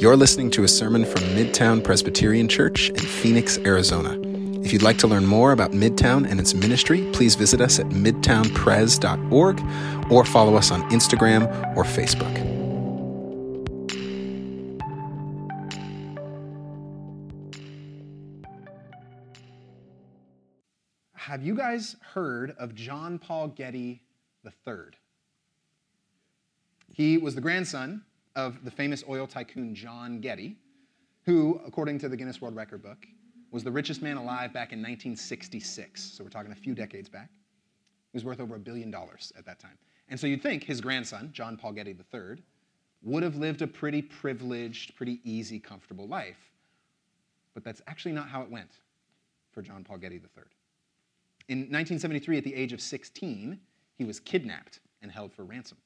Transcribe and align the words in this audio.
You're 0.00 0.16
listening 0.16 0.50
to 0.52 0.64
a 0.64 0.68
sermon 0.68 1.04
from 1.04 1.20
Midtown 1.34 1.84
Presbyterian 1.84 2.48
Church 2.48 2.88
in 2.88 2.96
Phoenix, 2.96 3.58
Arizona. 3.58 4.18
If 4.62 4.72
you'd 4.72 4.80
like 4.80 4.96
to 5.00 5.06
learn 5.06 5.26
more 5.26 5.52
about 5.52 5.72
Midtown 5.72 6.26
and 6.26 6.40
its 6.40 6.54
ministry, 6.54 7.06
please 7.12 7.34
visit 7.34 7.60
us 7.60 7.78
at 7.78 7.84
midtownpres.org 7.90 10.10
or 10.10 10.24
follow 10.24 10.54
us 10.54 10.70
on 10.70 10.90
Instagram 10.90 11.76
or 11.76 11.84
Facebook. 11.84 12.34
Have 21.12 21.44
you 21.44 21.54
guys 21.54 21.96
heard 22.14 22.52
of 22.52 22.74
John 22.74 23.18
Paul 23.18 23.48
Getty 23.48 24.00
III? 24.46 24.74
He 26.94 27.18
was 27.18 27.34
the 27.34 27.42
grandson 27.42 28.04
of 28.36 28.64
the 28.64 28.70
famous 28.70 29.02
oil 29.08 29.26
tycoon 29.26 29.74
John 29.74 30.20
Getty, 30.20 30.56
who, 31.24 31.60
according 31.66 31.98
to 32.00 32.08
the 32.08 32.16
Guinness 32.16 32.40
World 32.40 32.56
Record 32.56 32.82
book, 32.82 33.06
was 33.50 33.64
the 33.64 33.70
richest 33.70 34.02
man 34.02 34.16
alive 34.16 34.52
back 34.52 34.72
in 34.72 34.78
1966. 34.78 36.02
So 36.02 36.24
we're 36.24 36.30
talking 36.30 36.52
a 36.52 36.56
few 36.56 36.74
decades 36.74 37.08
back. 37.08 37.30
He 38.12 38.16
was 38.16 38.24
worth 38.24 38.40
over 38.40 38.56
a 38.56 38.58
billion 38.58 38.90
dollars 38.90 39.32
at 39.36 39.44
that 39.46 39.58
time. 39.58 39.76
And 40.08 40.18
so 40.18 40.26
you'd 40.26 40.42
think 40.42 40.64
his 40.64 40.80
grandson, 40.80 41.30
John 41.32 41.56
Paul 41.56 41.72
Getty 41.72 41.90
III, 41.90 42.42
would 43.02 43.22
have 43.22 43.36
lived 43.36 43.62
a 43.62 43.66
pretty 43.66 44.02
privileged, 44.02 44.94
pretty 44.96 45.20
easy, 45.24 45.58
comfortable 45.58 46.06
life. 46.06 46.50
But 47.54 47.64
that's 47.64 47.82
actually 47.86 48.12
not 48.12 48.28
how 48.28 48.42
it 48.42 48.50
went 48.50 48.78
for 49.52 49.62
John 49.62 49.84
Paul 49.84 49.98
Getty 49.98 50.16
III. 50.16 50.44
In 51.48 51.58
1973, 51.58 52.38
at 52.38 52.44
the 52.44 52.54
age 52.54 52.72
of 52.72 52.80
16, 52.80 53.58
he 53.96 54.04
was 54.04 54.20
kidnapped 54.20 54.80
and 55.02 55.10
held 55.10 55.32
for 55.32 55.44
ransom. 55.44 55.78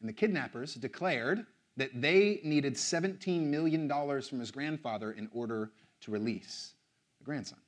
And 0.00 0.08
the 0.08 0.12
kidnappers 0.12 0.74
declared 0.74 1.46
that 1.76 2.00
they 2.00 2.40
needed 2.44 2.74
$17 2.74 3.42
million 3.42 3.88
from 3.88 4.40
his 4.40 4.50
grandfather 4.50 5.12
in 5.12 5.28
order 5.32 5.70
to 6.00 6.10
release 6.10 6.74
the 7.18 7.24
grandson. 7.24 7.58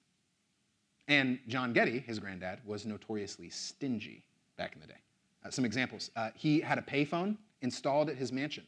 And 1.09 1.39
John 1.49 1.73
Getty, 1.73 2.01
his 2.01 2.19
granddad, 2.19 2.61
was 2.65 2.87
notoriously 2.87 3.51
stingy 3.51 4.25
back 4.57 4.75
in 4.75 4.81
the 4.81 4.87
day. 4.87 5.01
Uh, 5.45 5.51
some 5.51 5.65
examples. 5.65 6.11
Uh, 6.17 6.31
he 6.35 6.61
had 6.61 6.79
a 6.79 6.83
payphone 6.83 7.37
installed 7.63 8.11
at 8.11 8.17
his 8.17 8.33
mansion 8.33 8.65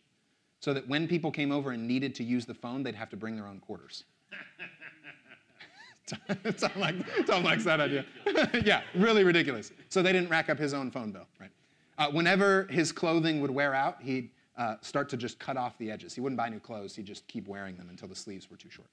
so 0.61 0.73
that 0.73 0.87
when 0.89 1.07
people 1.07 1.31
came 1.31 1.53
over 1.53 1.73
and 1.73 1.87
needed 1.87 2.15
to 2.17 2.25
use 2.25 2.47
the 2.47 2.55
phone, 2.55 2.83
they'd 2.83 2.95
have 2.95 3.11
to 3.11 3.17
bring 3.17 3.37
their 3.37 3.47
own 3.47 3.61
quarters. 3.61 4.05
Tom, 6.59 6.71
like, 6.77 7.27
Tom 7.27 7.45
likes 7.45 7.65
that 7.65 7.81
idea. 7.81 8.05
yeah, 8.65 8.83
really 8.95 9.25
ridiculous. 9.25 9.73
So 9.89 10.03
they 10.03 10.13
didn't 10.13 10.29
rack 10.29 10.51
up 10.51 10.59
his 10.59 10.75
own 10.75 10.91
phone 10.91 11.11
bill, 11.11 11.27
right? 11.41 11.51
Uh, 11.99 12.11
whenever 12.11 12.65
his 12.65 12.93
clothing 12.93 13.41
would 13.41 13.51
wear 13.51 13.75
out, 13.75 14.01
he'd 14.03 14.31
uh, 14.57 14.77
start 14.81 15.09
to 15.11 15.17
just 15.17 15.39
cut 15.39 15.57
off 15.57 15.77
the 15.79 15.91
edges. 15.91 16.15
He 16.15 16.21
wouldn't 16.21 16.37
buy 16.37 16.49
new 16.49 16.61
clothes, 16.61 16.95
he'd 16.97 17.07
just 17.07 17.27
keep 17.27 17.47
wearing 17.49 17.77
them 17.77 17.89
until 17.91 18.09
the 18.09 18.17
sleeves 18.17 18.51
were 18.51 18.57
too 18.57 18.71
short. 18.71 18.89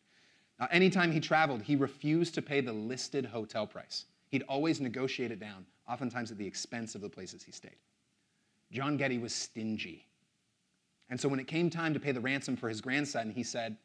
Uh, 0.60 0.68
anytime 0.72 1.12
he 1.12 1.20
traveled, 1.20 1.62
he 1.62 1.76
refused 1.76 2.34
to 2.36 2.42
pay 2.42 2.62
the 2.62 2.74
listed 2.74 3.26
hotel 3.26 3.66
price. 3.66 4.06
He'd 4.30 4.44
always 4.44 4.82
negotiate 4.82 5.32
it 5.32 5.40
down, 5.40 5.66
oftentimes 5.88 6.32
at 6.32 6.38
the 6.38 6.46
expense 6.46 6.96
of 6.96 7.02
the 7.02 7.10
places 7.10 7.44
he 7.44 7.52
stayed. 7.52 7.78
John 8.72 8.98
Getty 8.98 9.18
was 9.18 9.34
stingy. 9.34 10.06
And 11.10 11.20
so 11.20 11.28
when 11.28 11.40
it 11.40 11.48
came 11.48 11.70
time 11.70 11.94
to 11.94 12.00
pay 12.00 12.12
the 12.12 12.22
ransom 12.22 12.56
for 12.56 12.70
his 12.70 12.82
grandson, 12.82 13.32
he 13.32 13.42
said, 13.42 13.78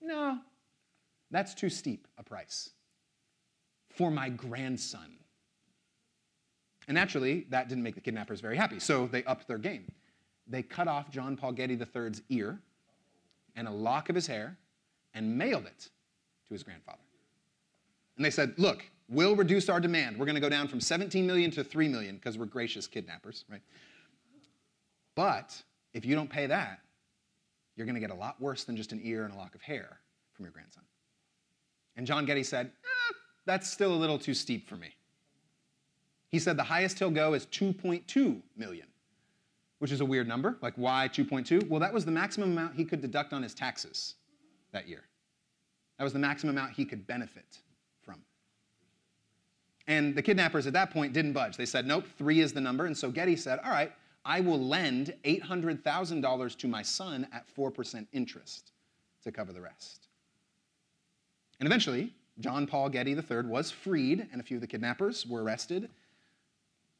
No, 0.00 0.38
that's 1.30 1.54
too 1.54 1.70
steep 1.70 2.08
a 2.18 2.24
price 2.24 2.70
for 3.90 4.10
my 4.10 4.28
grandson. 4.28 5.19
And 6.90 6.96
naturally, 6.96 7.46
that 7.50 7.68
didn't 7.68 7.84
make 7.84 7.94
the 7.94 8.00
kidnappers 8.00 8.40
very 8.40 8.56
happy, 8.56 8.80
so 8.80 9.06
they 9.06 9.22
upped 9.22 9.46
their 9.46 9.58
game. 9.58 9.92
They 10.48 10.64
cut 10.64 10.88
off 10.88 11.08
John 11.08 11.36
Paul 11.36 11.52
Getty 11.52 11.74
III's 11.74 12.20
ear 12.30 12.58
and 13.54 13.68
a 13.68 13.70
lock 13.70 14.08
of 14.08 14.16
his 14.16 14.26
hair 14.26 14.58
and 15.14 15.38
mailed 15.38 15.66
it 15.66 15.88
to 16.48 16.52
his 16.52 16.64
grandfather. 16.64 16.98
And 18.16 18.24
they 18.24 18.30
said, 18.30 18.54
Look, 18.56 18.90
we'll 19.08 19.36
reduce 19.36 19.68
our 19.68 19.78
demand. 19.78 20.18
We're 20.18 20.26
going 20.26 20.34
to 20.34 20.40
go 20.40 20.48
down 20.48 20.66
from 20.66 20.80
17 20.80 21.24
million 21.24 21.52
to 21.52 21.62
3 21.62 21.86
million 21.86 22.16
because 22.16 22.36
we're 22.36 22.46
gracious 22.46 22.88
kidnappers, 22.88 23.44
right? 23.48 23.62
But 25.14 25.62
if 25.94 26.04
you 26.04 26.16
don't 26.16 26.28
pay 26.28 26.48
that, 26.48 26.80
you're 27.76 27.86
going 27.86 27.94
to 27.94 28.00
get 28.00 28.10
a 28.10 28.18
lot 28.18 28.40
worse 28.40 28.64
than 28.64 28.76
just 28.76 28.90
an 28.90 29.00
ear 29.04 29.22
and 29.26 29.32
a 29.32 29.36
lock 29.36 29.54
of 29.54 29.62
hair 29.62 30.00
from 30.32 30.44
your 30.44 30.52
grandson. 30.52 30.82
And 31.94 32.04
John 32.04 32.26
Getty 32.26 32.42
said, 32.42 32.66
eh, 32.66 33.14
That's 33.46 33.70
still 33.70 33.94
a 33.94 33.94
little 33.94 34.18
too 34.18 34.34
steep 34.34 34.68
for 34.68 34.74
me. 34.74 34.88
He 36.30 36.38
said 36.38 36.56
the 36.56 36.62
highest 36.62 36.98
he'll 36.98 37.10
go 37.10 37.34
is 37.34 37.46
2.2 37.46 38.40
million, 38.56 38.86
which 39.78 39.90
is 39.90 40.00
a 40.00 40.04
weird 40.04 40.28
number. 40.28 40.56
Like, 40.62 40.74
why 40.76 41.08
2.2? 41.12 41.68
Well, 41.68 41.80
that 41.80 41.92
was 41.92 42.04
the 42.04 42.12
maximum 42.12 42.52
amount 42.52 42.76
he 42.76 42.84
could 42.84 43.00
deduct 43.00 43.32
on 43.32 43.42
his 43.42 43.54
taxes 43.54 44.14
that 44.72 44.88
year. 44.88 45.02
That 45.98 46.04
was 46.04 46.12
the 46.12 46.18
maximum 46.18 46.56
amount 46.56 46.72
he 46.72 46.84
could 46.84 47.06
benefit 47.06 47.58
from. 48.02 48.22
And 49.86 50.14
the 50.14 50.22
kidnappers 50.22 50.66
at 50.66 50.72
that 50.74 50.92
point 50.92 51.12
didn't 51.12 51.32
budge. 51.32 51.56
They 51.56 51.66
said, 51.66 51.86
nope, 51.86 52.06
three 52.16 52.40
is 52.40 52.52
the 52.52 52.60
number. 52.60 52.86
And 52.86 52.96
so 52.96 53.10
Getty 53.10 53.36
said, 53.36 53.58
all 53.64 53.72
right, 53.72 53.92
I 54.24 54.40
will 54.40 54.60
lend 54.60 55.14
$800,000 55.24 56.58
to 56.58 56.68
my 56.68 56.82
son 56.82 57.26
at 57.32 57.44
4% 57.54 58.06
interest 58.12 58.72
to 59.24 59.32
cover 59.32 59.52
the 59.52 59.60
rest. 59.60 60.06
And 61.58 61.66
eventually, 61.66 62.14
John 62.38 62.66
Paul 62.66 62.88
Getty 62.88 63.12
III 63.12 63.42
was 63.46 63.70
freed, 63.70 64.26
and 64.32 64.40
a 64.40 64.44
few 64.44 64.56
of 64.56 64.60
the 64.60 64.66
kidnappers 64.66 65.26
were 65.26 65.42
arrested. 65.42 65.90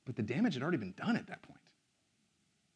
But 0.04 0.16
the 0.16 0.22
damage 0.22 0.54
had 0.54 0.62
already 0.62 0.78
been 0.78 0.94
done 0.96 1.16
at 1.16 1.26
that 1.26 1.42
point. 1.42 1.60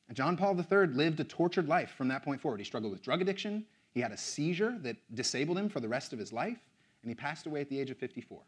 And 0.08 0.16
John 0.16 0.36
Paul 0.36 0.58
III 0.58 0.88
lived 0.88 1.20
a 1.20 1.24
tortured 1.24 1.68
life 1.68 1.94
from 1.96 2.08
that 2.08 2.22
point 2.22 2.40
forward. 2.40 2.60
He 2.60 2.64
struggled 2.64 2.92
with 2.92 3.02
drug 3.02 3.22
addiction, 3.22 3.64
he 3.94 4.00
had 4.00 4.10
a 4.10 4.16
seizure 4.16 4.76
that 4.82 4.96
disabled 5.14 5.56
him 5.56 5.68
for 5.68 5.80
the 5.80 5.88
rest 5.88 6.12
of 6.12 6.18
his 6.18 6.32
life, 6.32 6.58
and 7.02 7.10
he 7.10 7.14
passed 7.14 7.46
away 7.46 7.60
at 7.60 7.68
the 7.68 7.78
age 7.78 7.90
of 7.90 7.96
54. 7.96 8.40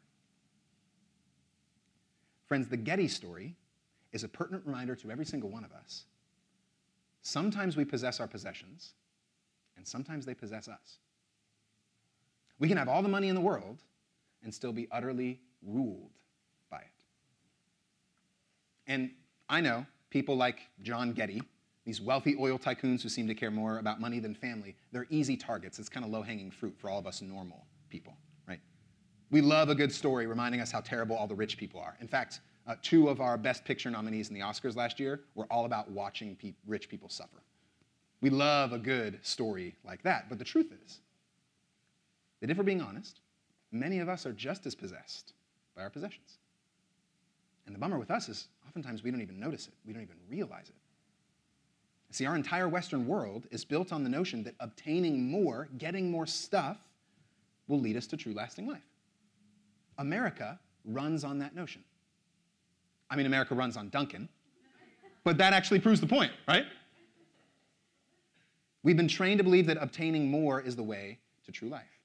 Friends, 2.47 2.69
the 2.69 2.77
Getty 2.77 3.09
story 3.09 3.55
is 4.13 4.25
a 4.25 4.29
pertinent 4.29 4.67
reminder 4.67 4.97
to 4.97 5.11
every 5.11 5.25
single 5.25 5.49
one 5.49 5.65
of 5.65 5.73
us. 5.73 6.05
Sometimes 7.23 7.77
we 7.77 7.85
possess 7.85 8.19
our 8.19 8.27
possessions, 8.27 8.95
and 9.77 9.87
sometimes 9.87 10.27
they 10.27 10.35
possess 10.35 10.69
us. 10.69 10.99
We 12.59 12.69
can 12.69 12.77
have 12.77 12.89
all 12.89 13.03
the 13.03 13.09
money 13.09 13.29
in 13.29 13.35
the 13.35 13.41
world 13.41 13.83
and 14.43 14.53
still 14.53 14.73
be 14.73 14.89
utterly 14.91 15.41
ruled. 15.63 16.13
And 18.87 19.11
I 19.49 19.61
know 19.61 19.87
people 20.11 20.37
like 20.37 20.61
John 20.83 21.13
Getty 21.13 21.43
these 21.87 22.01
wealthy 22.01 22.37
oil 22.39 22.59
tycoons 22.59 23.01
who 23.01 23.09
seem 23.09 23.29
to 23.29 23.35
care 23.35 23.51
more 23.51 23.79
about 23.79 24.01
money 24.01 24.19
than 24.19 24.35
family, 24.35 24.75
they're 24.91 25.07
easy 25.09 25.37
targets. 25.37 25.79
It's 25.79 25.89
kind 25.89 26.05
of 26.05 26.11
low 26.11 26.21
hanging 26.21 26.51
fruit 26.51 26.77
for 26.77 26.91
all 26.91 26.99
of 26.99 27.07
us 27.07 27.23
normal 27.23 27.65
people, 27.89 28.17
right? 28.49 28.59
We 29.31 29.41
love 29.41 29.71
a 29.71 29.75
good 29.75 29.93
story 29.93 30.27
reminding 30.27 30.61
us 30.61 30.73
how 30.73 30.81
terrible 30.81 31.17
all 31.17 31.29
the 31.29 31.37
rich 31.37 31.57
people 31.57 31.81
are. 31.81 31.97
In 32.01 32.09
fact, 32.09 32.41
uh, 32.67 32.75
two 32.83 33.09
of 33.09 33.21
our 33.21 33.39
Best 33.39 33.65
Picture 33.65 33.89
nominees 33.89 34.29
in 34.29 34.35
the 34.35 34.41
Oscars 34.41 34.75
last 34.75 34.99
year 34.99 35.21
were 35.37 35.47
all 35.49 35.65
about 35.65 35.89
watching 35.89 36.35
pe- 36.35 36.55
rich 36.67 36.89
people 36.89 37.09
suffer. 37.09 37.45
We 38.21 38.31
love 38.31 38.73
a 38.73 38.79
good 38.79 39.21
story 39.23 39.77
like 39.85 40.03
that, 40.03 40.29
but 40.29 40.39
the 40.39 40.45
truth 40.45 40.73
is 40.85 40.99
that 42.41 42.51
if 42.51 42.57
we're 42.59 42.65
being 42.65 42.83
honest, 42.83 43.21
many 43.71 44.01
of 44.01 44.09
us 44.09 44.27
are 44.27 44.33
just 44.33 44.67
as 44.67 44.75
possessed 44.75 45.35
by 45.77 45.83
our 45.83 45.91
possessions. 45.91 46.39
And 47.67 47.75
the 47.75 47.79
bummer 47.79 47.99
with 47.99 48.11
us 48.11 48.29
is 48.29 48.49
oftentimes 48.67 49.03
we 49.03 49.11
don't 49.11 49.21
even 49.21 49.39
notice 49.39 49.67
it, 49.67 49.75
we 49.85 49.93
don't 49.93 50.03
even 50.03 50.17
realize 50.29 50.69
it. 50.69 50.75
See, 52.13 52.25
our 52.25 52.37
entire 52.37 52.69
Western 52.69 53.07
world 53.07 53.47
is 53.51 53.65
built 53.65 53.93
on 53.93 54.05
the 54.05 54.09
notion 54.09 54.45
that 54.45 54.55
obtaining 54.61 55.29
more, 55.29 55.69
getting 55.77 56.11
more 56.11 56.27
stuff, 56.27 56.79
will 57.69 57.81
lead 57.81 57.97
us 57.97 58.07
to 58.07 58.17
true 58.17 58.33
lasting 58.33 58.69
life. 58.69 58.87
America 59.99 60.59
runs 60.85 61.25
on 61.25 61.39
that 61.41 61.55
notion. 61.55 61.83
I 63.11 63.17
mean, 63.17 63.27
America 63.27 63.55
runs 63.55 63.77
on 63.77 63.89
Dunkin', 63.89 64.29
but 65.25 65.37
that 65.39 65.53
actually 65.53 65.81
proves 65.81 66.01
the 66.01 66.07
point, 66.07 66.33
right? 66.47 66.65
We've 68.83 68.97
been 68.97 69.09
trained 69.09 69.39
to 69.39 69.45
believe 69.45 69.67
that 69.67 69.79
obtaining 69.81 70.31
more 70.31 70.61
is 70.61 70.77
the 70.77 70.83
way 70.83 71.19
to 71.45 71.53
true 71.53 71.69
life. 71.69 71.96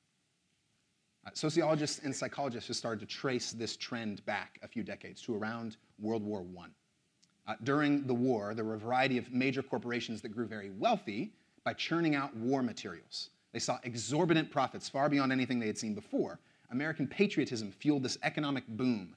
Sociologists 1.34 2.00
and 2.04 2.16
psychologists 2.16 2.68
have 2.68 2.76
started 2.76 3.00
to 3.00 3.06
trace 3.06 3.52
this 3.52 3.78
trend 3.78 4.26
back 4.26 4.60
a 4.64 4.68
few 4.68 4.84
decades 4.84 5.22
to 5.22 5.36
around 5.36 5.78
World 6.00 6.24
War 6.24 6.44
I. 6.60 7.52
Uh, 7.52 7.56
during 7.64 8.06
the 8.08 8.14
war, 8.14 8.54
there 8.54 8.66
were 8.66 8.76
a 8.76 8.80
variety 8.80 9.18
of 9.18 9.32
major 9.32 9.62
corporations 9.62 10.22
that 10.22 10.30
grew 10.30 10.46
very 10.46 10.72
wealthy 10.72 11.34
by 11.64 11.74
churning 11.74 12.16
out 12.16 12.36
war 12.36 12.64
materials. 12.64 13.30
They 13.54 13.60
saw 13.60 13.78
exorbitant 13.84 14.50
profits 14.52 14.90
far 14.90 15.10
beyond 15.10 15.32
anything 15.32 15.60
they 15.60 15.68
had 15.68 15.78
seen 15.78 15.94
before. 15.94 16.40
American 16.72 17.08
patriotism 17.08 17.72
fueled 17.72 18.04
this 18.04 18.18
economic 18.24 18.68
boom. 18.68 19.16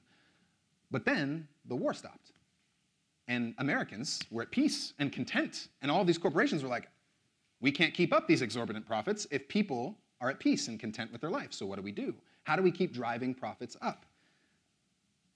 But 0.91 1.05
then 1.05 1.47
the 1.65 1.75
war 1.75 1.93
stopped. 1.93 2.31
And 3.27 3.55
Americans 3.57 4.21
were 4.29 4.43
at 4.43 4.51
peace 4.51 4.93
and 4.99 5.11
content. 5.11 5.69
And 5.81 5.89
all 5.89 6.05
these 6.05 6.17
corporations 6.17 6.61
were 6.61 6.69
like, 6.69 6.89
we 7.61 7.71
can't 7.71 7.93
keep 7.93 8.13
up 8.13 8.27
these 8.27 8.41
exorbitant 8.41 8.85
profits 8.85 9.25
if 9.31 9.47
people 9.47 9.97
are 10.25 10.31
at 10.31 10.39
peace 10.39 10.67
and 10.67 10.79
content 10.79 11.11
with 11.11 11.21
their 11.21 11.29
life. 11.29 11.53
So 11.53 11.65
what 11.65 11.75
do 11.75 11.81
we 11.83 11.91
do? 11.91 12.15
How 12.43 12.55
do 12.55 12.63
we 12.63 12.71
keep 12.71 12.93
driving 12.93 13.33
profits 13.33 13.77
up? 13.81 14.05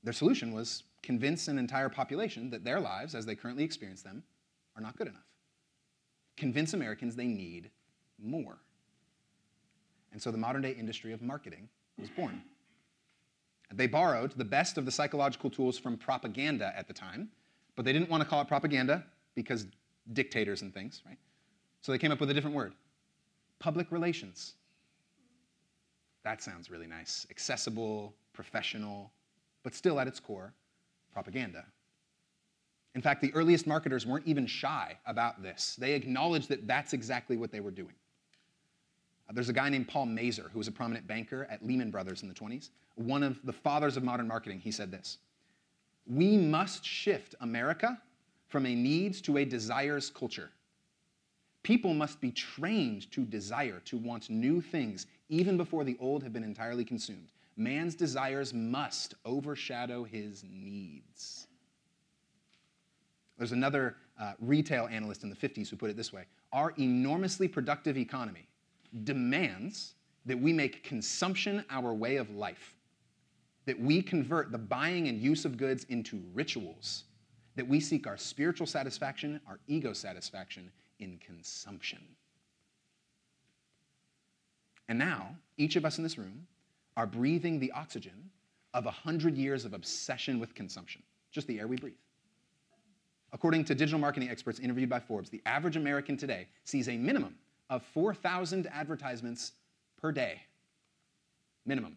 Their 0.03 0.13
solution 0.13 0.53
was 0.53 0.83
convince 1.03 1.47
an 1.47 1.59
entire 1.59 1.89
population 1.89 2.49
that 2.49 2.63
their 2.63 2.79
lives, 2.79 3.13
as 3.13 3.25
they 3.25 3.35
currently 3.35 3.63
experience 3.63 4.01
them, 4.01 4.23
are 4.75 4.81
not 4.81 4.97
good 4.97 5.07
enough. 5.07 5.27
Convince 6.37 6.73
Americans 6.73 7.15
they 7.15 7.27
need 7.27 7.69
more. 8.17 8.57
And 10.11 10.21
so 10.21 10.31
the 10.31 10.37
modern 10.37 10.63
day 10.63 10.71
industry 10.71 11.13
of 11.13 11.21
marketing 11.21 11.69
was 11.99 12.09
born. 12.09 12.41
They 13.71 13.85
borrowed 13.85 14.31
the 14.31 14.45
best 14.45 14.79
of 14.79 14.85
the 14.85 14.91
psychological 14.91 15.51
tools 15.51 15.77
from 15.77 15.97
propaganda 15.97 16.73
at 16.75 16.87
the 16.87 16.93
time, 16.93 17.29
but 17.75 17.85
they 17.85 17.93
didn't 17.93 18.09
want 18.09 18.23
to 18.23 18.27
call 18.27 18.41
it 18.41 18.47
propaganda 18.47 19.03
because 19.35 19.67
dictators 20.13 20.63
and 20.63 20.73
things, 20.73 21.03
right? 21.05 21.19
So 21.81 21.91
they 21.91 21.99
came 21.99 22.11
up 22.11 22.19
with 22.19 22.31
a 22.31 22.33
different 22.33 22.55
word 22.55 22.73
public 23.59 23.91
relations. 23.91 24.53
That 26.23 26.41
sounds 26.41 26.69
really 26.69 26.87
nice. 26.87 27.25
Accessible, 27.29 28.13
professional, 28.33 29.11
but 29.63 29.73
still 29.73 29.99
at 29.99 30.07
its 30.07 30.19
core, 30.19 30.53
propaganda. 31.13 31.65
In 32.95 33.01
fact, 33.01 33.21
the 33.21 33.33
earliest 33.33 33.67
marketers 33.67 34.05
weren't 34.05 34.25
even 34.25 34.45
shy 34.45 34.97
about 35.05 35.41
this. 35.41 35.75
They 35.79 35.93
acknowledged 35.93 36.49
that 36.49 36.67
that's 36.67 36.93
exactly 36.93 37.37
what 37.37 37.51
they 37.51 37.59
were 37.59 37.71
doing. 37.71 37.93
Uh, 39.29 39.33
there's 39.33 39.49
a 39.49 39.53
guy 39.53 39.69
named 39.69 39.87
Paul 39.87 40.07
Mazur 40.07 40.49
who 40.51 40.57
was 40.57 40.67
a 40.67 40.71
prominent 40.71 41.05
banker 41.05 41.47
at 41.49 41.65
Lehman 41.65 41.91
Brothers 41.91 42.23
in 42.23 42.27
the 42.27 42.33
20s. 42.33 42.69
One 42.95 43.23
of 43.23 43.39
the 43.45 43.53
fathers 43.53 43.95
of 43.95 44.03
modern 44.03 44.27
marketing, 44.27 44.59
he 44.59 44.71
said 44.71 44.91
this 44.91 45.19
We 46.07 46.37
must 46.37 46.83
shift 46.83 47.35
America 47.41 48.01
from 48.47 48.65
a 48.65 48.73
needs 48.73 49.21
to 49.21 49.37
a 49.37 49.45
desires 49.45 50.09
culture. 50.09 50.49
People 51.61 51.93
must 51.93 52.19
be 52.19 52.31
trained 52.31 53.11
to 53.11 53.23
desire, 53.23 53.81
to 53.85 53.97
want 53.97 54.29
new 54.29 54.61
things, 54.61 55.05
even 55.29 55.57
before 55.57 55.83
the 55.83 55.97
old 55.99 56.23
have 56.23 56.33
been 56.33 56.43
entirely 56.43 56.83
consumed. 56.83 57.31
Man's 57.55 57.95
desires 57.95 58.53
must 58.53 59.15
overshadow 59.25 60.03
his 60.03 60.43
needs. 60.49 61.47
There's 63.37 63.51
another 63.51 63.95
uh, 64.19 64.33
retail 64.39 64.87
analyst 64.91 65.23
in 65.23 65.29
the 65.29 65.35
50s 65.35 65.69
who 65.69 65.77
put 65.77 65.89
it 65.89 65.95
this 65.95 66.11
way 66.11 66.25
Our 66.51 66.73
enormously 66.77 67.47
productive 67.47 67.97
economy 67.97 68.47
demands 69.03 69.93
that 70.25 70.39
we 70.39 70.51
make 70.51 70.83
consumption 70.83 71.63
our 71.69 71.93
way 71.93 72.17
of 72.17 72.29
life, 72.31 72.75
that 73.65 73.79
we 73.79 74.01
convert 74.01 74.51
the 74.51 74.57
buying 74.57 75.07
and 75.07 75.19
use 75.19 75.45
of 75.45 75.57
goods 75.57 75.85
into 75.85 76.21
rituals, 76.33 77.05
that 77.55 77.67
we 77.67 77.79
seek 77.79 78.07
our 78.07 78.17
spiritual 78.17 78.67
satisfaction, 78.67 79.39
our 79.47 79.59
ego 79.67 79.93
satisfaction 79.93 80.71
in 80.99 81.17
consumption. 81.25 81.99
And 84.89 84.97
now, 84.97 85.35
each 85.57 85.75
of 85.75 85.85
us 85.85 85.97
in 85.97 86.03
this 86.03 86.17
room 86.17 86.47
are 86.97 87.05
breathing 87.05 87.59
the 87.59 87.71
oxygen 87.71 88.29
of 88.73 88.85
100 88.85 89.37
years 89.37 89.63
of 89.63 89.73
obsession 89.73 90.39
with 90.39 90.53
consumption, 90.55 91.01
just 91.31 91.47
the 91.47 91.59
air 91.59 91.67
we 91.67 91.77
breathe. 91.77 91.93
According 93.31 93.65
to 93.65 93.75
digital 93.75 93.99
marketing 93.99 94.29
experts 94.29 94.59
interviewed 94.59 94.89
by 94.89 94.99
Forbes, 94.99 95.29
the 95.29 95.41
average 95.45 95.77
American 95.77 96.17
today 96.17 96.47
sees 96.65 96.89
a 96.89 96.97
minimum 96.97 97.35
of 97.69 97.83
4,000 97.93 98.67
advertisements 98.73 99.51
per 100.01 100.11
day. 100.11 100.41
Minimum. 101.67 101.95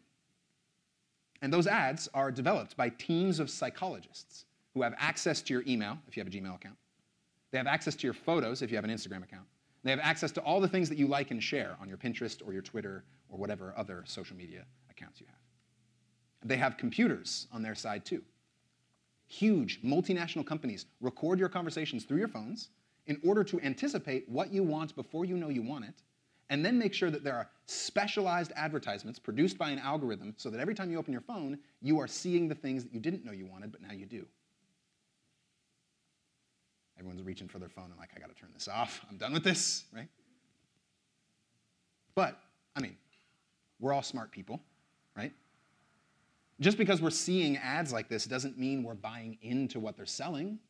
And 1.41 1.50
those 1.50 1.67
ads 1.67 2.09
are 2.12 2.31
developed 2.31 2.77
by 2.77 2.91
teams 2.91 3.41
of 3.41 3.49
psychologists 3.49 4.44
who 4.75 4.83
have 4.83 4.94
access 4.99 5.41
to 5.43 5.55
your 5.55 5.62
email, 5.67 5.99
if 6.06 6.17
you 6.17 6.23
have 6.23 6.33
a 6.33 6.37
Gmail 6.37 6.55
account. 6.55 6.77
They 7.50 7.59
have 7.59 7.67
access 7.67 7.97
to 7.97 8.06
your 8.06 8.15
photos, 8.15 8.61
if 8.61 8.71
you 8.71 8.77
have 8.77 8.85
an 8.85 8.91
Instagram 8.91 9.23
account. 9.23 9.47
They 9.84 9.90
have 9.90 10.00
access 10.00 10.31
to 10.32 10.40
all 10.43 10.61
the 10.61 10.69
things 10.69 10.88
that 10.88 10.99
you 10.99 11.06
like 11.08 11.31
and 11.31 11.43
share 11.43 11.76
on 11.81 11.88
your 11.88 11.96
Pinterest 11.96 12.40
or 12.46 12.52
your 12.52 12.62
Twitter 12.62 13.05
or 13.29 13.38
whatever 13.38 13.75
other 13.76 14.05
social 14.06 14.37
media 14.37 14.64
accounts 14.90 15.20
you 15.20 15.26
have. 15.26 15.37
They 16.44 16.56
have 16.56 16.76
computers 16.76 17.46
on 17.52 17.62
their 17.62 17.75
side 17.75 18.05
too. 18.05 18.23
Huge 19.26 19.82
multinational 19.82 20.46
companies 20.46 20.87
record 21.00 21.38
your 21.38 21.49
conversations 21.49 22.05
through 22.05 22.19
your 22.19 22.29
phones 22.29 22.69
in 23.06 23.20
order 23.25 23.43
to 23.44 23.61
anticipate 23.61 24.29
what 24.29 24.52
you 24.52 24.62
want 24.62 24.94
before 24.94 25.25
you 25.25 25.37
know 25.37 25.49
you 25.49 25.62
want 25.62 25.84
it, 25.84 26.02
and 26.50 26.64
then 26.64 26.79
make 26.79 26.94
sure 26.94 27.11
that 27.11 27.25
there 27.25 27.34
are 27.34 27.49
specialized 27.67 28.52
advertisements 28.55 29.19
produced 29.19 29.58
by 29.58 29.70
an 29.70 29.79
algorithm 29.79 30.34
so 30.37 30.50
that 30.50 30.61
every 30.61 30.75
time 30.75 30.90
you 30.90 30.99
open 30.99 31.12
your 31.12 31.23
phone, 31.23 31.58
you 31.81 31.99
are 31.99 32.06
seeing 32.06 32.46
the 32.46 32.55
things 32.55 32.84
that 32.84 32.93
you 32.93 33.00
didn't 33.00 33.25
know 33.25 33.32
you 33.32 33.46
wanted, 33.46 33.73
but 33.73 33.81
now 33.81 33.93
you 33.93 34.06
do. 34.06 34.26
Everyone's 37.03 37.27
reaching 37.27 37.49
for 37.49 37.59
their 37.59 37.69
phone 37.69 37.87
and 37.87 37.99
like, 37.99 38.11
I 38.17 38.21
gotta 38.21 38.35
turn 38.35 38.51
this 38.55 38.69
off. 38.69 39.05
I'm 39.11 39.17
done 39.17 39.33
with 39.33 39.43
this, 39.43 39.85
right? 39.93 40.07
But, 42.15 42.39
I 42.77 42.81
mean, 42.81 42.97
we're 43.81 43.93
all 43.93 44.03
smart 44.03 44.31
people, 44.31 44.61
right? 45.17 45.33
Just 46.61 46.79
because 46.79 47.03
we're 47.03 47.11
seeing 47.11 47.57
ads 47.57 47.93
like 47.93 48.09
this 48.09 48.25
doesn't 48.25 48.57
mean 48.57 48.85
we're 48.85 48.95
buying 48.95 49.37
into 49.43 49.81
what 49.81 49.97
they're 49.97 50.07
selling. 50.07 50.61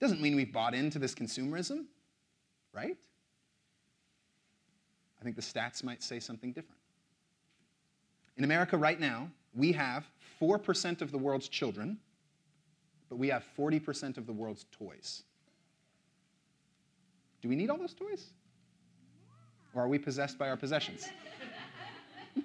Doesn't 0.00 0.22
mean 0.22 0.36
we've 0.36 0.52
bought 0.52 0.72
into 0.72 0.98
this 0.98 1.14
consumerism, 1.14 1.84
right? 2.72 2.96
I 5.20 5.24
think 5.24 5.36
the 5.36 5.42
stats 5.42 5.84
might 5.84 6.02
say 6.02 6.18
something 6.18 6.52
different. 6.52 6.80
In 8.38 8.44
America 8.44 8.78
right 8.78 8.98
now, 8.98 9.28
we 9.54 9.72
have 9.72 10.08
4% 10.40 11.02
of 11.02 11.12
the 11.12 11.18
world's 11.18 11.48
children, 11.48 11.98
but 13.10 13.16
we 13.16 13.28
have 13.28 13.44
40% 13.58 14.16
of 14.16 14.26
the 14.26 14.32
world's 14.32 14.64
toys. 14.72 15.24
Do 17.40 17.48
we 17.48 17.56
need 17.56 17.70
all 17.70 17.78
those 17.78 17.94
toys? 17.94 18.26
Or 19.74 19.82
are 19.82 19.88
we 19.88 19.98
possessed 19.98 20.38
by 20.38 20.48
our 20.48 20.56
possessions? 20.56 21.08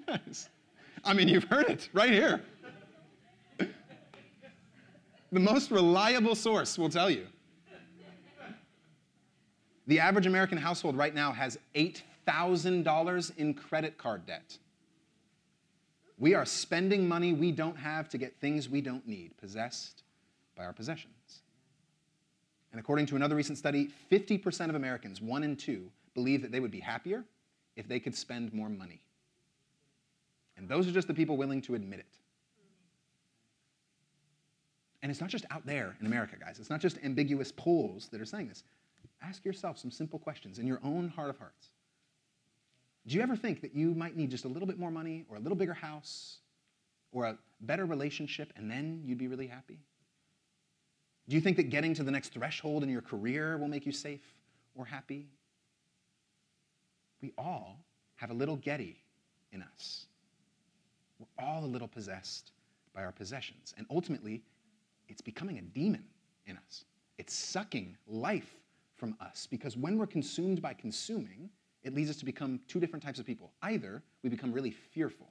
nice. 0.08 0.48
I 1.04 1.12
mean, 1.12 1.28
you've 1.28 1.44
heard 1.44 1.68
it 1.68 1.88
right 1.92 2.10
here. 2.10 2.42
the 3.58 5.40
most 5.40 5.70
reliable 5.70 6.34
source 6.34 6.78
will 6.78 6.88
tell 6.88 7.10
you 7.10 7.26
the 9.86 10.00
average 10.00 10.26
American 10.26 10.56
household 10.56 10.96
right 10.96 11.14
now 11.14 11.32
has 11.32 11.58
$8,000 11.74 13.36
in 13.36 13.54
credit 13.54 13.98
card 13.98 14.26
debt. 14.26 14.56
We 16.18 16.34
are 16.34 16.46
spending 16.46 17.06
money 17.06 17.32
we 17.32 17.52
don't 17.52 17.76
have 17.76 18.08
to 18.10 18.18
get 18.18 18.40
things 18.40 18.68
we 18.68 18.80
don't 18.80 19.06
need, 19.06 19.36
possessed 19.36 20.04
by 20.56 20.64
our 20.64 20.72
possessions. 20.72 21.42
And 22.74 22.80
according 22.80 23.06
to 23.06 23.14
another 23.14 23.36
recent 23.36 23.56
study, 23.56 23.90
50% 24.10 24.68
of 24.68 24.74
Americans, 24.74 25.20
one 25.22 25.44
in 25.44 25.54
two, 25.54 25.92
believe 26.12 26.42
that 26.42 26.50
they 26.50 26.58
would 26.58 26.72
be 26.72 26.80
happier 26.80 27.24
if 27.76 27.86
they 27.86 28.00
could 28.00 28.16
spend 28.16 28.52
more 28.52 28.68
money. 28.68 29.00
And 30.56 30.68
those 30.68 30.88
are 30.88 30.90
just 30.90 31.06
the 31.06 31.14
people 31.14 31.36
willing 31.36 31.62
to 31.62 31.76
admit 31.76 32.00
it. 32.00 32.18
And 35.02 35.12
it's 35.12 35.20
not 35.20 35.30
just 35.30 35.44
out 35.52 35.64
there 35.64 35.94
in 36.00 36.06
America, 36.06 36.34
guys. 36.36 36.58
It's 36.58 36.68
not 36.68 36.80
just 36.80 36.98
ambiguous 37.04 37.52
polls 37.52 38.08
that 38.10 38.20
are 38.20 38.24
saying 38.24 38.48
this 38.48 38.64
ask 39.22 39.44
yourself 39.44 39.78
some 39.78 39.92
simple 39.92 40.18
questions 40.18 40.58
in 40.58 40.66
your 40.66 40.80
own 40.82 41.06
heart 41.06 41.30
of 41.30 41.38
hearts. 41.38 41.68
Do 43.06 43.14
you 43.14 43.22
ever 43.22 43.36
think 43.36 43.60
that 43.60 43.72
you 43.72 43.94
might 43.94 44.16
need 44.16 44.32
just 44.32 44.46
a 44.46 44.48
little 44.48 44.66
bit 44.66 44.80
more 44.80 44.90
money 44.90 45.26
or 45.30 45.36
a 45.36 45.40
little 45.40 45.56
bigger 45.56 45.74
house 45.74 46.38
or 47.12 47.26
a 47.26 47.38
better 47.60 47.86
relationship 47.86 48.52
and 48.56 48.68
then 48.68 49.00
you'd 49.04 49.18
be 49.18 49.28
really 49.28 49.46
happy? 49.46 49.78
Do 51.28 51.34
you 51.34 51.40
think 51.40 51.56
that 51.56 51.70
getting 51.70 51.94
to 51.94 52.02
the 52.02 52.10
next 52.10 52.32
threshold 52.32 52.82
in 52.82 52.88
your 52.88 53.00
career 53.00 53.56
will 53.56 53.68
make 53.68 53.86
you 53.86 53.92
safe 53.92 54.20
or 54.74 54.84
happy? 54.84 55.26
We 57.22 57.32
all 57.38 57.78
have 58.16 58.30
a 58.30 58.34
little 58.34 58.56
Getty 58.56 59.02
in 59.52 59.62
us. 59.62 60.06
We're 61.18 61.44
all 61.44 61.64
a 61.64 61.66
little 61.66 61.88
possessed 61.88 62.52
by 62.94 63.04
our 63.04 63.12
possessions. 63.12 63.74
And 63.78 63.86
ultimately, 63.90 64.42
it's 65.08 65.22
becoming 65.22 65.58
a 65.58 65.62
demon 65.62 66.04
in 66.46 66.56
us. 66.56 66.84
It's 67.18 67.32
sucking 67.32 67.96
life 68.06 68.56
from 68.96 69.16
us 69.20 69.46
because 69.50 69.76
when 69.76 69.98
we're 69.98 70.06
consumed 70.06 70.60
by 70.60 70.74
consuming, 70.74 71.48
it 71.82 71.94
leads 71.94 72.10
us 72.10 72.16
to 72.16 72.24
become 72.24 72.60
two 72.68 72.80
different 72.80 73.02
types 73.02 73.18
of 73.18 73.26
people. 73.26 73.52
Either 73.62 74.02
we 74.22 74.30
become 74.30 74.52
really 74.52 74.70
fearful, 74.70 75.28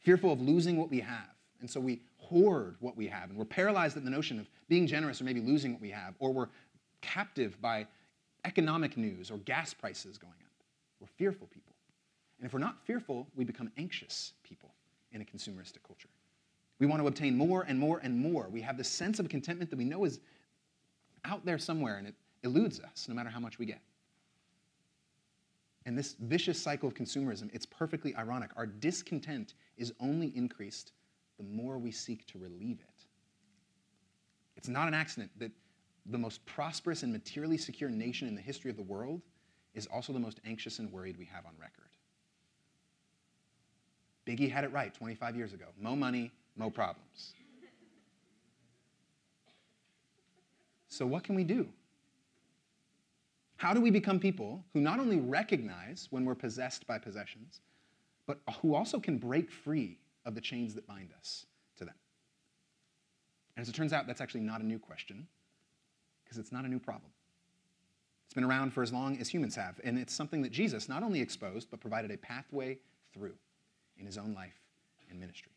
fearful 0.00 0.32
of 0.32 0.40
losing 0.40 0.76
what 0.76 0.90
we 0.90 1.00
have, 1.00 1.34
and 1.60 1.70
so 1.70 1.80
we 1.80 2.00
hoard 2.28 2.76
what 2.80 2.96
we 2.96 3.06
have, 3.06 3.30
and 3.30 3.38
we're 3.38 3.44
paralyzed 3.44 3.96
at 3.96 4.04
the 4.04 4.10
notion 4.10 4.38
of 4.38 4.48
being 4.68 4.86
generous 4.86 5.20
or 5.20 5.24
maybe 5.24 5.40
losing 5.40 5.72
what 5.72 5.80
we 5.80 5.90
have, 5.90 6.14
or 6.18 6.32
we're 6.32 6.48
captive 7.00 7.60
by 7.60 7.86
economic 8.44 8.96
news 8.96 9.30
or 9.30 9.38
gas 9.38 9.72
prices 9.72 10.18
going 10.18 10.32
up. 10.32 10.64
We're 11.00 11.08
fearful 11.16 11.46
people. 11.48 11.72
And 12.38 12.46
if 12.46 12.52
we're 12.52 12.60
not 12.60 12.76
fearful, 12.84 13.26
we 13.34 13.44
become 13.44 13.70
anxious 13.76 14.32
people 14.42 14.70
in 15.12 15.20
a 15.20 15.24
consumeristic 15.24 15.82
culture. 15.86 16.08
We 16.78 16.86
want 16.86 17.00
to 17.00 17.08
obtain 17.08 17.36
more 17.36 17.62
and 17.62 17.78
more 17.78 18.00
and 18.02 18.18
more. 18.18 18.48
We 18.50 18.60
have 18.60 18.76
this 18.76 18.88
sense 18.88 19.18
of 19.18 19.28
contentment 19.28 19.70
that 19.70 19.76
we 19.76 19.84
know 19.84 20.04
is 20.04 20.20
out 21.24 21.44
there 21.44 21.58
somewhere, 21.58 21.96
and 21.96 22.06
it 22.06 22.14
eludes 22.42 22.80
us 22.80 23.06
no 23.08 23.14
matter 23.14 23.30
how 23.30 23.40
much 23.40 23.58
we 23.58 23.66
get. 23.66 23.80
And 25.86 25.96
this 25.96 26.16
vicious 26.20 26.60
cycle 26.60 26.88
of 26.88 26.94
consumerism, 26.94 27.48
it's 27.54 27.64
perfectly 27.64 28.14
ironic. 28.16 28.50
Our 28.56 28.66
discontent 28.66 29.54
is 29.76 29.92
only 30.00 30.32
increased 30.36 30.92
the 31.38 31.44
more 31.44 31.78
we 31.78 31.90
seek 31.90 32.26
to 32.26 32.38
relieve 32.38 32.78
it. 32.80 33.04
It's 34.56 34.68
not 34.68 34.88
an 34.88 34.94
accident 34.94 35.30
that 35.38 35.52
the 36.06 36.18
most 36.18 36.44
prosperous 36.46 37.02
and 37.02 37.12
materially 37.12 37.58
secure 37.58 37.90
nation 37.90 38.28
in 38.28 38.34
the 38.34 38.40
history 38.40 38.70
of 38.70 38.76
the 38.76 38.82
world 38.82 39.20
is 39.74 39.86
also 39.86 40.12
the 40.12 40.20
most 40.20 40.40
anxious 40.46 40.78
and 40.78 40.90
worried 40.90 41.16
we 41.18 41.26
have 41.26 41.44
on 41.44 41.52
record. 41.60 41.90
Biggie 44.26 44.50
had 44.50 44.64
it 44.64 44.72
right 44.72 44.92
25 44.92 45.36
years 45.36 45.52
ago. 45.52 45.66
Mo 45.78 45.94
money, 45.94 46.32
mo 46.56 46.70
problems. 46.70 47.34
So, 50.88 51.06
what 51.06 51.24
can 51.24 51.34
we 51.34 51.44
do? 51.44 51.68
How 53.58 53.74
do 53.74 53.80
we 53.80 53.90
become 53.90 54.18
people 54.18 54.64
who 54.72 54.80
not 54.80 54.98
only 54.98 55.20
recognize 55.20 56.08
when 56.10 56.24
we're 56.24 56.34
possessed 56.34 56.86
by 56.86 56.98
possessions, 56.98 57.60
but 58.26 58.40
who 58.60 58.74
also 58.74 58.98
can 58.98 59.18
break 59.18 59.50
free 59.50 59.98
of 60.26 60.34
the 60.34 60.40
chains 60.42 60.74
that 60.74 60.86
bind 60.86 61.08
us 61.18 61.46
to 61.78 61.86
them? 61.86 61.94
And 63.56 63.62
as 63.62 63.70
it 63.70 63.74
turns 63.74 63.94
out, 63.94 64.06
that's 64.06 64.20
actually 64.20 64.42
not 64.42 64.60
a 64.60 64.66
new 64.66 64.78
question 64.78 65.26
because 66.22 66.36
it's 66.36 66.52
not 66.52 66.66
a 66.66 66.68
new 66.68 66.78
problem. 66.78 67.10
It's 68.26 68.34
been 68.34 68.44
around 68.44 68.72
for 68.72 68.82
as 68.82 68.92
long 68.92 69.16
as 69.18 69.28
humans 69.28 69.54
have, 69.54 69.80
and 69.84 69.98
it's 69.98 70.12
something 70.12 70.42
that 70.42 70.52
Jesus 70.52 70.88
not 70.88 71.02
only 71.02 71.20
exposed, 71.20 71.70
but 71.70 71.80
provided 71.80 72.10
a 72.10 72.18
pathway 72.18 72.78
through 73.14 73.34
in 73.98 74.04
his 74.04 74.18
own 74.18 74.34
life 74.34 74.60
and 75.08 75.18
ministry. 75.18 75.52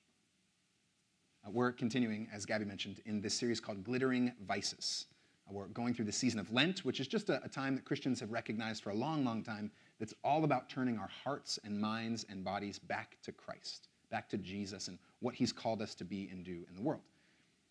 Uh, 1.45 1.49
we're 1.51 1.71
continuing, 1.71 2.27
as 2.33 2.45
Gabby 2.45 2.65
mentioned, 2.65 3.01
in 3.05 3.21
this 3.21 3.33
series 3.33 3.59
called 3.59 3.83
Glittering 3.83 4.31
Vices. 4.47 5.07
Uh, 5.49 5.53
we're 5.53 5.67
going 5.67 5.93
through 5.93 6.05
the 6.05 6.11
season 6.11 6.39
of 6.39 6.51
Lent, 6.51 6.85
which 6.85 6.99
is 6.99 7.07
just 7.07 7.29
a, 7.29 7.43
a 7.43 7.49
time 7.49 7.75
that 7.75 7.85
Christians 7.85 8.19
have 8.19 8.31
recognized 8.31 8.83
for 8.83 8.91
a 8.91 8.95
long, 8.95 9.25
long 9.25 9.43
time 9.43 9.71
that's 9.99 10.13
all 10.23 10.43
about 10.43 10.69
turning 10.69 10.97
our 10.97 11.09
hearts 11.23 11.59
and 11.63 11.79
minds 11.79 12.25
and 12.29 12.43
bodies 12.43 12.79
back 12.79 13.17
to 13.23 13.31
Christ, 13.31 13.87
back 14.09 14.29
to 14.29 14.37
Jesus 14.37 14.87
and 14.87 14.97
what 15.19 15.35
he's 15.35 15.51
called 15.51 15.81
us 15.81 15.95
to 15.95 16.03
be 16.03 16.29
and 16.31 16.43
do 16.43 16.65
in 16.69 16.75
the 16.75 16.81
world. 16.81 17.01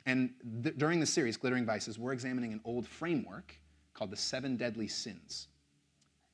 And 0.07 0.31
th- 0.63 0.77
during 0.79 1.01
the 1.01 1.07
series, 1.07 1.37
Glittering 1.37 1.67
Vices, 1.67 1.99
we're 1.99 2.13
examining 2.13 2.53
an 2.53 2.61
old 2.65 2.87
framework 2.87 3.55
called 3.95 4.11
the 4.11 4.17
Seven 4.17 4.57
Deadly 4.57 4.89
Sins. 4.89 5.49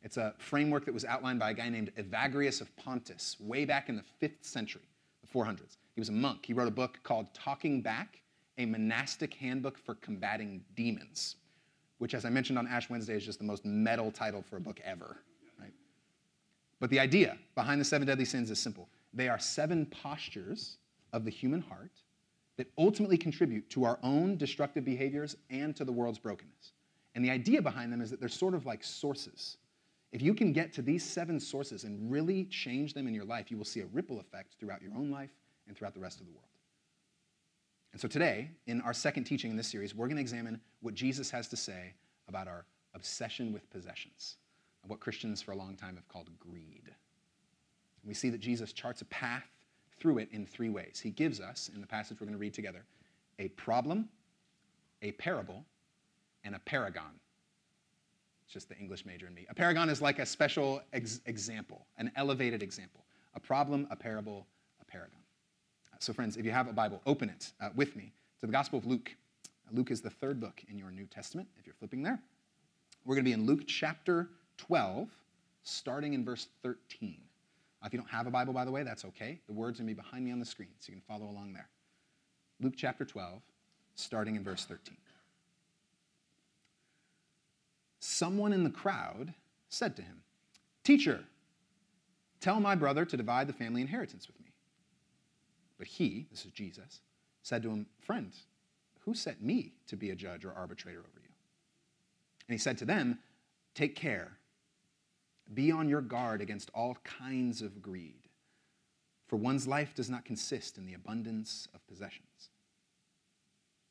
It's 0.02 0.18
a 0.18 0.34
framework 0.38 0.84
that 0.84 0.92
was 0.92 1.04
outlined 1.04 1.38
by 1.38 1.50
a 1.50 1.54
guy 1.54 1.70
named 1.70 1.90
Evagrius 1.96 2.60
of 2.60 2.74
Pontus 2.76 3.36
way 3.40 3.64
back 3.64 3.88
in 3.88 3.96
the 3.96 4.04
5th 4.22 4.44
century, 4.44 4.82
the 5.22 5.38
400s. 5.38 5.78
He 5.94 6.00
was 6.00 6.10
a 6.10 6.12
monk. 6.12 6.44
He 6.44 6.52
wrote 6.52 6.68
a 6.68 6.72
book 6.72 7.00
called 7.02 7.32
Talking 7.32 7.80
Back, 7.80 8.20
a 8.58 8.66
monastic 8.66 9.32
handbook 9.34 9.78
for 9.78 9.94
combating 9.96 10.62
demons, 10.76 11.36
which, 11.98 12.14
as 12.14 12.26
I 12.26 12.30
mentioned 12.30 12.58
on 12.58 12.66
Ash 12.66 12.90
Wednesday, 12.90 13.14
is 13.14 13.24
just 13.24 13.38
the 13.38 13.44
most 13.44 13.64
metal 13.64 14.10
title 14.10 14.42
for 14.42 14.58
a 14.58 14.60
book 14.60 14.78
ever. 14.84 15.16
Right? 15.58 15.72
But 16.80 16.90
the 16.90 17.00
idea 17.00 17.38
behind 17.54 17.80
the 17.80 17.84
seven 17.84 18.06
deadly 18.06 18.26
sins 18.26 18.50
is 18.50 18.58
simple 18.58 18.88
they 19.14 19.28
are 19.28 19.38
seven 19.38 19.86
postures 19.86 20.78
of 21.12 21.24
the 21.24 21.30
human 21.30 21.60
heart 21.60 21.92
that 22.56 22.70
ultimately 22.78 23.16
contribute 23.16 23.68
to 23.70 23.84
our 23.84 23.98
own 24.02 24.36
destructive 24.36 24.84
behaviors 24.84 25.36
and 25.50 25.74
to 25.76 25.84
the 25.84 25.92
world's 25.92 26.18
brokenness. 26.18 26.72
And 27.14 27.24
the 27.24 27.30
idea 27.30 27.62
behind 27.62 27.92
them 27.92 28.00
is 28.00 28.10
that 28.10 28.20
they're 28.20 28.28
sort 28.28 28.54
of 28.54 28.66
like 28.66 28.82
sources. 28.82 29.56
If 30.12 30.22
you 30.22 30.34
can 30.34 30.52
get 30.52 30.72
to 30.74 30.82
these 30.82 31.04
seven 31.04 31.40
sources 31.40 31.84
and 31.84 32.10
really 32.10 32.44
change 32.44 32.94
them 32.94 33.08
in 33.08 33.14
your 33.14 33.24
life, 33.24 33.50
you 33.50 33.56
will 33.56 33.64
see 33.64 33.80
a 33.80 33.86
ripple 33.86 34.20
effect 34.20 34.54
throughout 34.58 34.82
your 34.82 34.92
own 34.94 35.10
life 35.10 35.30
and 35.66 35.76
throughout 35.76 35.94
the 35.94 36.00
rest 36.00 36.20
of 36.20 36.26
the 36.26 36.32
world. 36.32 36.44
And 37.92 38.00
so 38.00 38.08
today, 38.08 38.50
in 38.66 38.80
our 38.80 38.92
second 38.92 39.24
teaching 39.24 39.50
in 39.50 39.56
this 39.56 39.68
series, 39.68 39.94
we're 39.94 40.06
going 40.06 40.16
to 40.16 40.22
examine 40.22 40.60
what 40.80 40.94
Jesus 40.94 41.30
has 41.30 41.48
to 41.48 41.56
say 41.56 41.94
about 42.28 42.48
our 42.48 42.66
obsession 42.94 43.52
with 43.52 43.68
possessions, 43.70 44.36
what 44.86 45.00
Christians 45.00 45.40
for 45.40 45.52
a 45.52 45.56
long 45.56 45.76
time 45.76 45.94
have 45.94 46.08
called 46.08 46.30
greed. 46.38 46.90
We 48.06 48.14
see 48.14 48.30
that 48.30 48.40
Jesus 48.40 48.72
charts 48.72 49.02
a 49.02 49.06
path 49.06 49.44
through 49.98 50.18
it 50.18 50.28
in 50.32 50.44
three 50.44 50.70
ways. 50.70 51.00
He 51.02 51.10
gives 51.10 51.40
us, 51.40 51.70
in 51.74 51.80
the 51.80 51.86
passage 51.86 52.20
we're 52.20 52.26
going 52.26 52.36
to 52.36 52.40
read 52.40 52.54
together, 52.54 52.84
a 53.38 53.48
problem, 53.48 54.08
a 55.02 55.12
parable, 55.12 55.64
and 56.44 56.54
a 56.54 56.58
paragon. 56.60 57.18
It's 58.44 58.52
just 58.52 58.68
the 58.68 58.76
English 58.76 59.06
major 59.06 59.26
in 59.26 59.34
me. 59.34 59.46
A 59.48 59.54
paragon 59.54 59.88
is 59.88 60.02
like 60.02 60.18
a 60.18 60.26
special 60.26 60.82
ex- 60.92 61.20
example, 61.26 61.86
an 61.96 62.10
elevated 62.16 62.62
example. 62.62 63.04
A 63.34 63.40
problem, 63.40 63.86
a 63.90 63.96
parable, 63.96 64.46
a 64.80 64.84
paragon. 64.84 65.18
So, 65.98 66.12
friends, 66.12 66.36
if 66.36 66.44
you 66.44 66.50
have 66.50 66.68
a 66.68 66.72
Bible, 66.72 67.00
open 67.06 67.30
it 67.30 67.52
uh, 67.60 67.70
with 67.74 67.96
me 67.96 68.12
to 68.40 68.46
the 68.46 68.52
Gospel 68.52 68.78
of 68.78 68.86
Luke. 68.86 69.10
Luke 69.72 69.90
is 69.90 70.02
the 70.02 70.10
third 70.10 70.38
book 70.38 70.62
in 70.68 70.76
your 70.76 70.90
New 70.90 71.06
Testament, 71.06 71.48
if 71.58 71.66
you're 71.66 71.74
flipping 71.74 72.02
there. 72.02 72.20
We're 73.04 73.14
going 73.14 73.24
to 73.24 73.28
be 73.28 73.32
in 73.32 73.46
Luke 73.46 73.66
chapter 73.66 74.28
12, 74.58 75.08
starting 75.62 76.12
in 76.12 76.24
verse 76.24 76.48
13. 76.62 77.16
If 77.84 77.92
you 77.92 77.98
don't 77.98 78.08
have 78.08 78.26
a 78.26 78.30
Bible, 78.30 78.52
by 78.52 78.64
the 78.64 78.70
way, 78.70 78.82
that's 78.82 79.04
okay. 79.04 79.40
The 79.46 79.52
words 79.52 79.78
are 79.78 79.82
going 79.82 79.94
to 79.94 79.94
be 79.94 80.02
behind 80.02 80.24
me 80.24 80.32
on 80.32 80.38
the 80.38 80.46
screen, 80.46 80.70
so 80.78 80.90
you 80.90 80.98
can 80.98 81.02
follow 81.02 81.30
along 81.30 81.52
there. 81.52 81.68
Luke 82.60 82.74
chapter 82.76 83.04
12, 83.04 83.42
starting 83.94 84.36
in 84.36 84.42
verse 84.42 84.64
13. 84.64 84.96
Someone 88.00 88.52
in 88.52 88.64
the 88.64 88.70
crowd 88.70 89.34
said 89.68 89.96
to 89.96 90.02
him, 90.02 90.22
Teacher, 90.82 91.24
tell 92.40 92.60
my 92.60 92.74
brother 92.74 93.04
to 93.04 93.16
divide 93.16 93.48
the 93.48 93.52
family 93.52 93.80
inheritance 93.80 94.26
with 94.26 94.38
me. 94.40 94.52
But 95.78 95.86
he, 95.86 96.26
this 96.30 96.44
is 96.46 96.52
Jesus, 96.52 97.00
said 97.42 97.62
to 97.62 97.70
him, 97.70 97.86
Friend, 98.00 98.30
who 99.00 99.14
set 99.14 99.42
me 99.42 99.72
to 99.88 99.96
be 99.96 100.10
a 100.10 100.14
judge 100.14 100.44
or 100.44 100.52
arbitrator 100.52 101.00
over 101.00 101.20
you? 101.22 101.32
And 102.48 102.54
he 102.54 102.58
said 102.58 102.78
to 102.78 102.84
them, 102.84 103.18
Take 103.74 103.94
care. 103.94 104.38
Be 105.52 105.70
on 105.70 105.88
your 105.88 106.00
guard 106.00 106.40
against 106.40 106.70
all 106.74 106.96
kinds 107.04 107.60
of 107.60 107.82
greed, 107.82 108.28
for 109.28 109.36
one's 109.36 109.66
life 109.66 109.94
does 109.94 110.08
not 110.08 110.24
consist 110.24 110.78
in 110.78 110.86
the 110.86 110.94
abundance 110.94 111.68
of 111.74 111.86
possessions. 111.86 112.50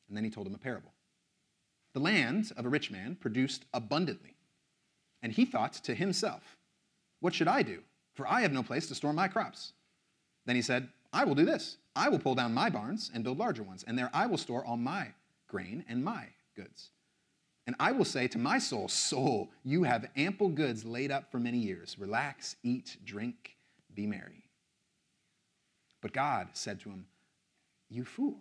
And 0.08 0.16
then 0.16 0.24
he 0.24 0.30
told 0.30 0.46
him 0.46 0.54
a 0.54 0.58
parable. 0.58 0.92
The 1.92 2.00
land 2.00 2.52
of 2.56 2.66
a 2.66 2.68
rich 2.68 2.90
man 2.90 3.14
produced 3.14 3.64
abundantly, 3.72 4.34
and 5.22 5.32
he 5.32 5.44
thought 5.44 5.74
to 5.74 5.94
himself, 5.94 6.56
What 7.20 7.34
should 7.34 7.48
I 7.48 7.62
do? 7.62 7.82
For 8.14 8.26
I 8.28 8.40
have 8.40 8.52
no 8.52 8.62
place 8.62 8.88
to 8.88 8.94
store 8.94 9.12
my 9.12 9.28
crops. 9.28 9.72
Then 10.46 10.56
he 10.56 10.62
said, 10.62 10.88
I 11.12 11.24
will 11.24 11.34
do 11.34 11.44
this. 11.44 11.78
I 11.96 12.08
will 12.08 12.18
pull 12.18 12.34
down 12.34 12.52
my 12.52 12.68
barns 12.68 13.10
and 13.14 13.22
build 13.22 13.38
larger 13.38 13.62
ones, 13.62 13.84
and 13.86 13.96
there 13.96 14.10
I 14.12 14.26
will 14.26 14.36
store 14.36 14.64
all 14.64 14.76
my 14.76 15.08
grain 15.48 15.84
and 15.88 16.04
my 16.04 16.26
goods. 16.56 16.90
And 17.66 17.76
I 17.80 17.92
will 17.92 18.04
say 18.04 18.28
to 18.28 18.38
my 18.38 18.58
soul, 18.58 18.88
Soul, 18.88 19.50
you 19.64 19.84
have 19.84 20.10
ample 20.16 20.48
goods 20.48 20.84
laid 20.84 21.10
up 21.10 21.30
for 21.30 21.38
many 21.38 21.58
years. 21.58 21.98
Relax, 21.98 22.56
eat, 22.62 22.98
drink, 23.04 23.56
be 23.94 24.06
merry. 24.06 24.44
But 26.02 26.12
God 26.12 26.48
said 26.52 26.80
to 26.80 26.90
him, 26.90 27.06
You 27.88 28.04
fool, 28.04 28.36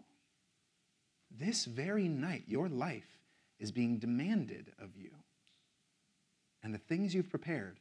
this 1.31 1.65
very 1.65 2.07
night 2.07 2.43
your 2.47 2.67
life 2.67 3.19
is 3.59 3.71
being 3.71 3.97
demanded 3.97 4.73
of 4.77 4.89
you. 4.97 5.11
And 6.61 6.73
the 6.73 6.79
things 6.79 7.13
you've 7.13 7.29
prepared, 7.29 7.79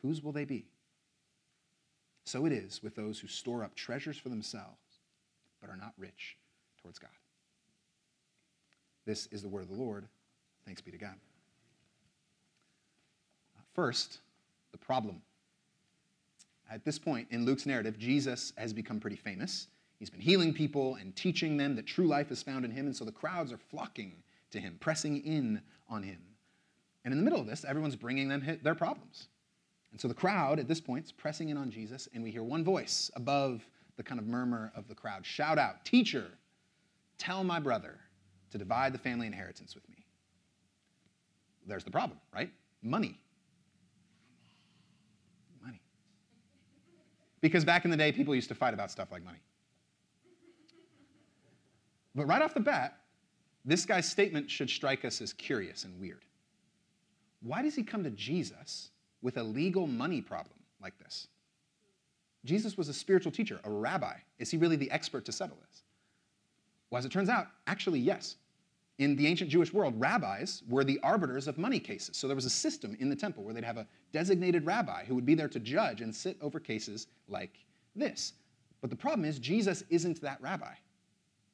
whose 0.00 0.22
will 0.22 0.32
they 0.32 0.44
be? 0.44 0.64
So 2.24 2.46
it 2.46 2.52
is 2.52 2.82
with 2.82 2.96
those 2.96 3.18
who 3.18 3.26
store 3.26 3.62
up 3.64 3.74
treasures 3.74 4.16
for 4.16 4.30
themselves, 4.30 5.00
but 5.60 5.68
are 5.68 5.76
not 5.76 5.92
rich 5.98 6.36
towards 6.80 6.98
God. 6.98 7.10
This 9.06 9.26
is 9.26 9.42
the 9.42 9.48
word 9.48 9.62
of 9.62 9.68
the 9.68 9.74
Lord. 9.74 10.08
Thanks 10.64 10.80
be 10.80 10.90
to 10.90 10.98
God. 10.98 11.14
First, 13.74 14.20
the 14.72 14.78
problem. 14.78 15.20
At 16.70 16.84
this 16.84 16.98
point 16.98 17.28
in 17.30 17.44
Luke's 17.44 17.66
narrative, 17.66 17.98
Jesus 17.98 18.52
has 18.56 18.72
become 18.72 19.00
pretty 19.00 19.16
famous. 19.16 19.68
He's 19.98 20.10
been 20.10 20.20
healing 20.20 20.54
people 20.54 20.96
and 20.96 21.14
teaching 21.14 21.56
them 21.56 21.76
that 21.76 21.86
true 21.86 22.06
life 22.06 22.30
is 22.30 22.42
found 22.42 22.64
in 22.64 22.70
him, 22.70 22.86
and 22.86 22.96
so 22.96 23.04
the 23.04 23.12
crowds 23.12 23.52
are 23.52 23.58
flocking 23.58 24.22
to 24.50 24.60
him, 24.60 24.76
pressing 24.80 25.24
in 25.24 25.60
on 25.88 26.02
him. 26.02 26.18
And 27.04 27.12
in 27.12 27.18
the 27.18 27.24
middle 27.24 27.40
of 27.40 27.46
this, 27.46 27.64
everyone's 27.64 27.96
bringing 27.96 28.28
them 28.28 28.58
their 28.62 28.74
problems. 28.74 29.28
And 29.92 30.00
so 30.00 30.08
the 30.08 30.14
crowd 30.14 30.58
at 30.58 30.66
this 30.66 30.80
point 30.80 31.04
is 31.04 31.12
pressing 31.12 31.50
in 31.50 31.56
on 31.56 31.70
Jesus, 31.70 32.08
and 32.14 32.22
we 32.22 32.30
hear 32.30 32.42
one 32.42 32.64
voice 32.64 33.10
above 33.14 33.64
the 33.96 34.02
kind 34.02 34.18
of 34.18 34.26
murmur 34.26 34.72
of 34.74 34.88
the 34.88 34.94
crowd 34.94 35.24
shout 35.24 35.58
out, 35.58 35.84
Teacher, 35.84 36.26
tell 37.18 37.44
my 37.44 37.60
brother 37.60 37.98
to 38.50 38.58
divide 38.58 38.92
the 38.92 38.98
family 38.98 39.26
inheritance 39.26 39.74
with 39.74 39.88
me. 39.88 40.03
There's 41.66 41.84
the 41.84 41.90
problem, 41.90 42.18
right? 42.32 42.50
Money. 42.82 43.18
Money. 45.62 45.80
Because 47.40 47.64
back 47.64 47.84
in 47.84 47.90
the 47.90 47.96
day, 47.96 48.12
people 48.12 48.34
used 48.34 48.48
to 48.48 48.54
fight 48.54 48.74
about 48.74 48.90
stuff 48.90 49.10
like 49.10 49.24
money. 49.24 49.38
But 52.14 52.26
right 52.26 52.42
off 52.42 52.54
the 52.54 52.60
bat, 52.60 53.00
this 53.64 53.84
guy's 53.84 54.08
statement 54.08 54.50
should 54.50 54.70
strike 54.70 55.04
us 55.04 55.20
as 55.20 55.32
curious 55.32 55.84
and 55.84 55.98
weird. 55.98 56.24
Why 57.40 57.62
does 57.62 57.74
he 57.74 57.82
come 57.82 58.04
to 58.04 58.10
Jesus 58.10 58.90
with 59.22 59.36
a 59.38 59.42
legal 59.42 59.86
money 59.86 60.20
problem 60.20 60.58
like 60.80 60.98
this? 60.98 61.28
Jesus 62.44 62.76
was 62.76 62.88
a 62.88 62.94
spiritual 62.94 63.32
teacher, 63.32 63.58
a 63.64 63.70
rabbi. 63.70 64.16
Is 64.38 64.50
he 64.50 64.58
really 64.58 64.76
the 64.76 64.90
expert 64.90 65.24
to 65.24 65.32
settle 65.32 65.56
this? 65.68 65.82
Well, 66.90 66.98
as 66.98 67.04
it 67.04 67.12
turns 67.12 67.28
out, 67.28 67.48
actually, 67.66 68.00
yes. 68.00 68.36
In 68.98 69.16
the 69.16 69.26
ancient 69.26 69.50
Jewish 69.50 69.72
world, 69.72 69.94
rabbis 69.98 70.62
were 70.68 70.84
the 70.84 71.00
arbiters 71.02 71.48
of 71.48 71.58
money 71.58 71.80
cases. 71.80 72.16
So 72.16 72.28
there 72.28 72.36
was 72.36 72.44
a 72.44 72.50
system 72.50 72.96
in 73.00 73.08
the 73.08 73.16
temple 73.16 73.42
where 73.42 73.52
they'd 73.52 73.64
have 73.64 73.76
a 73.76 73.88
designated 74.12 74.64
rabbi 74.64 75.04
who 75.04 75.16
would 75.16 75.26
be 75.26 75.34
there 75.34 75.48
to 75.48 75.58
judge 75.58 76.00
and 76.00 76.14
sit 76.14 76.36
over 76.40 76.60
cases 76.60 77.08
like 77.28 77.58
this. 77.96 78.34
But 78.80 78.90
the 78.90 78.96
problem 78.96 79.24
is, 79.24 79.38
Jesus 79.38 79.82
isn't 79.88 80.20
that 80.20 80.40
rabbi. 80.40 80.74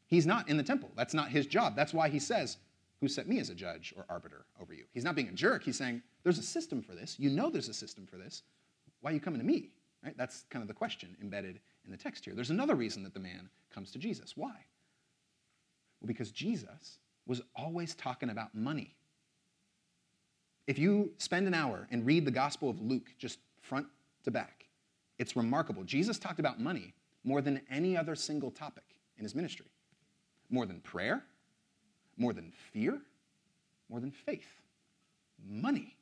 He's 0.07 0.27
not 0.27 0.49
in 0.49 0.57
the 0.57 0.63
temple. 0.63 0.91
That's 0.97 1.15
not 1.15 1.29
his 1.29 1.47
job. 1.47 1.77
That's 1.77 1.95
why 1.95 2.09
he 2.09 2.19
says, 2.19 2.59
Who 3.01 3.09
set 3.09 3.29
me 3.29 3.39
as 3.39 3.49
a 3.49 3.55
judge 3.55 3.95
or 3.97 4.05
arbiter 4.11 4.45
over 4.61 4.75
you? 4.75 4.85
He's 4.93 5.05
not 5.05 5.15
being 5.15 5.29
a 5.29 5.33
jerk. 5.33 5.63
He's 5.63 5.79
saying, 5.79 6.03
There's 6.25 6.39
a 6.39 6.43
system 6.43 6.83
for 6.83 6.95
this. 6.95 7.19
You 7.19 7.31
know 7.31 7.49
there's 7.49 7.69
a 7.69 7.75
system 7.75 8.07
for 8.07 8.17
this. 8.17 8.43
Why 9.01 9.13
are 9.13 9.15
you 9.15 9.21
coming 9.21 9.41
to 9.41 9.47
me? 9.47 9.71
Right? 10.05 10.17
That's 10.19 10.45
kind 10.51 10.63
of 10.63 10.69
the 10.69 10.75
question 10.75 11.17
embedded 11.23 11.61
in 11.85 11.91
the 11.91 11.97
text 11.97 12.25
here. 12.25 12.35
There's 12.35 12.51
another 12.51 12.75
reason 12.75 13.03
that 13.05 13.15
the 13.15 13.21
man 13.21 13.49
comes 13.73 13.91
to 13.93 13.99
Jesus. 13.99 14.37
Why? 14.37 14.67
Well, 16.01 16.09
because 16.09 16.31
Jesus 16.33 16.99
was 17.31 17.41
always 17.55 17.95
talking 17.95 18.31
about 18.31 18.53
money. 18.57 18.93
If 20.67 20.81
you 20.81 21.13
spend 21.19 21.47
an 21.47 21.55
hour 21.55 21.87
and 21.93 22.05
read 22.05 22.25
the 22.25 22.31
Gospel 22.33 22.69
of 22.69 22.81
Luke 22.81 23.15
just 23.19 23.39
front 23.63 23.87
to 24.25 24.33
back, 24.33 24.67
it's 25.21 25.37
remarkable. 25.37 25.85
Jesus 25.85 26.19
talked 26.19 26.41
about 26.41 26.59
money 26.59 26.93
more 27.23 27.41
than 27.41 27.61
any 27.71 27.97
other 27.97 28.17
single 28.17 28.51
topic 28.51 28.97
in 29.17 29.23
his 29.23 29.37
ministry 29.37 29.67
more 30.51 30.67
than 30.67 30.81
prayer, 30.81 31.23
more 32.17 32.33
than 32.33 32.53
fear, 32.73 33.01
more 33.89 34.01
than 34.01 34.11
faith. 34.11 34.49
Money. 35.49 35.95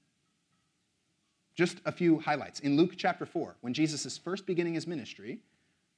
Just 1.54 1.76
a 1.85 1.92
few 1.92 2.20
highlights. 2.20 2.61
In 2.61 2.75
Luke 2.75 2.92
chapter 2.97 3.26
4, 3.26 3.56
when 3.61 3.75
Jesus 3.75 4.06
is 4.06 4.16
first 4.16 4.47
beginning 4.47 4.73
his 4.73 4.87
ministry, 4.87 5.40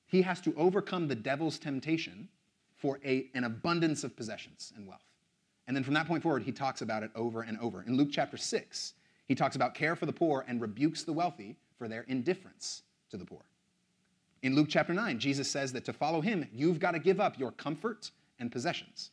he 0.07 0.23
has 0.23 0.41
to 0.41 0.53
overcome 0.57 1.07
the 1.07 1.15
devil's 1.15 1.61
temptation 1.61 2.29
for 2.75 2.99
a, 3.05 3.29
an 3.35 3.45
abundance 3.45 4.03
of 4.03 4.17
possessions 4.17 4.73
and 4.75 4.89
wealth. 4.89 5.05
And 5.71 5.77
then 5.77 5.85
from 5.85 5.95
that 5.95 6.09
point 6.09 6.21
forward, 6.21 6.43
he 6.43 6.51
talks 6.51 6.83
about 6.83 7.05
it 7.05 7.13
over 7.15 7.43
and 7.43 7.57
over. 7.61 7.85
In 7.87 7.97
Luke 7.97 8.09
chapter 8.11 8.37
6, 8.37 8.95
he 9.29 9.37
talks 9.37 9.55
about 9.55 9.73
care 9.73 9.95
for 9.95 10.05
the 10.05 10.13
poor 10.13 10.45
and 10.49 10.61
rebukes 10.61 11.05
the 11.05 11.13
wealthy 11.13 11.55
for 11.79 11.87
their 11.87 12.03
indifference 12.09 12.83
to 13.09 13.17
the 13.17 13.25
poor. 13.25 13.43
In 14.43 14.57
Luke 14.57 14.67
chapter 14.69 14.93
9, 14.93 15.21
Jesus 15.21 15.49
says 15.49 15.73
that 15.75 15.85
to 15.85 15.93
follow 15.93 16.21
him, 16.21 16.45
you've 16.53 16.81
got 16.81 16.91
to 16.91 16.99
give 16.99 17.21
up 17.21 17.39
your 17.39 17.53
comfort 17.53 18.11
and 18.41 18.51
possessions. 18.51 19.13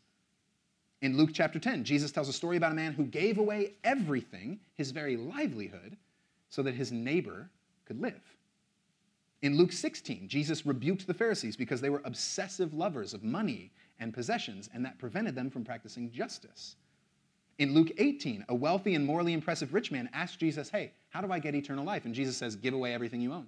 In 1.04 1.16
Luke 1.16 1.30
chapter 1.32 1.60
10, 1.60 1.84
Jesus 1.84 2.12
tells 2.12 2.28
a 2.28 2.34
story 2.34 2.58
about 2.58 2.72
a 2.72 2.76
man 2.76 2.94
who 2.94 3.06
gave 3.06 3.38
away 3.38 3.76
everything, 3.84 4.60
his 4.74 4.90
very 4.90 5.16
livelihood, 5.16 5.96
so 6.50 6.64
that 6.64 6.74
his 6.74 6.92
neighbor 6.92 7.52
could 7.86 8.02
live. 8.02 8.36
In 9.44 9.58
Luke 9.58 9.72
16, 9.72 10.28
Jesus 10.28 10.66
rebuked 10.66 11.06
the 11.06 11.14
Pharisees 11.14 11.56
because 11.56 11.82
they 11.82 11.92
were 11.92 12.02
obsessive 12.04 12.74
lovers 12.74 13.14
of 13.14 13.24
money 13.24 13.72
and 14.00 14.14
possessions, 14.14 14.70
and 14.74 14.86
that 14.86 15.00
prevented 15.00 15.36
them 15.36 15.50
from 15.50 15.64
practicing 15.64 16.12
justice. 16.12 16.76
In 17.60 17.74
Luke 17.74 17.92
18, 17.98 18.46
a 18.50 18.56
wealthy 18.56 18.94
and 18.94 19.06
morally 19.06 19.34
impressive 19.34 19.74
rich 19.74 19.92
man 19.92 20.10
asked 20.14 20.40
Jesus, 20.40 20.70
Hey, 20.70 20.92
how 21.10 21.22
do 21.22 21.32
I 21.32 21.40
get 21.40 21.56
eternal 21.56 21.84
life? 21.84 22.06
And 22.06 22.14
Jesus 22.14 22.38
says, 22.38 22.56
Give 22.56 22.74
away 22.74 22.94
everything 22.94 23.22
you 23.22 23.34
own. 23.34 23.48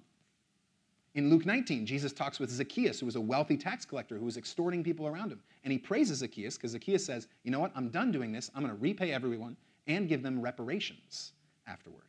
In 1.16 1.30
Luke 1.30 1.46
19, 1.46 1.86
Jesus 1.86 2.14
talks 2.14 2.40
with 2.40 2.50
Zacchaeus, 2.50 3.00
who 3.00 3.06
was 3.06 3.16
a 3.16 3.22
wealthy 3.22 3.58
tax 3.58 3.86
collector 3.86 4.18
who 4.18 4.26
was 4.26 4.38
extorting 4.38 4.84
people 4.84 5.08
around 5.08 5.32
him. 5.32 5.42
And 5.64 5.72
he 5.72 5.78
praises 5.78 6.20
Zacchaeus 6.20 6.56
because 6.56 6.72
Zacchaeus 6.72 7.06
says, 7.06 7.28
You 7.44 7.52
know 7.52 7.60
what? 7.60 7.72
I'm 7.76 7.90
done 7.90 8.12
doing 8.12 8.32
this. 8.32 8.50
I'm 8.56 8.64
going 8.64 8.74
to 8.74 8.82
repay 8.82 9.12
everyone 9.12 9.58
and 9.88 10.08
give 10.08 10.24
them 10.24 10.42
reparations 10.42 11.34
afterward. 11.68 12.04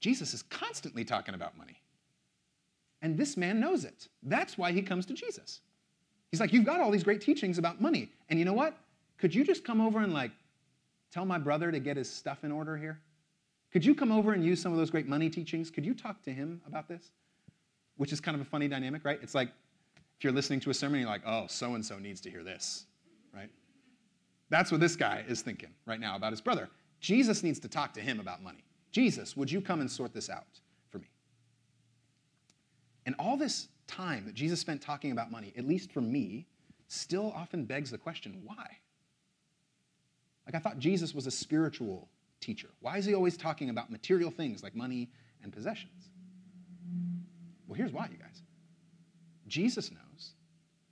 Jesus 0.00 0.34
is 0.34 0.42
constantly 0.42 1.04
talking 1.04 1.34
about 1.34 1.56
money. 1.56 1.80
And 3.02 3.16
this 3.16 3.36
man 3.36 3.60
knows 3.60 3.84
it. 3.84 4.08
That's 4.22 4.56
why 4.56 4.72
he 4.72 4.82
comes 4.82 5.06
to 5.06 5.14
Jesus. 5.14 5.60
He's 6.32 6.40
like, 6.40 6.52
You've 6.52 6.66
got 6.66 6.80
all 6.80 6.90
these 6.90 7.04
great 7.04 7.20
teachings 7.20 7.58
about 7.58 7.80
money. 7.80 8.10
And 8.28 8.38
you 8.38 8.44
know 8.44 8.52
what? 8.52 8.76
Could 9.18 9.32
you 9.32 9.44
just 9.44 9.64
come 9.64 9.80
over 9.80 10.00
and 10.00 10.12
like 10.12 10.32
tell 11.12 11.24
my 11.24 11.38
brother 11.38 11.70
to 11.70 11.78
get 11.78 11.96
his 11.96 12.10
stuff 12.10 12.42
in 12.42 12.50
order 12.50 12.76
here? 12.76 12.98
Could 13.72 13.84
you 13.84 13.94
come 13.94 14.10
over 14.10 14.32
and 14.32 14.44
use 14.44 14.60
some 14.60 14.72
of 14.72 14.78
those 14.78 14.90
great 14.90 15.06
money 15.06 15.30
teachings? 15.30 15.70
Could 15.70 15.86
you 15.86 15.94
talk 15.94 16.20
to 16.24 16.32
him 16.32 16.60
about 16.66 16.88
this? 16.88 17.12
which 17.96 18.12
is 18.12 18.20
kind 18.20 18.34
of 18.34 18.40
a 18.40 18.44
funny 18.44 18.68
dynamic, 18.68 19.04
right? 19.04 19.18
It's 19.22 19.34
like 19.34 19.48
if 20.16 20.24
you're 20.24 20.32
listening 20.32 20.60
to 20.60 20.70
a 20.70 20.74
sermon, 20.74 21.00
you're 21.00 21.08
like, 21.08 21.22
oh, 21.26 21.46
so 21.48 21.74
and 21.74 21.84
so 21.84 21.98
needs 21.98 22.20
to 22.22 22.30
hear 22.30 22.42
this, 22.42 22.86
right? 23.34 23.50
That's 24.50 24.70
what 24.70 24.80
this 24.80 24.96
guy 24.96 25.24
is 25.28 25.42
thinking 25.42 25.70
right 25.86 26.00
now 26.00 26.16
about 26.16 26.32
his 26.32 26.40
brother. 26.40 26.68
Jesus 27.00 27.42
needs 27.42 27.58
to 27.60 27.68
talk 27.68 27.94
to 27.94 28.00
him 28.00 28.20
about 28.20 28.42
money. 28.42 28.64
Jesus, 28.92 29.36
would 29.36 29.50
you 29.50 29.60
come 29.60 29.80
and 29.80 29.90
sort 29.90 30.12
this 30.12 30.28
out 30.28 30.60
for 30.90 30.98
me? 30.98 31.06
And 33.06 33.14
all 33.18 33.36
this 33.36 33.68
time 33.92 34.24
that 34.26 34.34
Jesus 34.34 34.60
spent 34.60 34.80
talking 34.80 35.12
about 35.12 35.30
money, 35.30 35.52
at 35.56 35.66
least 35.66 35.92
for 35.92 36.00
me, 36.00 36.46
still 36.88 37.32
often 37.36 37.64
begs 37.64 37.90
the 37.90 37.98
question 37.98 38.40
why? 38.44 38.66
Like, 40.46 40.54
I 40.54 40.58
thought 40.58 40.78
Jesus 40.78 41.14
was 41.14 41.26
a 41.26 41.30
spiritual 41.30 42.08
teacher. 42.40 42.68
Why 42.80 42.98
is 42.98 43.04
he 43.04 43.14
always 43.14 43.36
talking 43.36 43.70
about 43.70 43.90
material 43.90 44.30
things 44.30 44.62
like 44.62 44.74
money 44.74 45.08
and 45.42 45.52
possessions? 45.52 46.10
Well, 47.66 47.76
here's 47.76 47.92
why, 47.92 48.08
you 48.10 48.18
guys. 48.18 48.42
Jesus 49.46 49.90
knows 49.90 50.32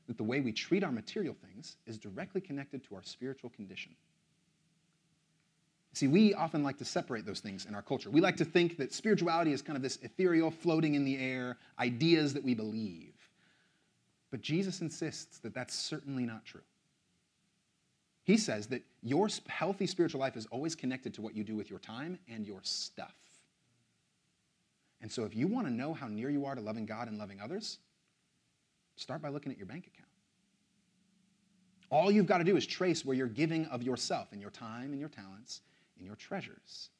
that 0.06 0.16
the 0.16 0.24
way 0.24 0.40
we 0.40 0.52
treat 0.52 0.84
our 0.84 0.92
material 0.92 1.34
things 1.34 1.76
is 1.86 1.98
directly 1.98 2.40
connected 2.40 2.84
to 2.84 2.94
our 2.94 3.02
spiritual 3.02 3.50
condition. 3.50 3.92
See, 5.92 6.07
we 6.07 6.35
often 6.35 6.62
like 6.62 6.79
to 6.79 6.85
separate 6.85 7.26
those 7.26 7.40
things 7.40 7.66
in 7.66 7.74
our 7.74 7.83
culture. 7.83 8.11
We 8.11 8.20
like 8.20 8.37
to 8.37 8.44
think 8.44 8.76
that 8.79 8.94
spirituality 8.94 9.53
is 9.53 9.61
kind 9.61 9.76
of 9.76 9.83
this 9.83 9.98
ethereal, 10.03 10.50
floating 10.50 10.94
in 10.94 11.05
the 11.05 11.18
air, 11.18 11.59
ideas 11.79 12.33
that 12.35 12.44
we 12.44 12.55
believe. 12.55 13.14
But 14.31 14.40
Jesus 14.40 14.81
insists 14.81 15.38
that 15.38 15.53
that's 15.53 15.74
certainly 15.74 16.24
not 16.24 16.44
true. 16.44 16.61
He 18.22 18.37
says 18.37 18.68
that 18.68 18.83
your 19.03 19.29
healthy 19.48 19.87
spiritual 19.87 20.20
life 20.20 20.37
is 20.37 20.46
always 20.53 20.76
connected 20.76 21.14
to 21.14 21.22
what 21.22 21.35
you 21.35 21.42
do 21.42 21.57
with 21.57 21.68
your 21.68 21.81
time 21.81 22.18
and 22.29 22.46
your 22.46 22.61
stuff. 22.62 23.14
And 25.00 25.11
so 25.11 25.24
if 25.24 25.35
you 25.35 25.48
want 25.48 25.66
to 25.66 25.72
know 25.72 25.92
how 25.92 26.07
near 26.07 26.31
you 26.31 26.44
are 26.44 26.55
to 26.55 26.61
loving 26.61 26.87
God 26.87 27.09
and 27.09 27.18
loving 27.18 27.40
others, 27.40 27.79
start 28.94 29.20
by 29.22 29.31
looking 29.31 29.50
at 29.50 29.59
your 29.59 29.66
bank 29.66 29.88
account. 29.88 30.09
All 31.90 32.12
you've 32.12 32.26
got 32.26 32.38
to 32.38 32.44
do 32.44 32.57
is 32.57 32.64
trace 32.66 33.05
where 33.05 33.16
you're 33.16 33.26
giving 33.26 33.66
of 33.66 33.83
yourself 33.83 34.29
and 34.31 34.40
your 34.40 34.50
time 34.50 34.92
and 34.92 35.00
your 35.00 35.09
talents 35.09 35.62
and 36.00 36.06
your 36.06 36.16
treasures. 36.16 36.90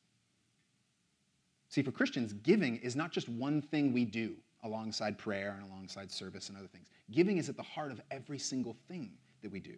See, 1.69 1.83
for 1.83 1.91
Christians, 1.91 2.33
giving 2.33 2.77
is 2.77 2.95
not 2.95 3.11
just 3.11 3.29
one 3.29 3.61
thing 3.61 3.93
we 3.93 4.05
do 4.05 4.37
alongside 4.63 5.19
prayer 5.19 5.57
and 5.59 5.69
alongside 5.71 6.11
service 6.11 6.49
and 6.49 6.59
other 6.59 6.67
things. 6.69 6.89
Giving 7.11 7.39
is 7.39 7.49
at 7.49 7.57
the 7.57 7.63
heart 7.63 7.91
of 7.91 8.01
every 8.11 8.39
single 8.39 8.77
thing 8.89 9.11
that 9.43 9.51
we 9.51 9.61
do 9.61 9.77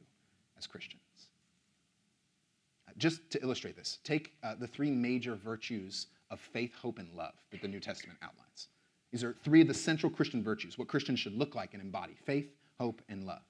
as 0.59 0.67
Christians. 0.67 1.01
Just 2.99 3.31
to 3.31 3.43
illustrate 3.43 3.77
this, 3.77 3.99
take 4.05 4.33
uh, 4.43 4.55
the 4.55 4.67
three 4.67 4.91
major 4.91 5.35
virtues 5.35 6.09
of 6.31 6.41
faith, 6.41 6.75
hope, 6.75 6.99
and 6.99 7.09
love 7.15 7.35
that 7.51 7.63
the 7.63 7.69
New 7.69 7.81
Testament 7.81 8.19
outlines. 8.23 8.69
These 9.13 9.25
are 9.25 9.37
three 9.45 9.61
of 9.61 9.69
the 9.69 9.75
central 9.75 10.11
Christian 10.11 10.43
virtues, 10.43 10.79
what 10.79 10.89
Christians 10.89 11.21
should 11.21 11.35
look 11.35 11.55
like 11.55 11.75
and 11.75 11.83
embody 11.83 12.15
faith, 12.27 12.51
hope, 12.79 13.01
and 13.09 13.25
love. 13.25 13.43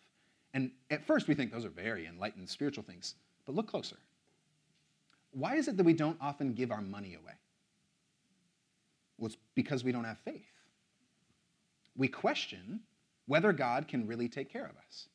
And 0.54 0.70
at 0.90 1.06
first, 1.06 1.28
we 1.28 1.34
think 1.34 1.52
those 1.52 1.64
are 1.64 1.70
very 1.70 2.06
enlightened 2.06 2.48
spiritual 2.48 2.84
things, 2.84 3.14
but 3.46 3.54
look 3.54 3.68
closer. 3.68 3.96
Why 5.32 5.56
is 5.56 5.68
it 5.68 5.76
that 5.76 5.84
we 5.84 5.94
don't 5.94 6.18
often 6.20 6.52
give 6.52 6.70
our 6.70 6.80
money 6.80 7.14
away? 7.14 7.32
Well, 9.18 9.26
it's 9.26 9.36
because 9.54 9.82
we 9.82 9.92
don't 9.92 10.04
have 10.04 10.18
faith. 10.24 10.44
We 11.96 12.08
question 12.08 12.80
whether 13.26 13.52
God 13.52 13.88
can 13.88 14.06
really 14.06 14.28
take 14.28 14.50
care 14.50 14.64
of 14.64 14.76
us. 14.86 15.08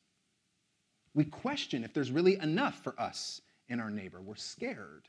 We 1.14 1.24
question 1.24 1.84
if 1.84 1.92
there's 1.92 2.10
really 2.10 2.36
enough 2.36 2.82
for 2.82 2.98
us 3.00 3.40
and 3.68 3.80
our 3.80 3.90
neighbor. 3.90 4.20
We're 4.20 4.36
scared, 4.36 5.08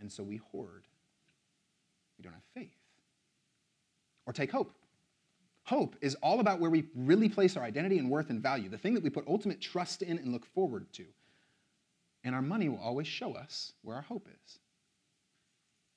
and 0.00 0.10
so 0.10 0.22
we 0.22 0.36
hoard. 0.36 0.84
We 2.18 2.22
don't 2.22 2.32
have 2.32 2.42
faith. 2.54 2.76
Or 4.26 4.32
take 4.32 4.50
hope. 4.50 4.72
Hope 5.64 5.96
is 6.00 6.14
all 6.16 6.40
about 6.40 6.60
where 6.60 6.70
we 6.70 6.84
really 6.94 7.28
place 7.28 7.56
our 7.56 7.64
identity 7.64 7.98
and 7.98 8.10
worth 8.10 8.30
and 8.30 8.42
value, 8.42 8.68
the 8.68 8.78
thing 8.78 8.94
that 8.94 9.02
we 9.02 9.10
put 9.10 9.26
ultimate 9.26 9.60
trust 9.60 10.02
in 10.02 10.18
and 10.18 10.32
look 10.32 10.46
forward 10.46 10.86
to. 10.92 11.04
And 12.24 12.34
our 12.34 12.42
money 12.42 12.68
will 12.68 12.80
always 12.80 13.06
show 13.06 13.34
us 13.34 13.74
where 13.82 13.96
our 13.96 14.02
hope 14.02 14.28
is. 14.44 14.58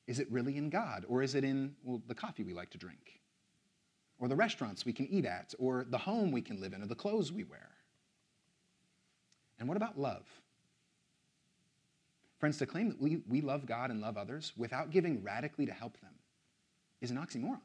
Is 0.07 0.19
it 0.19 0.31
really 0.31 0.57
in 0.57 0.69
God? 0.69 1.05
Or 1.07 1.23
is 1.23 1.35
it 1.35 1.43
in, 1.43 1.75
well, 1.83 2.01
the 2.07 2.15
coffee 2.15 2.43
we 2.43 2.53
like 2.53 2.69
to 2.71 2.77
drink? 2.77 3.21
Or 4.19 4.27
the 4.27 4.35
restaurants 4.35 4.85
we 4.85 4.93
can 4.93 5.07
eat 5.07 5.25
at? 5.25 5.53
Or 5.57 5.85
the 5.89 5.97
home 5.97 6.31
we 6.31 6.41
can 6.41 6.59
live 6.59 6.73
in? 6.73 6.81
Or 6.81 6.87
the 6.87 6.95
clothes 6.95 7.31
we 7.31 7.43
wear? 7.43 7.69
And 9.59 9.67
what 9.67 9.77
about 9.77 9.97
love? 9.99 10.25
Friends, 12.39 12.57
to 12.59 12.65
claim 12.65 12.89
that 12.89 13.01
we, 13.01 13.21
we 13.27 13.41
love 13.41 13.65
God 13.65 13.89
and 13.89 13.99
love 13.99 14.17
others 14.17 14.53
without 14.57 14.91
giving 14.91 15.23
radically 15.23 15.65
to 15.65 15.73
help 15.73 15.99
them 16.01 16.11
is 17.01 17.09
an 17.09 17.17
oxymoron. 17.17 17.59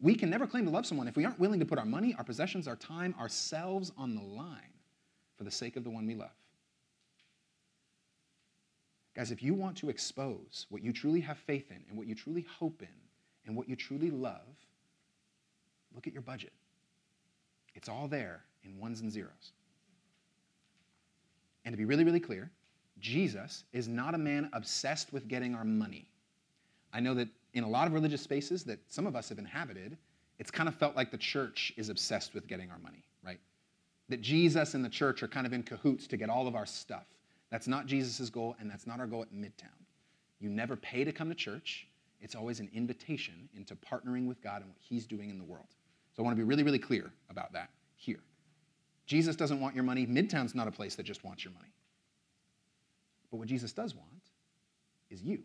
We 0.00 0.14
can 0.14 0.30
never 0.30 0.46
claim 0.46 0.64
to 0.64 0.70
love 0.70 0.86
someone 0.86 1.08
if 1.08 1.16
we 1.16 1.24
aren't 1.24 1.38
willing 1.38 1.60
to 1.60 1.66
put 1.66 1.78
our 1.78 1.84
money, 1.84 2.14
our 2.16 2.24
possessions, 2.24 2.66
our 2.68 2.76
time, 2.76 3.14
ourselves 3.18 3.92
on 3.98 4.14
the 4.14 4.22
line 4.22 4.72
for 5.36 5.44
the 5.44 5.50
sake 5.50 5.76
of 5.76 5.84
the 5.84 5.90
one 5.90 6.06
we 6.06 6.14
love. 6.14 6.30
Guys, 9.20 9.30
if 9.30 9.42
you 9.42 9.52
want 9.52 9.76
to 9.76 9.90
expose 9.90 10.64
what 10.70 10.82
you 10.82 10.94
truly 10.94 11.20
have 11.20 11.36
faith 11.36 11.70
in 11.70 11.76
and 11.90 11.98
what 11.98 12.06
you 12.06 12.14
truly 12.14 12.46
hope 12.58 12.80
in 12.80 12.88
and 13.44 13.54
what 13.54 13.68
you 13.68 13.76
truly 13.76 14.10
love, 14.10 14.56
look 15.94 16.06
at 16.06 16.14
your 16.14 16.22
budget. 16.22 16.54
It's 17.74 17.86
all 17.86 18.08
there 18.08 18.40
in 18.64 18.78
ones 18.78 19.02
and 19.02 19.12
zeros. 19.12 19.52
And 21.66 21.74
to 21.74 21.76
be 21.76 21.84
really, 21.84 22.02
really 22.02 22.18
clear, 22.18 22.50
Jesus 22.98 23.64
is 23.74 23.88
not 23.88 24.14
a 24.14 24.18
man 24.18 24.48
obsessed 24.54 25.12
with 25.12 25.28
getting 25.28 25.54
our 25.54 25.66
money. 25.66 26.08
I 26.90 27.00
know 27.00 27.12
that 27.12 27.28
in 27.52 27.62
a 27.62 27.68
lot 27.68 27.86
of 27.86 27.92
religious 27.92 28.22
spaces 28.22 28.64
that 28.64 28.78
some 28.88 29.06
of 29.06 29.14
us 29.14 29.28
have 29.28 29.38
inhabited, 29.38 29.98
it's 30.38 30.50
kind 30.50 30.66
of 30.66 30.74
felt 30.76 30.96
like 30.96 31.10
the 31.10 31.18
church 31.18 31.74
is 31.76 31.90
obsessed 31.90 32.32
with 32.32 32.46
getting 32.46 32.70
our 32.70 32.78
money, 32.78 33.04
right? 33.22 33.40
That 34.08 34.22
Jesus 34.22 34.72
and 34.72 34.82
the 34.82 34.88
church 34.88 35.22
are 35.22 35.28
kind 35.28 35.46
of 35.46 35.52
in 35.52 35.62
cahoots 35.62 36.06
to 36.06 36.16
get 36.16 36.30
all 36.30 36.48
of 36.48 36.54
our 36.54 36.64
stuff. 36.64 37.04
That's 37.50 37.66
not 37.66 37.86
Jesus' 37.86 38.30
goal, 38.30 38.56
and 38.60 38.70
that's 38.70 38.86
not 38.86 39.00
our 39.00 39.06
goal 39.06 39.22
at 39.22 39.32
Midtown. 39.32 39.68
You 40.38 40.48
never 40.48 40.76
pay 40.76 41.04
to 41.04 41.12
come 41.12 41.28
to 41.28 41.34
church. 41.34 41.86
It's 42.20 42.34
always 42.34 42.60
an 42.60 42.70
invitation 42.72 43.48
into 43.54 43.74
partnering 43.74 44.26
with 44.26 44.42
God 44.42 44.62
and 44.62 44.70
what 44.70 44.78
He's 44.80 45.06
doing 45.06 45.30
in 45.30 45.38
the 45.38 45.44
world. 45.44 45.66
So 46.14 46.22
I 46.22 46.24
want 46.24 46.36
to 46.36 46.42
be 46.42 46.46
really, 46.46 46.62
really 46.62 46.78
clear 46.78 47.10
about 47.28 47.52
that 47.52 47.70
here. 47.96 48.20
Jesus 49.06 49.36
doesn't 49.36 49.60
want 49.60 49.74
your 49.74 49.84
money. 49.84 50.06
Midtown's 50.06 50.54
not 50.54 50.68
a 50.68 50.70
place 50.70 50.94
that 50.96 51.02
just 51.02 51.24
wants 51.24 51.44
your 51.44 51.52
money. 51.52 51.72
But 53.30 53.38
what 53.38 53.48
Jesus 53.48 53.72
does 53.72 53.94
want 53.94 54.08
is 55.10 55.22
you. 55.22 55.42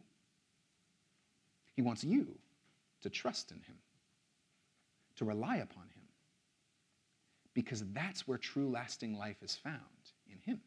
He 1.75 1.81
wants 1.81 2.03
you 2.03 2.27
to 3.01 3.09
trust 3.09 3.51
in 3.51 3.57
him, 3.57 3.75
to 5.17 5.25
rely 5.25 5.57
upon 5.57 5.83
him, 5.83 6.03
because 7.53 7.83
that's 7.93 8.27
where 8.27 8.37
true 8.37 8.69
lasting 8.69 9.17
life 9.17 9.37
is 9.41 9.55
found 9.55 9.79
in 10.31 10.39
him. 10.39 10.59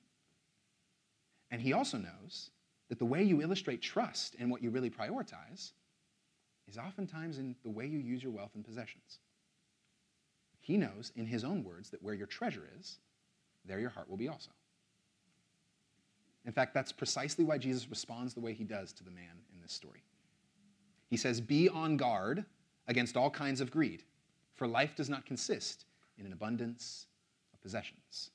And 1.50 1.60
he 1.60 1.72
also 1.72 1.98
knows 1.98 2.50
that 2.88 2.98
the 2.98 3.04
way 3.04 3.22
you 3.22 3.42
illustrate 3.42 3.82
trust 3.82 4.36
and 4.38 4.50
what 4.50 4.62
you 4.62 4.70
really 4.70 4.90
prioritize 4.90 5.72
is 6.68 6.78
oftentimes 6.78 7.38
in 7.38 7.54
the 7.62 7.70
way 7.70 7.86
you 7.86 7.98
use 7.98 8.22
your 8.22 8.32
wealth 8.32 8.50
and 8.54 8.64
possessions. 8.64 9.18
He 10.60 10.76
knows, 10.76 11.12
in 11.16 11.26
his 11.26 11.44
own 11.44 11.64
words, 11.64 11.90
that 11.90 12.02
where 12.02 12.14
your 12.14 12.26
treasure 12.26 12.68
is, 12.78 12.98
there 13.64 13.80
your 13.80 13.90
heart 13.90 14.08
will 14.08 14.16
be 14.16 14.28
also. 14.28 14.50
In 16.44 16.52
fact, 16.52 16.74
that's 16.74 16.92
precisely 16.92 17.44
why 17.44 17.58
Jesus 17.58 17.88
responds 17.88 18.34
the 18.34 18.40
way 18.40 18.52
he 18.52 18.64
does 18.64 18.92
to 18.94 19.04
the 19.04 19.10
man 19.10 19.42
in 19.52 19.60
this 19.62 19.72
story. 19.72 20.02
He 21.08 21.16
says, 21.16 21.40
Be 21.40 21.68
on 21.68 21.96
guard 21.96 22.44
against 22.86 23.16
all 23.16 23.30
kinds 23.30 23.60
of 23.60 23.70
greed, 23.70 24.02
for 24.54 24.66
life 24.66 24.94
does 24.94 25.08
not 25.08 25.26
consist 25.26 25.84
in 26.18 26.26
an 26.26 26.32
abundance 26.32 27.06
of 27.52 27.60
possessions. 27.60 28.30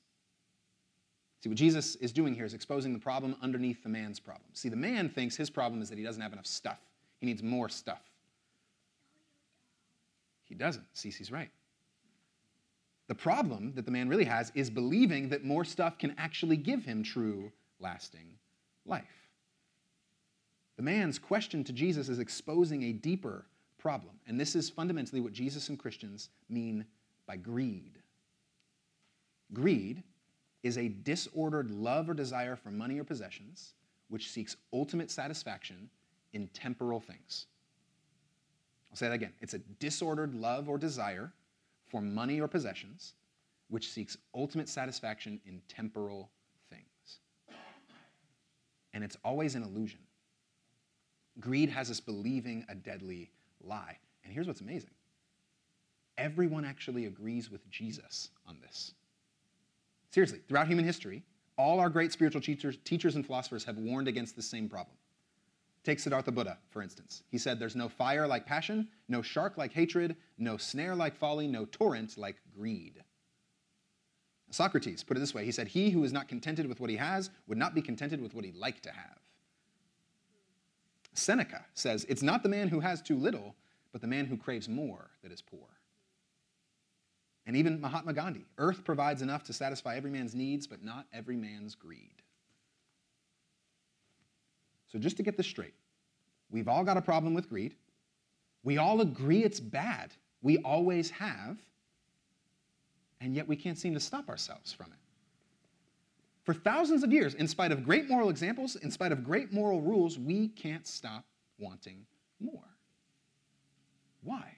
See, 1.44 1.50
what 1.50 1.58
Jesus 1.58 1.96
is 1.96 2.10
doing 2.10 2.34
here 2.34 2.46
is 2.46 2.54
exposing 2.54 2.94
the 2.94 2.98
problem 2.98 3.36
underneath 3.42 3.82
the 3.82 3.88
man's 3.90 4.18
problem. 4.18 4.48
See, 4.54 4.70
the 4.70 4.76
man 4.76 5.10
thinks 5.10 5.36
his 5.36 5.50
problem 5.50 5.82
is 5.82 5.90
that 5.90 5.98
he 5.98 6.02
doesn't 6.02 6.22
have 6.22 6.32
enough 6.32 6.46
stuff, 6.46 6.78
he 7.20 7.26
needs 7.26 7.42
more 7.42 7.68
stuff. 7.68 8.00
He 10.44 10.54
doesn't. 10.54 10.86
Cece's 10.94 11.30
right. 11.30 11.50
The 13.08 13.14
problem 13.14 13.74
that 13.74 13.84
the 13.84 13.90
man 13.90 14.08
really 14.08 14.24
has 14.24 14.52
is 14.54 14.70
believing 14.70 15.28
that 15.28 15.44
more 15.44 15.66
stuff 15.66 15.98
can 15.98 16.14
actually 16.16 16.56
give 16.56 16.82
him 16.82 17.02
true, 17.02 17.52
lasting 17.78 18.38
life. 18.86 19.28
The 20.78 20.82
man's 20.82 21.18
question 21.18 21.62
to 21.64 21.74
Jesus 21.74 22.08
is 22.08 22.20
exposing 22.20 22.84
a 22.84 22.92
deeper 22.92 23.44
problem. 23.76 24.14
And 24.26 24.40
this 24.40 24.56
is 24.56 24.70
fundamentally 24.70 25.20
what 25.20 25.34
Jesus 25.34 25.68
and 25.68 25.78
Christians 25.78 26.30
mean 26.48 26.86
by 27.26 27.36
greed. 27.36 27.98
Greed 29.52 30.02
is 30.64 30.78
a 30.78 30.88
disordered 30.88 31.70
love 31.70 32.08
or 32.08 32.14
desire 32.14 32.56
for 32.56 32.70
money 32.70 32.98
or 32.98 33.04
possessions 33.04 33.74
which 34.08 34.30
seeks 34.30 34.56
ultimate 34.72 35.10
satisfaction 35.10 35.88
in 36.32 36.48
temporal 36.48 37.00
things. 37.00 37.46
I'll 38.90 38.96
say 38.96 39.08
that 39.08 39.14
again. 39.14 39.32
It's 39.40 39.54
a 39.54 39.58
disordered 39.78 40.34
love 40.34 40.68
or 40.68 40.78
desire 40.78 41.32
for 41.88 42.00
money 42.00 42.40
or 42.40 42.48
possessions 42.48 43.12
which 43.68 43.90
seeks 43.90 44.16
ultimate 44.34 44.68
satisfaction 44.68 45.40
in 45.46 45.60
temporal 45.68 46.30
things. 46.70 47.18
And 48.92 49.04
it's 49.04 49.16
always 49.24 49.54
an 49.54 49.62
illusion. 49.62 50.00
Greed 51.40 51.68
has 51.68 51.90
us 51.90 52.00
believing 52.00 52.64
a 52.68 52.74
deadly 52.74 53.30
lie. 53.60 53.98
And 54.22 54.32
here's 54.32 54.46
what's 54.46 54.60
amazing 54.60 54.90
everyone 56.16 56.64
actually 56.64 57.06
agrees 57.06 57.50
with 57.50 57.68
Jesus 57.70 58.30
on 58.46 58.58
this. 58.62 58.94
Seriously, 60.14 60.38
throughout 60.46 60.68
human 60.68 60.84
history, 60.84 61.24
all 61.58 61.80
our 61.80 61.90
great 61.90 62.12
spiritual 62.12 62.40
teachers, 62.40 62.78
teachers 62.84 63.16
and 63.16 63.26
philosophers 63.26 63.64
have 63.64 63.78
warned 63.78 64.06
against 64.06 64.36
the 64.36 64.42
same 64.42 64.68
problem. 64.68 64.96
Take 65.82 65.98
Siddhartha 65.98 66.30
Buddha, 66.30 66.56
for 66.70 66.82
instance. 66.82 67.24
He 67.32 67.36
said, 67.36 67.58
There's 67.58 67.74
no 67.74 67.88
fire 67.88 68.24
like 68.28 68.46
passion, 68.46 68.86
no 69.08 69.22
shark 69.22 69.58
like 69.58 69.72
hatred, 69.72 70.14
no 70.38 70.56
snare 70.56 70.94
like 70.94 71.16
folly, 71.16 71.48
no 71.48 71.64
torrent 71.64 72.16
like 72.16 72.36
greed. 72.56 73.02
Socrates 74.50 75.02
put 75.02 75.16
it 75.16 75.20
this 75.20 75.34
way 75.34 75.44
He 75.44 75.50
said, 75.50 75.66
He 75.66 75.90
who 75.90 76.04
is 76.04 76.12
not 76.12 76.28
contented 76.28 76.68
with 76.68 76.78
what 76.78 76.90
he 76.90 76.96
has 76.96 77.30
would 77.48 77.58
not 77.58 77.74
be 77.74 77.82
contented 77.82 78.20
with 78.20 78.34
what 78.34 78.44
he'd 78.44 78.54
like 78.54 78.82
to 78.82 78.92
have. 78.92 79.18
Seneca 81.12 81.64
says, 81.74 82.06
It's 82.08 82.22
not 82.22 82.44
the 82.44 82.48
man 82.48 82.68
who 82.68 82.78
has 82.78 83.02
too 83.02 83.18
little, 83.18 83.56
but 83.90 84.00
the 84.00 84.06
man 84.06 84.26
who 84.26 84.36
craves 84.36 84.68
more 84.68 85.10
that 85.24 85.32
is 85.32 85.42
poor. 85.42 85.73
And 87.46 87.56
even 87.56 87.80
Mahatma 87.80 88.12
Gandhi 88.12 88.44
earth 88.58 88.84
provides 88.84 89.22
enough 89.22 89.44
to 89.44 89.52
satisfy 89.52 89.96
every 89.96 90.10
man's 90.10 90.34
needs, 90.34 90.66
but 90.66 90.82
not 90.82 91.06
every 91.12 91.36
man's 91.36 91.74
greed. 91.74 92.22
So, 94.88 94.98
just 94.98 95.16
to 95.18 95.22
get 95.22 95.36
this 95.36 95.46
straight, 95.46 95.74
we've 96.50 96.68
all 96.68 96.84
got 96.84 96.96
a 96.96 97.02
problem 97.02 97.34
with 97.34 97.48
greed. 97.48 97.74
We 98.62 98.78
all 98.78 99.00
agree 99.00 99.44
it's 99.44 99.60
bad. 99.60 100.14
We 100.40 100.58
always 100.58 101.10
have. 101.10 101.58
And 103.20 103.34
yet 103.34 103.46
we 103.46 103.56
can't 103.56 103.78
seem 103.78 103.94
to 103.94 104.00
stop 104.00 104.28
ourselves 104.28 104.72
from 104.72 104.86
it. 104.86 104.98
For 106.44 106.52
thousands 106.52 107.02
of 107.02 107.12
years, 107.12 107.34
in 107.34 107.48
spite 107.48 107.72
of 107.72 107.84
great 107.84 108.08
moral 108.08 108.28
examples, 108.28 108.76
in 108.76 108.90
spite 108.90 109.12
of 109.12 109.24
great 109.24 109.52
moral 109.52 109.80
rules, 109.80 110.18
we 110.18 110.48
can't 110.48 110.86
stop 110.86 111.24
wanting 111.58 112.04
more. 112.38 112.68
Why? 114.22 114.56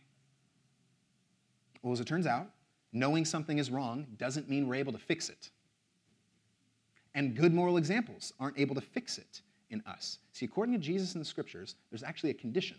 Well, 1.83 1.93
as 1.93 2.01
it 2.01 2.07
turns 2.07 2.27
out, 2.27 2.51
knowing 2.99 3.25
something 3.25 3.59
is 3.59 3.71
wrong 3.71 4.07
doesn't 4.17 4.49
mean 4.49 4.67
we're 4.67 4.77
able 4.77 4.93
to 4.93 4.99
fix 4.99 5.29
it. 5.29 5.51
And 7.15 7.37
good 7.37 7.55
moral 7.55 7.77
examples 7.77 8.33
aren't 8.39 8.59
able 8.59 8.75
to 8.75 8.81
fix 8.81 9.19
it 9.19 9.41
in 9.71 9.83
us. 9.87 10.19
See, 10.33 10.45
according 10.45 10.75
to 10.75 10.81
Jesus 10.81 11.15
in 11.15 11.19
the 11.19 11.25
scriptures, 11.25 11.77
there's 11.91 12.03
actually 12.03 12.31
a 12.31 12.35
condition 12.35 12.77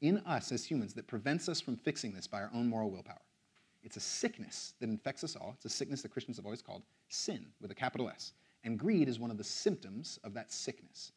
in 0.00 0.18
us 0.18 0.52
as 0.52 0.64
humans 0.64 0.94
that 0.94 1.06
prevents 1.06 1.48
us 1.48 1.60
from 1.60 1.76
fixing 1.76 2.12
this 2.12 2.26
by 2.26 2.40
our 2.40 2.50
own 2.54 2.68
moral 2.68 2.90
willpower. 2.90 3.20
It's 3.82 3.96
a 3.96 4.00
sickness 4.00 4.74
that 4.80 4.88
infects 4.88 5.24
us 5.24 5.36
all. 5.36 5.52
It's 5.56 5.64
a 5.64 5.70
sickness 5.70 6.02
that 6.02 6.10
Christians 6.10 6.36
have 6.36 6.44
always 6.46 6.62
called 6.62 6.82
sin 7.08 7.46
with 7.60 7.70
a 7.70 7.74
capital 7.74 8.08
S. 8.08 8.32
And 8.64 8.78
greed 8.78 9.08
is 9.08 9.18
one 9.18 9.30
of 9.30 9.38
the 9.38 9.44
symptoms 9.44 10.18
of 10.24 10.34
that 10.34 10.52
sickness. 10.52 11.12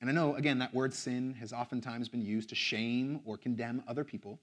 And 0.00 0.10
I 0.10 0.12
know, 0.12 0.34
again, 0.34 0.58
that 0.58 0.74
word 0.74 0.94
sin 0.94 1.34
has 1.40 1.52
oftentimes 1.52 2.08
been 2.08 2.22
used 2.22 2.48
to 2.50 2.54
shame 2.54 3.20
or 3.24 3.36
condemn 3.36 3.82
other 3.88 4.04
people, 4.04 4.38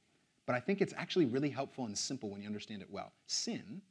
but 0.46 0.56
I 0.56 0.60
think 0.60 0.82
it's 0.82 0.94
actually 0.96 1.26
really 1.26 1.50
helpful 1.50 1.86
and 1.86 1.98
simple 1.98 2.30
when 2.30 2.42
you 2.42 2.48
understand 2.48 2.82
it 2.82 2.90
well. 2.90 3.12
Sin 3.28 3.82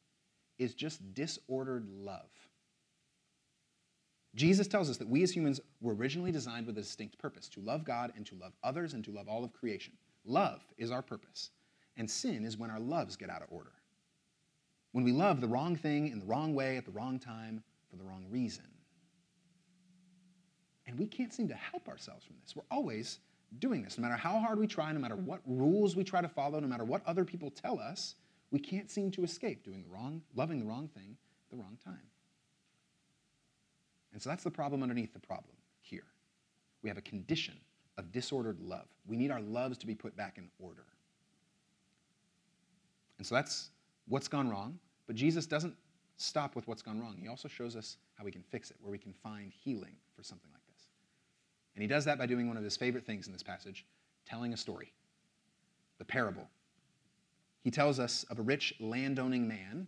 is 0.59 0.75
just 0.75 1.15
disordered 1.15 1.87
love. 1.89 2.31
Jesus 4.35 4.67
tells 4.67 4.91
us 4.91 4.97
that 4.97 5.09
we 5.09 5.23
as 5.23 5.35
humans 5.35 5.61
were 5.81 5.95
originally 5.95 6.33
designed 6.33 6.67
with 6.67 6.77
a 6.77 6.83
distinct 6.83 7.19
purpose 7.19 7.49
to 7.51 7.61
love 7.61 7.85
God 7.85 8.13
and 8.17 8.27
to 8.27 8.35
love 8.35 8.53
others 8.65 8.95
and 8.95 9.05
to 9.05 9.13
love 9.13 9.29
all 9.29 9.45
of 9.45 9.53
creation. 9.53 9.93
Love 10.25 10.61
is 10.77 10.91
our 10.91 11.03
purpose. 11.03 11.51
And 11.97 12.11
sin 12.11 12.45
is 12.45 12.57
when 12.57 12.71
our 12.71 12.81
loves 12.81 13.17
get 13.17 13.31
out 13.31 13.43
of 13.43 13.49
order. 13.51 13.73
When 14.93 15.05
we 15.05 15.13
love 15.13 15.41
the 15.41 15.49
wrong 15.49 15.77
thing 15.77 16.09
in 16.09 16.19
the 16.19 16.25
wrong 16.25 16.55
way 16.55 16.77
at 16.77 16.85
the 16.85 16.91
wrong 16.91 17.19
time 17.19 17.63
for 17.91 17.97
the 17.97 18.05
wrong 18.05 18.27
reason. 18.29 18.65
And 20.87 20.99
we 20.99 21.07
can't 21.07 21.33
seem 21.33 21.49
to 21.49 21.55
help 21.55 21.89
ourselves 21.89 22.25
from 22.25 22.37
this. 22.43 22.55
We're 22.55 22.63
always 22.71 23.21
doing 23.59 23.83
this. 23.83 23.99
No 23.99 24.03
matter 24.03 24.17
how 24.17 24.39
hard 24.39 24.59
we 24.59 24.67
try, 24.67 24.93
no 24.93 25.01
matter 25.01 25.17
what 25.17 25.41
rules 25.47 25.97
we 25.97 26.05
try 26.05 26.21
to 26.21 26.29
follow, 26.29 26.61
no 26.61 26.67
matter 26.67 26.85
what 26.85 27.03
other 27.07 27.25
people 27.25 27.51
tell 27.51 27.79
us, 27.79 28.15
we 28.51 28.59
can't 28.59 28.91
seem 28.91 29.11
to 29.13 29.25
escape 29.25 29.65
doing 29.65 29.83
the 29.83 29.89
wrong, 29.89 30.23
loving 30.35 30.61
the 30.61 30.67
wrong 30.67 30.89
thing 30.89 31.17
at 31.45 31.51
the 31.51 31.57
wrong 31.57 31.77
time. 31.85 32.07
And 34.13 34.23
so 34.23 34.29
that's 34.31 34.45
the 34.45 34.51
problem 34.51 34.83
underneath 34.83 35.13
the 35.13 35.19
problem 35.19 35.57
here. 35.81 36.07
We 36.83 36.89
have 36.89 36.99
a 36.99 37.03
condition 37.03 37.55
of 37.99 38.13
disordered 38.13 38.61
love. 38.61 38.87
We 39.07 39.17
need 39.17 39.31
our 39.31 39.41
loves 39.41 39.79
to 39.79 39.87
be 39.87 39.95
put 39.95 40.17
back 40.17 40.39
in 40.39 40.49
order. 40.59 40.85
And 43.19 43.27
so 43.27 43.35
that's 43.35 43.71
what's 44.09 44.29
gone 44.29 44.49
wrong. 44.49 44.79
But 45.07 45.17
Jesus 45.17 45.47
doesn't 45.47 45.75
stop 46.17 46.55
with 46.55 46.67
what's 46.69 46.83
gone 46.83 47.01
wrong. 47.01 47.17
He 47.21 47.29
also 47.29 47.49
shows 47.49 47.77
us 47.77 47.97
how 48.15 48.25
we 48.25 48.31
can 48.31 48.43
fix 48.43 48.71
it, 48.71 48.77
where 48.81 48.93
we 48.93 48.99
can 48.99 49.13
find 49.23 49.53
healing 49.53 49.97
for 50.17 50.23
something 50.23 50.51
like 50.53 50.61
this. 50.61 50.64
And 51.75 51.83
he 51.83 51.89
does 51.89 52.05
that 52.05 52.19
by 52.19 52.27
doing 52.27 52.49
one 52.49 52.57
of 52.57 52.65
his 52.65 52.77
favorite 52.77 53.07
things 53.07 53.27
in 53.27 53.33
this 53.33 53.43
passage 53.43 53.85
telling 54.27 54.53
a 54.53 54.57
story, 54.57 54.93
the 55.99 56.05
parable. 56.05 56.49
He 57.63 57.71
tells 57.71 57.99
us 57.99 58.25
of 58.31 58.39
a 58.39 58.43
rich 58.43 58.75
landowning 58.81 59.49
man 59.49 59.87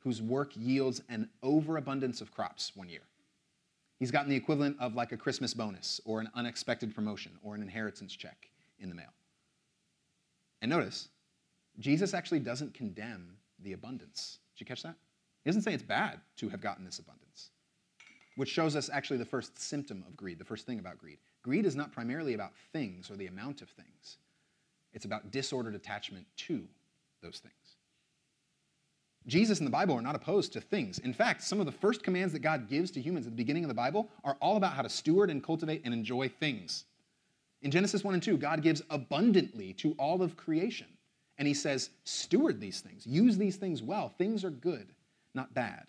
whose 0.00 0.22
work 0.22 0.52
yields 0.54 1.02
an 1.08 1.28
overabundance 1.42 2.20
of 2.20 2.32
crops 2.32 2.72
one 2.74 2.88
year. 2.88 3.02
He's 3.98 4.10
gotten 4.10 4.30
the 4.30 4.36
equivalent 4.36 4.76
of 4.78 4.94
like 4.94 5.12
a 5.12 5.16
Christmas 5.16 5.54
bonus 5.54 6.00
or 6.04 6.20
an 6.20 6.30
unexpected 6.34 6.94
promotion 6.94 7.32
or 7.42 7.54
an 7.54 7.62
inheritance 7.62 8.14
check 8.14 8.50
in 8.78 8.88
the 8.88 8.94
mail. 8.94 9.12
And 10.62 10.70
notice, 10.70 11.08
Jesus 11.78 12.14
actually 12.14 12.40
doesn't 12.40 12.74
condemn 12.74 13.36
the 13.62 13.72
abundance. 13.72 14.38
Did 14.54 14.60
you 14.60 14.66
catch 14.66 14.82
that? 14.82 14.96
He 15.44 15.50
doesn't 15.50 15.62
say 15.62 15.74
it's 15.74 15.82
bad 15.82 16.20
to 16.36 16.48
have 16.48 16.60
gotten 16.60 16.84
this 16.84 16.98
abundance, 16.98 17.50
which 18.36 18.48
shows 18.48 18.76
us 18.76 18.88
actually 18.92 19.16
the 19.16 19.24
first 19.24 19.58
symptom 19.58 20.04
of 20.06 20.16
greed, 20.16 20.38
the 20.38 20.44
first 20.44 20.66
thing 20.66 20.78
about 20.78 20.98
greed. 20.98 21.18
Greed 21.42 21.66
is 21.66 21.74
not 21.74 21.92
primarily 21.92 22.34
about 22.34 22.52
things 22.72 23.10
or 23.10 23.16
the 23.16 23.26
amount 23.26 23.62
of 23.62 23.68
things, 23.70 24.18
it's 24.92 25.04
about 25.04 25.30
disordered 25.30 25.74
attachment 25.74 26.26
to 26.36 26.62
those 27.22 27.38
things. 27.38 27.54
Jesus 29.26 29.58
and 29.58 29.66
the 29.66 29.72
Bible 29.72 29.94
are 29.94 30.02
not 30.02 30.14
opposed 30.14 30.52
to 30.52 30.60
things. 30.60 31.00
In 31.00 31.12
fact, 31.12 31.42
some 31.42 31.58
of 31.58 31.66
the 31.66 31.72
first 31.72 32.04
commands 32.04 32.32
that 32.32 32.38
God 32.40 32.68
gives 32.68 32.92
to 32.92 33.00
humans 33.00 33.26
at 33.26 33.32
the 33.32 33.36
beginning 33.36 33.64
of 33.64 33.68
the 33.68 33.74
Bible 33.74 34.08
are 34.22 34.36
all 34.40 34.56
about 34.56 34.74
how 34.74 34.82
to 34.82 34.88
steward 34.88 35.30
and 35.30 35.42
cultivate 35.42 35.82
and 35.84 35.92
enjoy 35.92 36.28
things. 36.28 36.84
In 37.62 37.70
Genesis 37.72 38.04
1 38.04 38.14
and 38.14 38.22
2, 38.22 38.36
God 38.36 38.62
gives 38.62 38.82
abundantly 38.88 39.72
to 39.74 39.94
all 39.98 40.22
of 40.22 40.36
creation. 40.36 40.86
And 41.38 41.48
he 41.48 41.54
says, 41.54 41.90
steward 42.04 42.60
these 42.60 42.80
things, 42.80 43.06
use 43.06 43.36
these 43.36 43.56
things 43.56 43.82
well. 43.82 44.14
Things 44.16 44.44
are 44.44 44.50
good, 44.50 44.86
not 45.34 45.52
bad. 45.52 45.86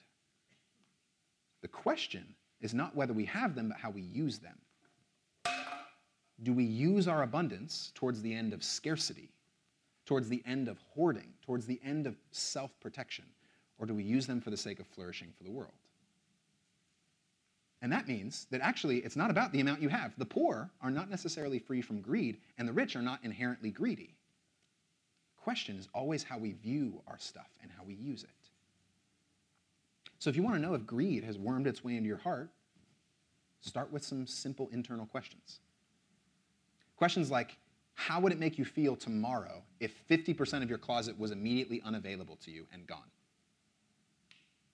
The 1.61 1.67
question 1.67 2.25
is 2.61 2.73
not 2.73 2.95
whether 2.95 3.13
we 3.13 3.25
have 3.25 3.55
them, 3.55 3.69
but 3.69 3.77
how 3.77 3.89
we 3.89 4.01
use 4.01 4.39
them. 4.39 4.57
do 6.43 6.53
we 6.53 6.63
use 6.63 7.07
our 7.07 7.23
abundance 7.23 7.91
towards 7.95 8.21
the 8.21 8.33
end 8.33 8.53
of 8.53 8.63
scarcity, 8.63 9.29
towards 10.05 10.29
the 10.29 10.43
end 10.45 10.67
of 10.67 10.77
hoarding, 10.93 11.33
towards 11.41 11.65
the 11.65 11.79
end 11.83 12.05
of 12.05 12.15
self 12.31 12.79
protection, 12.79 13.25
or 13.79 13.85
do 13.85 13.93
we 13.93 14.03
use 14.03 14.27
them 14.27 14.39
for 14.41 14.51
the 14.51 14.57
sake 14.57 14.79
of 14.79 14.87
flourishing 14.87 15.33
for 15.35 15.43
the 15.43 15.51
world? 15.51 15.73
And 17.81 17.91
that 17.91 18.07
means 18.07 18.47
that 18.49 18.61
actually 18.61 18.99
it's 18.99 19.15
not 19.15 19.29
about 19.29 19.51
the 19.51 19.59
amount 19.59 19.81
you 19.81 19.89
have. 19.89 20.13
The 20.17 20.25
poor 20.25 20.69
are 20.81 20.89
not 20.89 21.09
necessarily 21.09 21.59
free 21.59 21.81
from 21.81 22.01
greed, 22.01 22.37
and 22.57 22.67
the 22.67 22.73
rich 22.73 22.95
are 22.95 23.01
not 23.01 23.19
inherently 23.23 23.69
greedy. 23.69 24.15
The 25.37 25.43
question 25.43 25.77
is 25.77 25.87
always 25.93 26.23
how 26.23 26.37
we 26.37 26.53
view 26.53 27.01
our 27.07 27.19
stuff 27.19 27.49
and 27.61 27.71
how 27.71 27.83
we 27.83 27.93
use 27.93 28.23
it. 28.23 28.29
So 30.19 30.29
if 30.29 30.35
you 30.35 30.43
want 30.43 30.55
to 30.55 30.61
know 30.61 30.73
if 30.73 30.85
greed 30.85 31.23
has 31.23 31.37
wormed 31.37 31.67
its 31.67 31.83
way 31.83 31.95
into 31.95 32.07
your 32.07 32.17
heart, 32.17 32.49
start 33.61 33.91
with 33.91 34.03
some 34.03 34.25
simple 34.25 34.69
internal 34.71 35.05
questions. 35.05 35.59
Questions 36.95 37.29
like, 37.29 37.57
how 37.93 38.19
would 38.19 38.31
it 38.31 38.39
make 38.39 38.57
you 38.57 38.65
feel 38.65 38.95
tomorrow 38.95 39.63
if 39.79 40.07
50% 40.07 40.63
of 40.63 40.69
your 40.69 40.77
closet 40.77 41.17
was 41.17 41.31
immediately 41.31 41.81
unavailable 41.83 42.37
to 42.37 42.51
you 42.51 42.65
and 42.71 42.85
gone? 42.87 43.09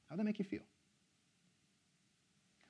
How 0.09 0.15
would 0.15 0.19
that 0.19 0.25
make 0.25 0.39
you 0.39 0.45
feel? 0.45 0.63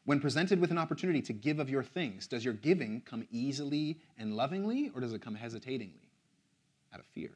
When 0.06 0.20
presented 0.20 0.60
with 0.60 0.72
an 0.72 0.78
opportunity 0.78 1.22
to 1.24 1.34
give 1.34 1.60
of 1.60 1.70
your 1.70 1.84
things, 1.84 2.28
does 2.28 2.44
your 2.44 2.54
giving 2.54 3.02
come 3.02 3.26
easily 3.32 4.00
and 4.18 4.36
lovingly, 4.36 4.92
or 4.94 5.02
does 5.02 5.14
it 5.14 5.22
come 5.22 5.36
hesitatingly 5.36 6.10
out 6.94 7.00
of 7.00 7.06
fear? 7.08 7.32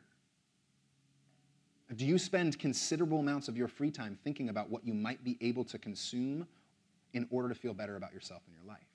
Do 1.96 2.06
you 2.06 2.18
spend 2.18 2.60
considerable 2.60 3.20
amounts 3.20 3.48
of 3.48 3.56
your 3.56 3.68
free 3.68 3.92
time 3.92 4.18
thinking 4.24 4.50
about 4.50 4.70
what 4.70 4.86
you 4.86 4.94
might 4.94 5.24
be 5.24 5.38
able 5.40 5.64
to 5.66 5.78
consume 5.78 6.46
in 7.14 7.28
order 7.30 7.48
to 7.48 7.56
feel 7.56 7.74
better 7.74 7.96
about 7.96 8.14
yourself 8.14 8.42
and 8.46 8.54
your 8.54 8.66
life? 8.66 8.88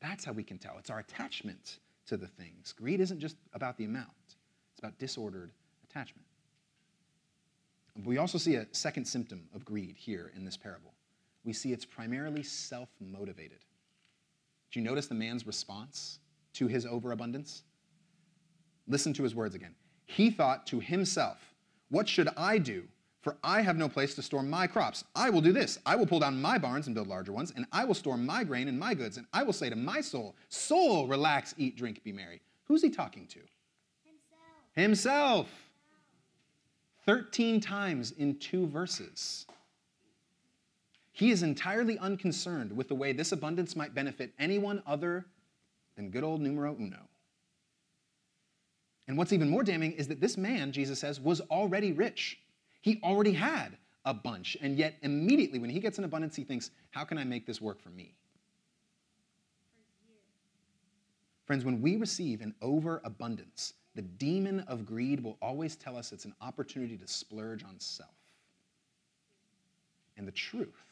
That's 0.00 0.24
how 0.24 0.32
we 0.32 0.42
can 0.42 0.58
tell. 0.58 0.76
It's 0.78 0.90
our 0.90 0.98
attachment 0.98 1.78
to 2.06 2.16
the 2.16 2.26
things. 2.26 2.72
Greed 2.72 3.00
isn't 3.00 3.18
just 3.18 3.36
about 3.54 3.78
the 3.78 3.84
amount, 3.84 4.08
it's 4.72 4.78
about 4.78 4.98
disordered 4.98 5.52
attachment. 5.88 6.26
We 8.04 8.18
also 8.18 8.38
see 8.38 8.56
a 8.56 8.66
second 8.72 9.04
symptom 9.06 9.48
of 9.54 9.64
greed 9.64 9.96
here 9.96 10.32
in 10.34 10.44
this 10.44 10.56
parable. 10.56 10.94
We 11.44 11.52
see 11.52 11.72
it's 11.72 11.84
primarily 11.84 12.42
self 12.42 12.88
motivated. 13.00 13.58
Do 14.70 14.80
you 14.80 14.84
notice 14.84 15.06
the 15.06 15.14
man's 15.14 15.46
response 15.46 16.18
to 16.54 16.66
his 16.66 16.86
overabundance? 16.86 17.64
Listen 18.88 19.12
to 19.14 19.22
his 19.22 19.34
words 19.34 19.54
again. 19.54 19.74
He 20.12 20.30
thought 20.30 20.66
to 20.66 20.78
himself, 20.78 21.38
What 21.88 22.06
should 22.06 22.28
I 22.36 22.58
do? 22.58 22.84
For 23.22 23.38
I 23.42 23.62
have 23.62 23.76
no 23.76 23.88
place 23.88 24.14
to 24.16 24.22
store 24.22 24.42
my 24.42 24.66
crops. 24.66 25.04
I 25.14 25.30
will 25.30 25.40
do 25.40 25.52
this. 25.52 25.78
I 25.86 25.96
will 25.96 26.06
pull 26.06 26.18
down 26.18 26.42
my 26.42 26.58
barns 26.58 26.86
and 26.86 26.94
build 26.94 27.06
larger 27.06 27.32
ones, 27.32 27.52
and 27.54 27.66
I 27.72 27.84
will 27.84 27.94
store 27.94 28.18
my 28.18 28.44
grain 28.44 28.68
and 28.68 28.78
my 28.78 28.94
goods, 28.94 29.16
and 29.16 29.26
I 29.32 29.42
will 29.42 29.52
say 29.52 29.70
to 29.70 29.76
my 29.76 30.00
soul, 30.00 30.34
Soul, 30.48 31.06
relax, 31.06 31.54
eat, 31.56 31.76
drink, 31.76 32.02
be 32.02 32.12
merry. 32.12 32.42
Who's 32.64 32.82
he 32.82 32.90
talking 32.90 33.26
to? 33.28 33.38
Himself. 34.74 35.46
Himself. 35.46 35.48
13 37.06 37.60
times 37.60 38.10
in 38.12 38.38
two 38.38 38.66
verses. 38.66 39.46
He 41.12 41.30
is 41.30 41.42
entirely 41.42 41.98
unconcerned 41.98 42.76
with 42.76 42.88
the 42.88 42.94
way 42.94 43.12
this 43.12 43.32
abundance 43.32 43.76
might 43.76 43.94
benefit 43.94 44.32
anyone 44.38 44.82
other 44.86 45.26
than 45.96 46.10
good 46.10 46.24
old 46.24 46.40
numero 46.40 46.76
uno. 46.78 47.08
And 49.08 49.18
what's 49.18 49.32
even 49.32 49.48
more 49.48 49.62
damning 49.62 49.92
is 49.92 50.08
that 50.08 50.20
this 50.20 50.36
man, 50.36 50.72
Jesus 50.72 50.98
says, 50.98 51.20
was 51.20 51.40
already 51.42 51.92
rich. 51.92 52.38
He 52.80 53.00
already 53.02 53.32
had 53.32 53.76
a 54.04 54.14
bunch. 54.14 54.56
And 54.60 54.78
yet, 54.78 54.96
immediately 55.02 55.58
when 55.58 55.70
he 55.70 55.80
gets 55.80 55.98
an 55.98 56.04
abundance, 56.04 56.36
he 56.36 56.44
thinks, 56.44 56.70
how 56.90 57.04
can 57.04 57.18
I 57.18 57.24
make 57.24 57.46
this 57.46 57.60
work 57.60 57.80
for 57.80 57.90
me? 57.90 58.14
Friends, 61.46 61.64
when 61.64 61.82
we 61.82 61.96
receive 61.96 62.40
an 62.40 62.54
overabundance, 62.62 63.74
the 63.94 64.02
demon 64.02 64.60
of 64.60 64.86
greed 64.86 65.22
will 65.22 65.36
always 65.42 65.76
tell 65.76 65.96
us 65.96 66.12
it's 66.12 66.24
an 66.24 66.34
opportunity 66.40 66.96
to 66.96 67.06
splurge 67.06 67.64
on 67.64 67.78
self. 67.78 68.10
And 70.16 70.26
the 70.26 70.32
truth 70.32 70.84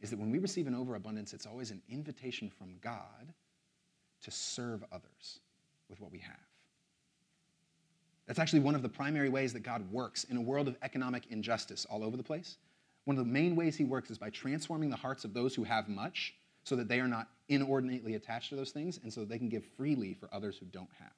is 0.00 0.10
that 0.10 0.18
when 0.18 0.30
we 0.30 0.38
receive 0.38 0.66
an 0.66 0.74
overabundance, 0.74 1.32
it's 1.32 1.46
always 1.46 1.70
an 1.70 1.82
invitation 1.88 2.50
from 2.50 2.74
God 2.80 3.32
to 4.22 4.30
serve 4.30 4.82
others 4.90 5.40
with 5.88 6.00
what 6.00 6.10
we 6.10 6.18
have. 6.18 6.36
That's 8.26 8.38
actually 8.38 8.60
one 8.60 8.74
of 8.74 8.82
the 8.82 8.88
primary 8.88 9.28
ways 9.28 9.52
that 9.52 9.62
God 9.62 9.90
works 9.92 10.24
in 10.24 10.36
a 10.36 10.40
world 10.40 10.68
of 10.68 10.76
economic 10.82 11.24
injustice 11.30 11.86
all 11.90 12.02
over 12.02 12.16
the 12.16 12.22
place. 12.22 12.56
One 13.04 13.18
of 13.18 13.24
the 13.24 13.30
main 13.30 13.54
ways 13.54 13.76
he 13.76 13.84
works 13.84 14.10
is 14.10 14.16
by 14.16 14.30
transforming 14.30 14.88
the 14.88 14.96
hearts 14.96 15.24
of 15.24 15.34
those 15.34 15.54
who 15.54 15.64
have 15.64 15.88
much 15.88 16.34
so 16.64 16.74
that 16.76 16.88
they 16.88 17.00
are 17.00 17.08
not 17.08 17.28
inordinately 17.48 18.14
attached 18.14 18.48
to 18.48 18.56
those 18.56 18.70
things 18.70 18.98
and 19.02 19.12
so 19.12 19.20
that 19.20 19.28
they 19.28 19.38
can 19.38 19.50
give 19.50 19.64
freely 19.76 20.14
for 20.14 20.30
others 20.32 20.56
who 20.56 20.66
don't 20.66 20.88
have. 20.98 21.12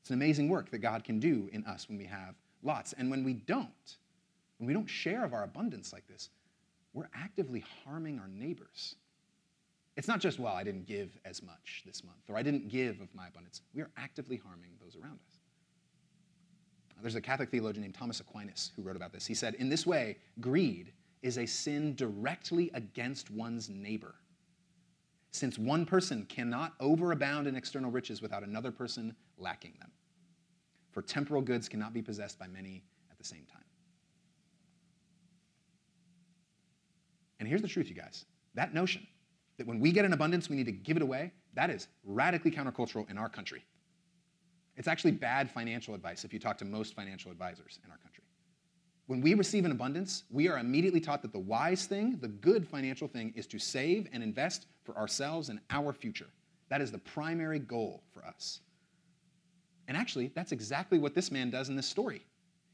It's 0.00 0.10
an 0.10 0.14
amazing 0.14 0.48
work 0.48 0.70
that 0.70 0.78
God 0.78 1.04
can 1.04 1.20
do 1.20 1.50
in 1.52 1.64
us 1.66 1.88
when 1.88 1.98
we 1.98 2.06
have 2.06 2.34
lots. 2.62 2.94
And 2.94 3.10
when 3.10 3.22
we 3.22 3.34
don't, 3.34 3.96
when 4.56 4.66
we 4.66 4.72
don't 4.72 4.88
share 4.88 5.24
of 5.24 5.34
our 5.34 5.44
abundance 5.44 5.92
like 5.92 6.06
this, 6.08 6.30
we're 6.94 7.10
actively 7.14 7.62
harming 7.84 8.18
our 8.18 8.28
neighbors. 8.28 8.94
It's 9.96 10.08
not 10.08 10.20
just, 10.20 10.38
well, 10.38 10.54
I 10.54 10.64
didn't 10.64 10.86
give 10.86 11.10
as 11.26 11.42
much 11.42 11.82
this 11.84 12.02
month, 12.02 12.22
or 12.28 12.36
I 12.36 12.42
didn't 12.42 12.68
give 12.68 13.00
of 13.02 13.14
my 13.14 13.28
abundance. 13.28 13.60
We 13.74 13.82
are 13.82 13.90
actively 13.98 14.38
harming 14.38 14.70
those 14.82 14.96
around 14.96 15.18
us. 15.28 15.39
There's 17.00 17.14
a 17.14 17.20
Catholic 17.20 17.50
theologian 17.50 17.82
named 17.82 17.94
Thomas 17.94 18.20
Aquinas 18.20 18.72
who 18.76 18.82
wrote 18.82 18.96
about 18.96 19.12
this. 19.12 19.26
He 19.26 19.34
said, 19.34 19.54
In 19.54 19.68
this 19.68 19.86
way, 19.86 20.18
greed 20.40 20.92
is 21.22 21.38
a 21.38 21.46
sin 21.46 21.94
directly 21.94 22.70
against 22.74 23.30
one's 23.30 23.68
neighbor. 23.68 24.14
Since 25.32 25.58
one 25.58 25.86
person 25.86 26.26
cannot 26.28 26.78
overabound 26.78 27.46
in 27.46 27.54
external 27.54 27.90
riches 27.90 28.20
without 28.20 28.42
another 28.42 28.72
person 28.72 29.14
lacking 29.38 29.74
them. 29.78 29.90
For 30.90 31.02
temporal 31.02 31.42
goods 31.42 31.68
cannot 31.68 31.92
be 31.92 32.02
possessed 32.02 32.38
by 32.38 32.48
many 32.48 32.82
at 33.10 33.18
the 33.18 33.24
same 33.24 33.46
time. 33.50 33.62
And 37.38 37.48
here's 37.48 37.62
the 37.62 37.68
truth, 37.68 37.88
you 37.88 37.94
guys 37.94 38.24
that 38.54 38.74
notion 38.74 39.06
that 39.56 39.66
when 39.66 39.78
we 39.78 39.92
get 39.92 40.04
an 40.04 40.12
abundance, 40.12 40.48
we 40.48 40.56
need 40.56 40.66
to 40.66 40.72
give 40.72 40.96
it 40.96 41.02
away, 41.02 41.32
that 41.54 41.70
is 41.70 41.86
radically 42.04 42.50
countercultural 42.50 43.08
in 43.10 43.16
our 43.16 43.28
country. 43.28 43.64
It's 44.76 44.88
actually 44.88 45.12
bad 45.12 45.50
financial 45.50 45.94
advice 45.94 46.24
if 46.24 46.32
you 46.32 46.38
talk 46.38 46.58
to 46.58 46.64
most 46.64 46.94
financial 46.94 47.30
advisors 47.30 47.78
in 47.84 47.90
our 47.90 47.98
country. 47.98 48.24
When 49.06 49.20
we 49.20 49.34
receive 49.34 49.64
an 49.64 49.72
abundance, 49.72 50.22
we 50.30 50.48
are 50.48 50.58
immediately 50.58 51.00
taught 51.00 51.22
that 51.22 51.32
the 51.32 51.38
wise 51.38 51.86
thing, 51.86 52.18
the 52.20 52.28
good 52.28 52.66
financial 52.66 53.08
thing, 53.08 53.32
is 53.34 53.46
to 53.48 53.58
save 53.58 54.08
and 54.12 54.22
invest 54.22 54.66
for 54.84 54.96
ourselves 54.96 55.48
and 55.48 55.58
our 55.70 55.92
future. 55.92 56.28
That 56.68 56.80
is 56.80 56.92
the 56.92 56.98
primary 56.98 57.58
goal 57.58 58.04
for 58.14 58.24
us. 58.24 58.60
And 59.88 59.96
actually, 59.96 60.30
that's 60.34 60.52
exactly 60.52 61.00
what 61.00 61.14
this 61.14 61.32
man 61.32 61.50
does 61.50 61.68
in 61.68 61.74
this 61.74 61.88
story. 61.88 62.24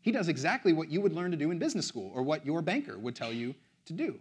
He 0.03 0.13
does 0.13 0.29
exactly 0.29 0.75
what 0.75 0.91
you 0.91 1.01
would 1.01 1.15
learn 1.15 1.31
to 1.31 1.37
do 1.37 1.51
in 1.51 1.59
business 1.59 1.87
school 1.87 2.13
or 2.15 2.23
what 2.23 2.45
your 2.45 2.61
banker 2.61 2.99
would 2.99 3.17
tell 3.17 3.33
you 3.33 3.55
to 3.87 3.95
do. 3.95 4.21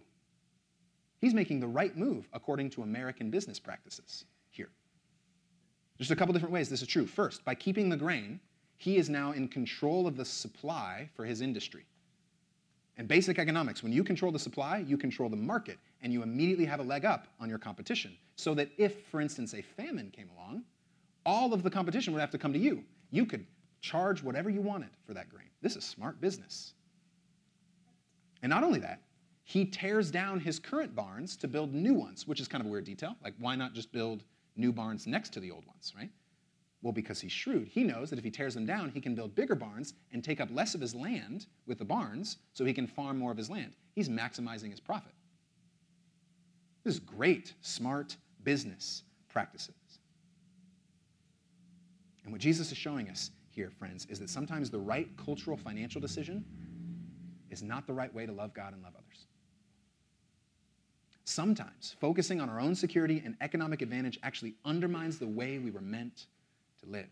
He's 1.20 1.34
making 1.34 1.60
the 1.60 1.68
right 1.68 1.96
move 1.96 2.28
according 2.32 2.70
to 2.70 2.82
American 2.82 3.30
business 3.30 3.60
practices. 3.60 4.24
There's 5.98 6.10
a 6.10 6.16
couple 6.16 6.32
different 6.32 6.52
ways 6.52 6.68
this 6.68 6.82
is 6.82 6.88
true. 6.88 7.06
First, 7.06 7.44
by 7.44 7.54
keeping 7.54 7.88
the 7.88 7.96
grain, 7.96 8.40
he 8.76 8.96
is 8.96 9.08
now 9.08 9.32
in 9.32 9.48
control 9.48 10.06
of 10.06 10.16
the 10.16 10.24
supply 10.24 11.08
for 11.14 11.24
his 11.24 11.40
industry. 11.40 11.84
And 12.98 13.08
basic 13.08 13.38
economics, 13.38 13.82
when 13.82 13.92
you 13.92 14.02
control 14.04 14.32
the 14.32 14.38
supply, 14.38 14.78
you 14.78 14.96
control 14.96 15.28
the 15.28 15.36
market, 15.36 15.78
and 16.02 16.12
you 16.12 16.22
immediately 16.22 16.64
have 16.64 16.80
a 16.80 16.82
leg 16.82 17.04
up 17.04 17.26
on 17.40 17.48
your 17.48 17.58
competition. 17.58 18.16
So 18.36 18.54
that 18.54 18.70
if, 18.78 19.04
for 19.06 19.20
instance, 19.20 19.54
a 19.54 19.62
famine 19.62 20.10
came 20.10 20.28
along, 20.36 20.62
all 21.24 21.52
of 21.52 21.62
the 21.62 21.70
competition 21.70 22.12
would 22.12 22.20
have 22.20 22.30
to 22.30 22.38
come 22.38 22.52
to 22.52 22.58
you. 22.58 22.84
You 23.10 23.26
could 23.26 23.46
charge 23.80 24.22
whatever 24.22 24.50
you 24.50 24.60
wanted 24.60 24.90
for 25.06 25.14
that 25.14 25.28
grain. 25.28 25.48
This 25.62 25.76
is 25.76 25.84
smart 25.84 26.20
business. 26.20 26.74
And 28.42 28.50
not 28.50 28.64
only 28.64 28.80
that, 28.80 29.00
he 29.44 29.64
tears 29.64 30.10
down 30.10 30.40
his 30.40 30.58
current 30.58 30.94
barns 30.94 31.36
to 31.36 31.48
build 31.48 31.72
new 31.72 31.94
ones, 31.94 32.26
which 32.26 32.40
is 32.40 32.48
kind 32.48 32.60
of 32.60 32.66
a 32.66 32.70
weird 32.70 32.84
detail. 32.84 33.16
Like, 33.22 33.34
why 33.38 33.56
not 33.56 33.74
just 33.74 33.92
build 33.92 34.24
new 34.56 34.72
barns 34.72 35.06
next 35.06 35.30
to 35.34 35.40
the 35.40 35.50
old 35.50 35.66
ones, 35.66 35.92
right? 35.96 36.10
Well, 36.82 36.92
because 36.92 37.20
he's 37.20 37.32
shrewd. 37.32 37.68
He 37.68 37.82
knows 37.82 38.10
that 38.10 38.18
if 38.18 38.24
he 38.24 38.30
tears 38.30 38.54
them 38.54 38.66
down, 38.66 38.90
he 38.90 39.00
can 39.00 39.14
build 39.14 39.34
bigger 39.34 39.54
barns 39.54 39.94
and 40.12 40.22
take 40.22 40.40
up 40.40 40.48
less 40.52 40.74
of 40.74 40.80
his 40.80 40.94
land 40.94 41.46
with 41.66 41.78
the 41.78 41.84
barns 41.84 42.38
so 42.52 42.64
he 42.64 42.72
can 42.72 42.86
farm 42.86 43.18
more 43.18 43.32
of 43.32 43.36
his 43.36 43.50
land. 43.50 43.72
He's 43.94 44.08
maximizing 44.08 44.70
his 44.70 44.80
profit. 44.80 45.12
This 46.84 46.94
is 46.94 47.00
great, 47.00 47.54
smart 47.62 48.16
business 48.44 49.02
practices. 49.28 49.74
And 52.22 52.32
what 52.32 52.40
Jesus 52.40 52.70
is 52.70 52.78
showing 52.78 53.08
us 53.08 53.30
here, 53.50 53.70
friends, 53.70 54.06
is 54.10 54.18
that 54.20 54.30
sometimes 54.30 54.70
the 54.70 54.78
right 54.78 55.08
cultural 55.16 55.56
financial 55.56 56.00
decision 56.00 56.44
is 57.50 57.62
not 57.62 57.86
the 57.86 57.92
right 57.92 58.12
way 58.14 58.26
to 58.26 58.32
love 58.32 58.52
God 58.54 58.74
and 58.74 58.82
love 58.82 58.92
others. 58.96 59.26
Sometimes 61.26 61.96
focusing 62.00 62.40
on 62.40 62.48
our 62.48 62.60
own 62.60 62.76
security 62.76 63.20
and 63.24 63.34
economic 63.40 63.82
advantage 63.82 64.16
actually 64.22 64.54
undermines 64.64 65.18
the 65.18 65.26
way 65.26 65.58
we 65.58 65.72
were 65.72 65.80
meant 65.80 66.26
to 66.80 66.88
live. 66.88 67.08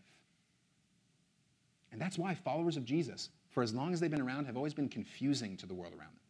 And 1.91 2.01
that's 2.01 2.17
why 2.17 2.33
followers 2.33 2.77
of 2.77 2.85
Jesus, 2.85 3.29
for 3.49 3.61
as 3.61 3.73
long 3.73 3.91
as 3.91 3.99
they've 3.99 4.09
been 4.09 4.21
around, 4.21 4.45
have 4.45 4.55
always 4.55 4.73
been 4.73 4.87
confusing 4.87 5.57
to 5.57 5.65
the 5.65 5.73
world 5.73 5.91
around 5.93 6.13
them. 6.13 6.21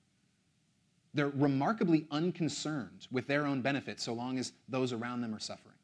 They're 1.13 1.29
remarkably 1.29 2.07
unconcerned 2.09 3.07
with 3.11 3.27
their 3.27 3.45
own 3.45 3.61
benefit 3.61 4.01
so 4.01 4.13
long 4.13 4.39
as 4.39 4.51
those 4.67 4.91
around 4.91 5.21
them 5.21 5.33
are 5.35 5.39
suffering. 5.39 5.77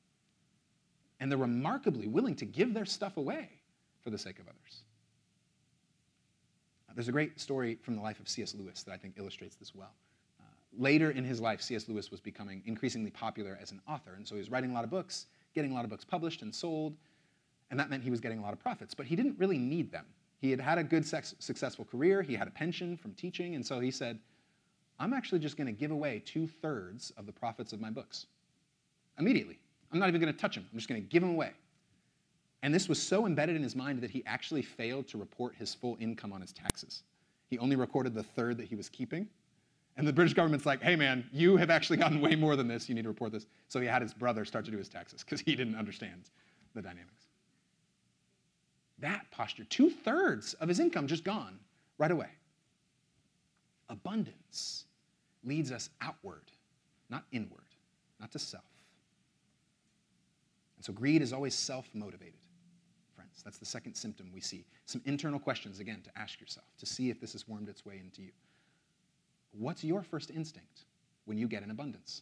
And 1.19 1.31
they're 1.31 1.37
remarkably 1.37 2.07
willing 2.07 2.35
to 2.37 2.45
give 2.45 2.73
their 2.73 2.85
stuff 2.85 3.17
away 3.17 3.47
for 4.03 4.09
the 4.09 4.17
sake 4.17 4.39
of 4.39 4.47
others. 4.47 4.81
There's 6.95 7.07
a 7.07 7.11
great 7.11 7.39
story 7.39 7.77
from 7.83 7.95
the 7.95 8.01
life 8.01 8.19
of 8.19 8.27
C.S. 8.27 8.55
Lewis 8.55 8.81
that 8.83 8.91
I 8.91 8.97
think 8.97 9.13
illustrates 9.17 9.55
this 9.55 9.75
well. 9.75 9.93
Later 10.77 11.11
in 11.11 11.23
his 11.23 11.41
life, 11.41 11.61
C.S. 11.61 11.87
Lewis 11.89 12.11
was 12.11 12.21
becoming 12.21 12.63
increasingly 12.65 13.11
popular 13.11 13.57
as 13.61 13.71
an 13.71 13.81
author, 13.87 14.13
and 14.15 14.27
so 14.27 14.35
he 14.35 14.39
was 14.39 14.49
writing 14.49 14.71
a 14.71 14.73
lot 14.73 14.83
of 14.83 14.89
books, 14.89 15.25
getting 15.53 15.71
a 15.71 15.73
lot 15.73 15.83
of 15.83 15.89
books 15.89 16.05
published 16.05 16.41
and 16.41 16.53
sold, 16.53 16.95
and 17.69 17.79
that 17.79 17.89
meant 17.89 18.03
he 18.03 18.09
was 18.09 18.21
getting 18.21 18.39
a 18.39 18.41
lot 18.41 18.53
of 18.53 18.59
profits. 18.59 18.93
But 18.93 19.05
he 19.05 19.15
didn't 19.15 19.37
really 19.37 19.57
need 19.57 19.91
them. 19.91 20.05
He 20.39 20.49
had 20.49 20.59
had 20.59 20.77
a 20.77 20.83
good, 20.83 21.05
successful 21.05 21.85
career, 21.85 22.21
he 22.21 22.33
had 22.33 22.47
a 22.47 22.51
pension 22.51 22.97
from 22.97 23.13
teaching, 23.13 23.55
and 23.55 23.65
so 23.65 23.79
he 23.79 23.91
said, 23.91 24.17
I'm 24.99 25.13
actually 25.13 25.39
just 25.39 25.57
going 25.57 25.67
to 25.67 25.73
give 25.73 25.91
away 25.91 26.21
two 26.25 26.47
thirds 26.47 27.11
of 27.17 27.25
the 27.25 27.31
profits 27.31 27.73
of 27.73 27.81
my 27.81 27.89
books 27.89 28.27
immediately. 29.19 29.59
I'm 29.91 29.99
not 29.99 30.07
even 30.07 30.21
going 30.21 30.33
to 30.33 30.39
touch 30.39 30.55
them, 30.55 30.65
I'm 30.71 30.77
just 30.77 30.87
going 30.87 31.01
to 31.01 31.07
give 31.07 31.21
them 31.21 31.31
away. 31.31 31.51
And 32.63 32.73
this 32.73 32.87
was 32.87 33.01
so 33.01 33.25
embedded 33.25 33.55
in 33.55 33.63
his 33.63 33.75
mind 33.75 34.01
that 34.01 34.11
he 34.11 34.23
actually 34.25 34.61
failed 34.61 35.07
to 35.09 35.17
report 35.17 35.55
his 35.55 35.73
full 35.73 35.97
income 35.99 36.31
on 36.31 36.41
his 36.41 36.53
taxes. 36.53 37.03
He 37.49 37.57
only 37.57 37.75
recorded 37.75 38.13
the 38.13 38.23
third 38.23 38.57
that 38.57 38.67
he 38.67 38.75
was 38.75 38.87
keeping. 38.87 39.27
And 39.97 40.07
the 40.07 40.13
British 40.13 40.33
government's 40.33 40.65
like, 40.65 40.81
hey 40.81 40.95
man, 40.95 41.29
you 41.31 41.57
have 41.57 41.69
actually 41.69 41.97
gotten 41.97 42.21
way 42.21 42.35
more 42.35 42.55
than 42.55 42.67
this. 42.67 42.87
You 42.87 42.95
need 42.95 43.03
to 43.03 43.09
report 43.09 43.31
this. 43.31 43.45
So 43.67 43.79
he 43.79 43.87
had 43.87 44.01
his 44.01 44.13
brother 44.13 44.45
start 44.45 44.65
to 44.65 44.71
do 44.71 44.77
his 44.77 44.89
taxes 44.89 45.23
because 45.23 45.41
he 45.41 45.55
didn't 45.55 45.75
understand 45.75 46.29
the 46.73 46.81
dynamics. 46.81 47.27
That 48.99 49.29
posture, 49.31 49.63
two 49.65 49.89
thirds 49.89 50.53
of 50.55 50.69
his 50.69 50.79
income 50.79 51.07
just 51.07 51.23
gone 51.23 51.59
right 51.97 52.11
away. 52.11 52.29
Abundance 53.89 54.85
leads 55.43 55.71
us 55.71 55.89
outward, 56.01 56.51
not 57.09 57.25
inward, 57.31 57.65
not 58.19 58.31
to 58.31 58.39
self. 58.39 58.63
And 60.77 60.85
so 60.85 60.93
greed 60.93 61.21
is 61.21 61.33
always 61.33 61.53
self 61.53 61.89
motivated. 61.93 62.39
Friends. 63.15 63.41
That's 63.43 63.57
the 63.57 63.65
second 63.65 63.95
symptom 63.95 64.31
we 64.33 64.39
see. 64.39 64.65
Some 64.85 65.01
internal 65.05 65.39
questions, 65.39 65.79
again, 65.79 66.01
to 66.03 66.19
ask 66.19 66.39
yourself 66.39 66.65
to 66.79 66.85
see 66.85 67.09
if 67.09 67.19
this 67.19 67.33
has 67.33 67.47
wormed 67.47 67.69
its 67.69 67.85
way 67.85 67.99
into 68.03 68.21
you. 68.21 68.31
What's 69.51 69.83
your 69.83 70.03
first 70.03 70.31
instinct 70.31 70.85
when 71.25 71.37
you 71.37 71.47
get 71.47 71.63
an 71.63 71.71
abundance? 71.71 72.21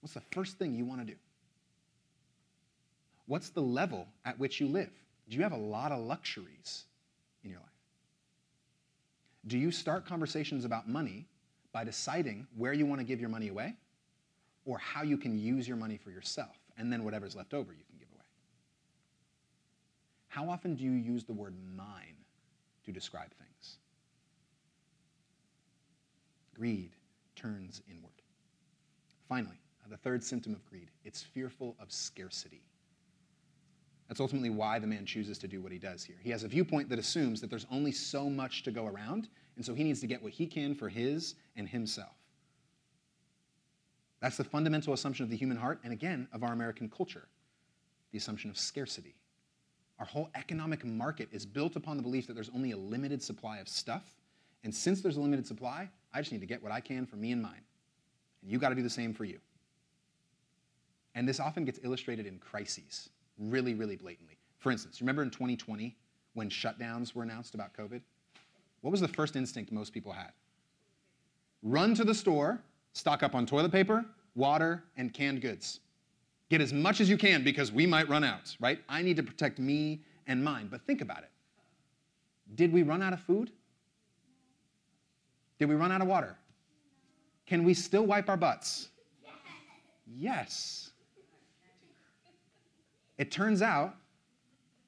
What's 0.00 0.14
the 0.14 0.22
first 0.32 0.58
thing 0.58 0.74
you 0.74 0.84
want 0.84 1.00
to 1.00 1.06
do? 1.06 1.18
What's 3.26 3.50
the 3.50 3.60
level 3.60 4.06
at 4.24 4.38
which 4.38 4.60
you 4.60 4.68
live? 4.68 4.90
Do 5.28 5.36
you 5.36 5.42
have 5.42 5.52
a 5.52 5.56
lot 5.56 5.92
of 5.92 6.00
luxuries 6.00 6.84
in 7.42 7.50
your 7.50 7.58
life? 7.58 7.68
Do 9.46 9.58
you 9.58 9.70
start 9.70 10.06
conversations 10.06 10.64
about 10.64 10.88
money 10.88 11.26
by 11.72 11.84
deciding 11.84 12.46
where 12.56 12.72
you 12.72 12.86
want 12.86 13.00
to 13.00 13.04
give 13.04 13.20
your 13.20 13.28
money 13.28 13.48
away 13.48 13.74
or 14.64 14.78
how 14.78 15.02
you 15.02 15.16
can 15.16 15.38
use 15.38 15.66
your 15.66 15.76
money 15.76 15.96
for 15.96 16.10
yourself? 16.10 16.56
And 16.78 16.92
then 16.92 17.04
whatever's 17.04 17.34
left 17.34 17.54
over, 17.54 17.72
you 17.72 17.84
can 17.88 17.98
give 17.98 18.08
away. 18.12 18.24
how 20.28 20.50
often 20.50 20.74
do 20.74 20.84
you 20.84 20.92
use 20.92 21.24
the 21.24 21.32
word 21.32 21.54
mine 21.76 22.16
to 22.84 22.92
describe 22.92 23.30
things? 23.38 23.78
Greed 26.56 26.92
turns 27.34 27.82
inward. 27.90 28.22
Finally, 29.28 29.60
the 29.90 29.96
third 29.96 30.24
symptom 30.24 30.52
of 30.52 30.64
greed 30.66 30.90
it's 31.04 31.22
fearful 31.22 31.76
of 31.78 31.92
scarcity. 31.92 32.62
That's 34.08 34.20
ultimately 34.20 34.50
why 34.50 34.78
the 34.78 34.86
man 34.86 35.04
chooses 35.04 35.36
to 35.38 35.48
do 35.48 35.60
what 35.60 35.72
he 35.72 35.78
does 35.78 36.04
here. 36.04 36.16
He 36.22 36.30
has 36.30 36.44
a 36.44 36.48
viewpoint 36.48 36.88
that 36.90 36.98
assumes 36.98 37.40
that 37.40 37.50
there's 37.50 37.66
only 37.72 37.92
so 37.92 38.30
much 38.30 38.62
to 38.62 38.70
go 38.70 38.86
around, 38.86 39.28
and 39.56 39.64
so 39.64 39.74
he 39.74 39.84
needs 39.84 40.00
to 40.00 40.06
get 40.06 40.22
what 40.22 40.32
he 40.32 40.46
can 40.46 40.74
for 40.74 40.88
his 40.88 41.34
and 41.56 41.68
himself. 41.68 42.14
That's 44.20 44.36
the 44.36 44.44
fundamental 44.44 44.92
assumption 44.92 45.24
of 45.24 45.30
the 45.30 45.36
human 45.36 45.56
heart, 45.56 45.80
and 45.84 45.92
again, 45.92 46.28
of 46.32 46.42
our 46.42 46.52
American 46.52 46.88
culture 46.88 47.28
the 48.12 48.18
assumption 48.18 48.48
of 48.48 48.56
scarcity. 48.56 49.16
Our 49.98 50.06
whole 50.06 50.30
economic 50.34 50.84
market 50.84 51.28
is 51.32 51.44
built 51.44 51.76
upon 51.76 51.96
the 51.96 52.02
belief 52.02 52.26
that 52.28 52.34
there's 52.34 52.50
only 52.54 52.70
a 52.70 52.76
limited 52.76 53.22
supply 53.22 53.58
of 53.58 53.68
stuff. 53.68 54.04
And 54.64 54.74
since 54.74 55.00
there's 55.00 55.16
a 55.16 55.20
limited 55.20 55.46
supply, 55.46 55.88
I 56.12 56.20
just 56.20 56.32
need 56.32 56.40
to 56.40 56.46
get 56.46 56.62
what 56.62 56.72
I 56.72 56.80
can 56.80 57.06
for 57.06 57.16
me 57.16 57.32
and 57.32 57.40
mine. 57.40 57.62
And 58.42 58.50
you 58.50 58.58
got 58.58 58.70
to 58.70 58.74
do 58.74 58.82
the 58.82 58.90
same 58.90 59.14
for 59.14 59.24
you. 59.24 59.38
And 61.14 61.28
this 61.28 61.40
often 61.40 61.64
gets 61.64 61.80
illustrated 61.82 62.26
in 62.26 62.38
crises, 62.38 63.10
really, 63.38 63.74
really 63.74 63.96
blatantly. 63.96 64.38
For 64.58 64.70
instance, 64.70 65.00
remember 65.00 65.22
in 65.22 65.30
2020 65.30 65.96
when 66.34 66.50
shutdowns 66.50 67.14
were 67.14 67.22
announced 67.22 67.54
about 67.54 67.74
COVID? 67.74 68.00
What 68.82 68.90
was 68.90 69.00
the 69.00 69.08
first 69.08 69.36
instinct 69.36 69.72
most 69.72 69.92
people 69.92 70.12
had? 70.12 70.32
Run 71.62 71.94
to 71.94 72.04
the 72.04 72.14
store, 72.14 72.60
stock 72.92 73.22
up 73.22 73.34
on 73.34 73.46
toilet 73.46 73.72
paper, 73.72 74.04
water, 74.34 74.84
and 74.96 75.12
canned 75.12 75.40
goods. 75.40 75.80
Get 76.48 76.60
as 76.60 76.72
much 76.72 77.00
as 77.00 77.08
you 77.10 77.16
can 77.16 77.42
because 77.42 77.72
we 77.72 77.86
might 77.86 78.08
run 78.08 78.22
out, 78.22 78.56
right? 78.60 78.80
I 78.88 79.02
need 79.02 79.16
to 79.16 79.22
protect 79.22 79.58
me 79.58 80.02
and 80.26 80.44
mine. 80.44 80.68
But 80.70 80.82
think 80.86 81.00
about 81.00 81.18
it. 81.18 81.30
Did 82.54 82.72
we 82.72 82.82
run 82.82 83.02
out 83.02 83.12
of 83.12 83.20
food? 83.20 83.50
Did 85.58 85.68
we 85.68 85.74
run 85.74 85.90
out 85.90 86.02
of 86.02 86.08
water? 86.08 86.36
Can 87.46 87.64
we 87.64 87.74
still 87.74 88.04
wipe 88.04 88.28
our 88.28 88.36
butts? 88.36 88.88
Yes. 90.06 90.90
It 93.18 93.30
turns 93.30 93.62
out 93.62 93.94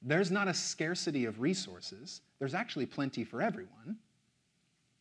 there's 0.01 0.31
not 0.31 0.47
a 0.47 0.53
scarcity 0.53 1.25
of 1.25 1.41
resources, 1.41 2.21
there's 2.37 2.53
actually 2.53 2.85
plenty 2.85 3.23
for 3.23 3.41
everyone, 3.41 3.97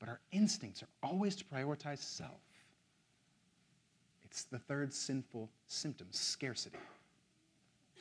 but 0.00 0.09
our 0.09 0.20
instincts 0.33 0.83
are 0.83 0.88
always 1.02 1.37
to 1.37 1.44
prioritize 1.44 1.98
self. 1.98 2.40
It's 4.24 4.44
the 4.44 4.59
third 4.59 4.92
sinful 4.92 5.50
symptom 5.66 6.09
scarcity. 6.11 6.78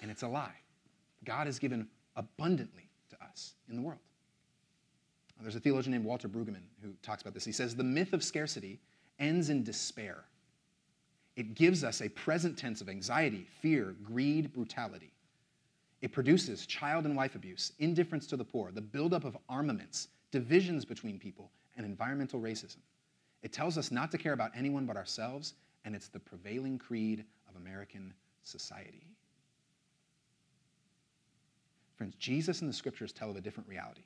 And 0.02 0.12
it's 0.12 0.24
a 0.24 0.28
lie. 0.28 0.56
God 1.24 1.48
has 1.48 1.58
given 1.58 1.88
abundantly 2.16 2.90
to 3.10 3.16
us 3.24 3.54
in 3.70 3.76
the 3.76 3.82
world. 3.82 4.00
There's 5.42 5.56
a 5.56 5.60
theologian 5.60 5.92
named 5.94 6.06
Walter 6.06 6.28
Brueggemann 6.28 6.64
who 6.82 6.94
talks 7.02 7.22
about 7.22 7.34
this. 7.34 7.46
He 7.46 7.52
says, 7.52 7.76
The 7.76 7.84
myth 7.84 8.14
of 8.14 8.24
scarcity 8.24 8.80
ends 9.20 9.50
in 9.50 9.64
despair. 9.64 10.24
It 11.36 11.54
gives 11.54 11.84
us 11.84 12.02
a 12.02 12.10
present 12.10 12.58
tense 12.58 12.82
of 12.82 12.90
anxiety, 12.90 13.46
fear, 13.62 13.96
greed, 14.04 14.54
brutality. 14.54 15.14
It 16.02 16.12
produces 16.12 16.66
child 16.66 17.06
and 17.06 17.16
wife 17.16 17.36
abuse, 17.36 17.74
indifference 17.80 18.28
to 18.28 18.38
the 18.38 18.44
poor, 18.44 18.72
the 18.72 18.82
buildup 18.82 19.24
of 19.24 19.38
armaments, 19.50 20.10
divisions 20.32 20.86
between 20.86 21.20
people, 21.20 21.52
and 21.76 21.86
environmental 21.86 22.40
racism. 22.40 22.78
It 23.44 23.54
tells 23.54 23.78
us 23.78 23.92
not 23.92 24.12
to 24.12 24.18
care 24.18 24.34
about 24.34 24.52
anyone 24.56 24.86
but 24.86 24.98
ourselves 24.98 25.54
and 25.86 25.96
it's 25.96 26.10
the 26.10 26.20
prevailing 26.20 26.78
creed 26.78 27.24
of 27.48 27.56
American 27.56 28.14
society. 28.44 29.08
Friends, 31.96 32.16
Jesus 32.20 32.60
and 32.60 32.70
the 32.70 32.74
scriptures 32.74 33.14
tell 33.14 33.30
of 33.30 33.38
a 33.38 33.42
different 33.42 33.70
reality. 33.70 34.04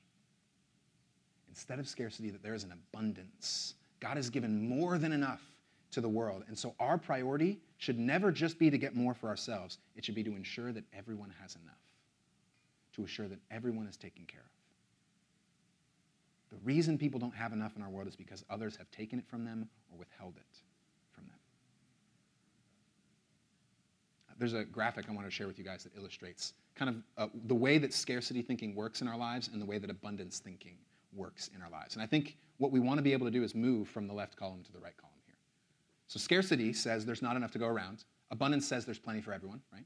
Instead 1.51 1.79
of 1.79 1.87
scarcity, 1.87 2.29
that 2.29 2.41
there 2.41 2.53
is 2.53 2.63
an 2.63 2.71
abundance. 2.71 3.75
God 3.99 4.15
has 4.15 4.29
given 4.29 4.67
more 4.67 4.97
than 4.97 5.11
enough 5.11 5.41
to 5.91 5.99
the 5.99 6.07
world. 6.07 6.45
And 6.47 6.57
so 6.57 6.73
our 6.79 6.97
priority 6.97 7.59
should 7.77 7.99
never 7.99 8.31
just 8.31 8.57
be 8.57 8.69
to 8.69 8.77
get 8.77 8.95
more 8.95 9.13
for 9.13 9.27
ourselves, 9.27 9.77
it 9.95 10.05
should 10.05 10.15
be 10.15 10.23
to 10.23 10.35
ensure 10.35 10.71
that 10.71 10.85
everyone 10.97 11.33
has 11.41 11.57
enough, 11.61 11.75
to 12.95 13.03
assure 13.03 13.27
that 13.27 13.39
everyone 13.51 13.85
is 13.85 13.97
taken 13.97 14.23
care 14.25 14.39
of. 14.39 14.45
The 16.57 16.65
reason 16.65 16.97
people 16.97 17.19
don't 17.19 17.35
have 17.35 17.51
enough 17.51 17.75
in 17.75 17.81
our 17.81 17.89
world 17.89 18.07
is 18.07 18.15
because 18.15 18.45
others 18.49 18.77
have 18.77 18.89
taken 18.91 19.19
it 19.19 19.27
from 19.27 19.43
them 19.43 19.67
or 19.91 19.97
withheld 19.97 20.35
it. 20.37 20.57
From 21.13 21.25
them. 21.25 21.35
There's 24.37 24.53
a 24.53 24.63
graphic 24.63 25.05
I 25.09 25.13
want 25.13 25.27
to 25.27 25.31
share 25.31 25.47
with 25.47 25.57
you 25.57 25.65
guys 25.65 25.83
that 25.83 25.95
illustrates 25.97 26.53
kind 26.75 26.89
of 26.89 26.95
uh, 27.17 27.27
the 27.45 27.55
way 27.55 27.77
that 27.77 27.93
scarcity 27.93 28.41
thinking 28.41 28.73
works 28.73 29.01
in 29.01 29.07
our 29.09 29.17
lives 29.17 29.49
and 29.51 29.61
the 29.61 29.65
way 29.65 29.77
that 29.77 29.89
abundance 29.89 30.39
thinking 30.39 30.77
works 31.13 31.49
in 31.55 31.61
our 31.61 31.69
lives. 31.69 31.95
And 31.95 32.03
I 32.03 32.05
think 32.05 32.37
what 32.57 32.71
we 32.71 32.79
want 32.79 32.97
to 32.97 33.01
be 33.01 33.13
able 33.13 33.25
to 33.27 33.31
do 33.31 33.43
is 33.43 33.55
move 33.55 33.87
from 33.87 34.07
the 34.07 34.13
left 34.13 34.35
column 34.35 34.63
to 34.63 34.71
the 34.71 34.79
right 34.79 34.95
column 34.97 35.13
here. 35.25 35.35
So 36.07 36.19
scarcity 36.19 36.73
says 36.73 37.05
there's 37.05 37.21
not 37.21 37.35
enough 37.35 37.51
to 37.51 37.59
go 37.59 37.67
around. 37.67 38.03
Abundance 38.31 38.67
says 38.67 38.85
there's 38.85 38.99
plenty 38.99 39.21
for 39.21 39.33
everyone, 39.33 39.61
right? 39.73 39.85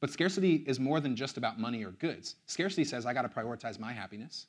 But 0.00 0.10
scarcity 0.10 0.64
is 0.66 0.80
more 0.80 1.00
than 1.00 1.14
just 1.14 1.36
about 1.36 1.60
money 1.60 1.84
or 1.84 1.92
goods. 1.92 2.36
Scarcity 2.46 2.84
says 2.84 3.06
I 3.06 3.14
got 3.14 3.22
to 3.22 3.28
prioritize 3.28 3.78
my 3.78 3.92
happiness. 3.92 4.46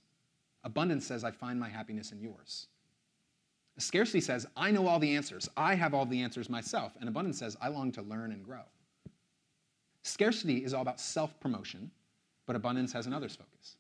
Abundance 0.63 1.05
says 1.05 1.24
I 1.24 1.32
find 1.32 1.59
my 1.59 1.70
happiness 1.70 2.11
in 2.11 2.20
yours. 2.20 2.68
Scarcity 3.78 4.22
says 4.22 4.47
I 4.55 4.72
know 4.72 4.88
all 4.88 4.99
the 4.99 5.15
answers. 5.15 5.49
I 5.57 5.76
have 5.76 5.93
all 5.93 6.05
the 6.05 6.22
answers 6.22 6.49
myself. 6.49 6.93
And 6.99 7.09
abundance 7.09 7.38
says 7.39 7.57
I 7.61 7.68
long 7.68 7.91
to 7.93 8.01
learn 8.01 8.32
and 8.32 8.43
grow. 8.43 8.63
Scarcity 10.03 10.63
is 10.63 10.74
all 10.74 10.82
about 10.82 10.99
self 10.99 11.39
promotion, 11.39 11.91
but 12.45 12.55
abundance 12.55 12.91
has 12.93 13.07
another's 13.07 13.36
focus. 13.36 13.78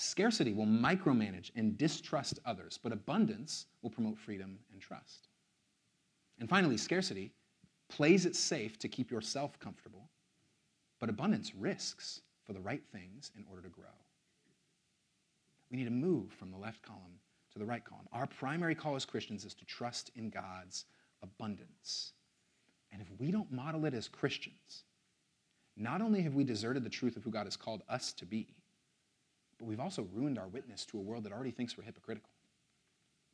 Scarcity 0.00 0.54
will 0.54 0.64
micromanage 0.64 1.50
and 1.56 1.76
distrust 1.76 2.38
others, 2.46 2.80
but 2.82 2.90
abundance 2.90 3.66
will 3.82 3.90
promote 3.90 4.16
freedom 4.18 4.58
and 4.72 4.80
trust. 4.80 5.28
And 6.38 6.48
finally, 6.48 6.78
scarcity 6.78 7.34
plays 7.90 8.24
it 8.24 8.34
safe 8.34 8.78
to 8.78 8.88
keep 8.88 9.10
yourself 9.10 9.58
comfortable, 9.60 10.08
but 11.00 11.10
abundance 11.10 11.54
risks 11.54 12.22
for 12.46 12.54
the 12.54 12.60
right 12.62 12.82
things 12.90 13.30
in 13.36 13.44
order 13.50 13.60
to 13.60 13.68
grow. 13.68 13.92
We 15.70 15.76
need 15.76 15.84
to 15.84 15.90
move 15.90 16.32
from 16.32 16.50
the 16.50 16.56
left 16.56 16.80
column 16.80 17.20
to 17.52 17.58
the 17.58 17.66
right 17.66 17.84
column. 17.84 18.08
Our 18.10 18.26
primary 18.26 18.74
call 18.74 18.96
as 18.96 19.04
Christians 19.04 19.44
is 19.44 19.52
to 19.52 19.66
trust 19.66 20.12
in 20.16 20.30
God's 20.30 20.86
abundance. 21.22 22.14
And 22.90 23.02
if 23.02 23.08
we 23.18 23.30
don't 23.30 23.52
model 23.52 23.84
it 23.84 23.92
as 23.92 24.08
Christians, 24.08 24.84
not 25.76 26.00
only 26.00 26.22
have 26.22 26.34
we 26.34 26.42
deserted 26.42 26.84
the 26.84 26.88
truth 26.88 27.18
of 27.18 27.22
who 27.22 27.30
God 27.30 27.44
has 27.44 27.56
called 27.56 27.82
us 27.86 28.14
to 28.14 28.24
be, 28.24 28.56
but 29.60 29.68
we've 29.68 29.78
also 29.78 30.08
ruined 30.14 30.38
our 30.38 30.48
witness 30.48 30.86
to 30.86 30.98
a 30.98 31.00
world 31.00 31.24
that 31.24 31.32
already 31.32 31.50
thinks 31.50 31.76
we're 31.76 31.84
hypocritical, 31.84 32.30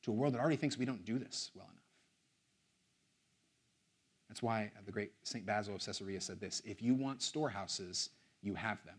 to 0.03 0.11
a 0.11 0.15
world 0.15 0.35
that 0.35 0.41
already 0.41 0.57
thinks 0.57 0.77
we 0.77 0.85
don't 0.85 1.05
do 1.05 1.19
this 1.19 1.53
well 1.55 1.67
enough. 1.67 1.83
That's 4.29 4.43
why 4.43 4.73
the 4.85 4.93
great 4.93 5.13
St. 5.23 5.47
Basil 5.47 5.77
of 5.77 5.81
Caesarea 5.81 6.21
said 6.21 6.41
this 6.41 6.61
If 6.65 6.83
you 6.83 6.95
want 6.95 7.23
storehouses, 7.23 8.11
you 8.43 8.55
have 8.55 8.85
them 8.85 8.99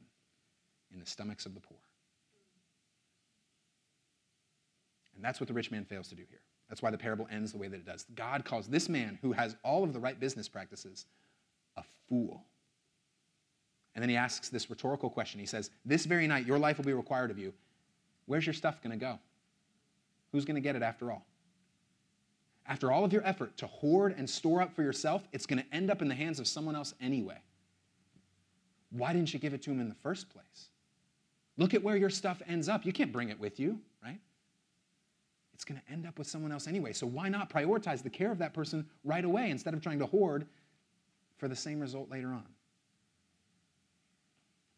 in 0.93 0.99
the 0.99 1.05
stomachs 1.05 1.45
of 1.45 1.53
the 1.53 1.59
poor. 1.59 1.77
And 5.15 5.25
that's 5.25 5.41
what 5.41 5.47
the 5.47 5.53
rich 5.53 5.69
man 5.69 5.83
fails 5.83 6.07
to 6.07 6.15
do 6.15 6.23
here. 6.29 6.39
That's 6.69 6.81
why 6.81 6.91
the 6.91 6.97
parable 6.97 7.27
ends 7.29 7.51
the 7.51 7.57
way 7.57 7.67
that 7.67 7.75
it 7.75 7.85
does. 7.85 8.05
God 8.15 8.45
calls 8.45 8.67
this 8.67 8.87
man, 8.87 9.19
who 9.21 9.33
has 9.33 9.55
all 9.63 9.83
of 9.83 9.91
the 9.91 9.99
right 9.99 10.17
business 10.17 10.47
practices, 10.47 11.05
a 11.75 11.83
fool. 12.07 12.45
And 13.97 14.03
then 14.03 14.09
he 14.09 14.15
asks 14.15 14.49
this 14.49 14.69
rhetorical 14.69 15.09
question. 15.09 15.39
He 15.39 15.47
says, 15.47 15.71
This 15.83 16.05
very 16.05 16.27
night, 16.27 16.45
your 16.45 16.59
life 16.59 16.77
will 16.77 16.85
be 16.85 16.93
required 16.93 17.31
of 17.31 17.39
you. 17.39 17.51
Where's 18.27 18.45
your 18.45 18.53
stuff 18.53 18.79
going 18.83 18.91
to 18.91 19.03
go? 19.03 19.17
Who's 20.31 20.45
going 20.45 20.53
to 20.53 20.61
get 20.61 20.75
it 20.75 20.83
after 20.83 21.11
all? 21.11 21.25
After 22.67 22.91
all 22.91 23.03
of 23.03 23.11
your 23.11 23.25
effort 23.25 23.57
to 23.57 23.65
hoard 23.65 24.13
and 24.15 24.29
store 24.29 24.61
up 24.61 24.75
for 24.75 24.83
yourself, 24.83 25.27
it's 25.33 25.47
going 25.47 25.63
to 25.63 25.75
end 25.75 25.89
up 25.89 26.03
in 26.03 26.09
the 26.09 26.13
hands 26.13 26.39
of 26.39 26.47
someone 26.47 26.75
else 26.75 26.93
anyway. 27.01 27.39
Why 28.91 29.13
didn't 29.13 29.33
you 29.33 29.39
give 29.39 29.55
it 29.55 29.63
to 29.63 29.71
him 29.71 29.79
in 29.79 29.89
the 29.89 29.95
first 29.95 30.29
place? 30.29 30.67
Look 31.57 31.73
at 31.73 31.81
where 31.81 31.97
your 31.97 32.11
stuff 32.11 32.39
ends 32.47 32.69
up. 32.69 32.85
You 32.85 32.93
can't 32.93 33.11
bring 33.11 33.29
it 33.29 33.39
with 33.39 33.59
you, 33.59 33.79
right? 34.03 34.19
It's 35.55 35.65
going 35.65 35.81
to 35.81 35.91
end 35.91 36.05
up 36.05 36.19
with 36.19 36.27
someone 36.27 36.51
else 36.51 36.67
anyway. 36.67 36.93
So 36.93 37.07
why 37.07 37.29
not 37.29 37.49
prioritize 37.49 38.03
the 38.03 38.11
care 38.11 38.31
of 38.31 38.37
that 38.37 38.53
person 38.53 38.85
right 39.03 39.25
away 39.25 39.49
instead 39.49 39.73
of 39.73 39.81
trying 39.81 39.97
to 39.97 40.05
hoard 40.05 40.45
for 41.39 41.47
the 41.47 41.55
same 41.55 41.79
result 41.79 42.11
later 42.11 42.27
on? 42.27 42.45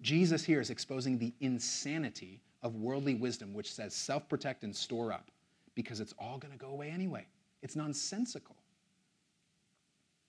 Jesus 0.02 0.44
here 0.44 0.62
is 0.62 0.70
exposing 0.70 1.18
the 1.18 1.34
insanity 1.42 2.42
of 2.62 2.76
worldly 2.76 3.16
wisdom, 3.16 3.54
which 3.54 3.74
says 3.74 3.94
self 3.94 4.28
protect 4.30 4.64
and 4.64 4.76
store 4.76 5.12
up, 5.12 5.32
because 5.76 6.00
it's 6.00 6.14
all 6.18 6.38
going 6.38 6.54
to 6.54 6.60
go 6.60 6.70
away 6.70 6.90
anyway. 6.90 7.26
It's 7.62 7.76
nonsensical. 7.76 8.56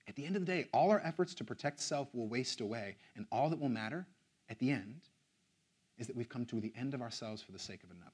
At 0.09 0.17
the 0.17 0.27
end 0.27 0.35
of 0.35 0.45
the 0.45 0.53
day, 0.53 0.67
all 0.73 0.91
our 0.91 1.01
efforts 1.05 1.35
to 1.35 1.45
protect 1.45 1.81
self 1.81 2.09
will 2.15 2.27
waste 2.27 2.61
away, 2.61 2.97
and 3.15 3.27
all 3.31 3.49
that 3.51 3.61
will 3.61 3.69
matter 3.69 4.07
at 4.49 4.59
the 4.59 4.71
end 4.71 5.03
is 5.99 6.07
that 6.07 6.17
we've 6.17 6.29
come 6.29 6.45
to 6.47 6.61
the 6.61 6.73
end 6.77 6.95
of 6.95 7.03
ourselves 7.03 7.43
for 7.43 7.53
the 7.53 7.59
sake 7.59 7.85
of 7.85 7.91
another. 7.91 8.11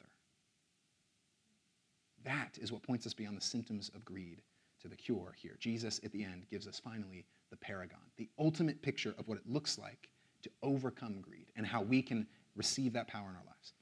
That 2.25 2.59
is 2.61 2.73
what 2.73 2.83
points 2.83 3.07
us 3.07 3.15
beyond 3.15 3.37
the 3.37 3.43
symptoms 3.43 3.91
of 3.95 4.05
greed 4.05 4.43
to 4.83 4.89
the 4.89 4.97
cure 4.97 5.35
here. 5.39 5.57
Jesus, 5.59 6.01
at 6.05 6.13
the 6.13 6.25
end, 6.25 6.47
gives 6.51 6.67
us 6.67 6.81
finally 6.81 7.25
the 7.51 7.57
paragon, 7.57 8.01
the 8.17 8.29
ultimate 8.39 8.83
picture 8.83 9.15
of 9.17 9.29
what 9.29 9.39
it 9.39 9.49
looks 9.49 9.79
like 9.79 10.11
to 10.47 10.51
overcome 10.63 11.21
greed 11.21 11.47
and 11.57 11.67
how 11.67 11.83
we 11.83 12.03
can 12.03 12.27
receive 12.55 12.93
that 12.95 13.09
power 13.09 13.29
in 13.29 13.37
our 13.37 13.45
lives. 13.47 13.73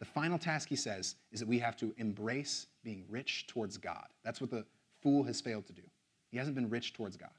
The 0.00 0.04
final 0.04 0.38
task, 0.38 0.68
he 0.68 0.76
says, 0.76 1.16
is 1.32 1.40
that 1.40 1.48
we 1.48 1.58
have 1.60 1.76
to 1.76 1.94
embrace 1.98 2.66
being 2.82 3.04
rich 3.08 3.46
towards 3.46 3.76
God. 3.76 4.06
That's 4.24 4.40
what 4.40 4.50
the 4.50 4.64
fool 5.02 5.22
has 5.24 5.40
failed 5.40 5.66
to 5.66 5.72
do. 5.72 5.82
He 6.30 6.38
hasn't 6.38 6.56
been 6.56 6.68
rich 6.68 6.92
towards 6.92 7.16
God. 7.16 7.30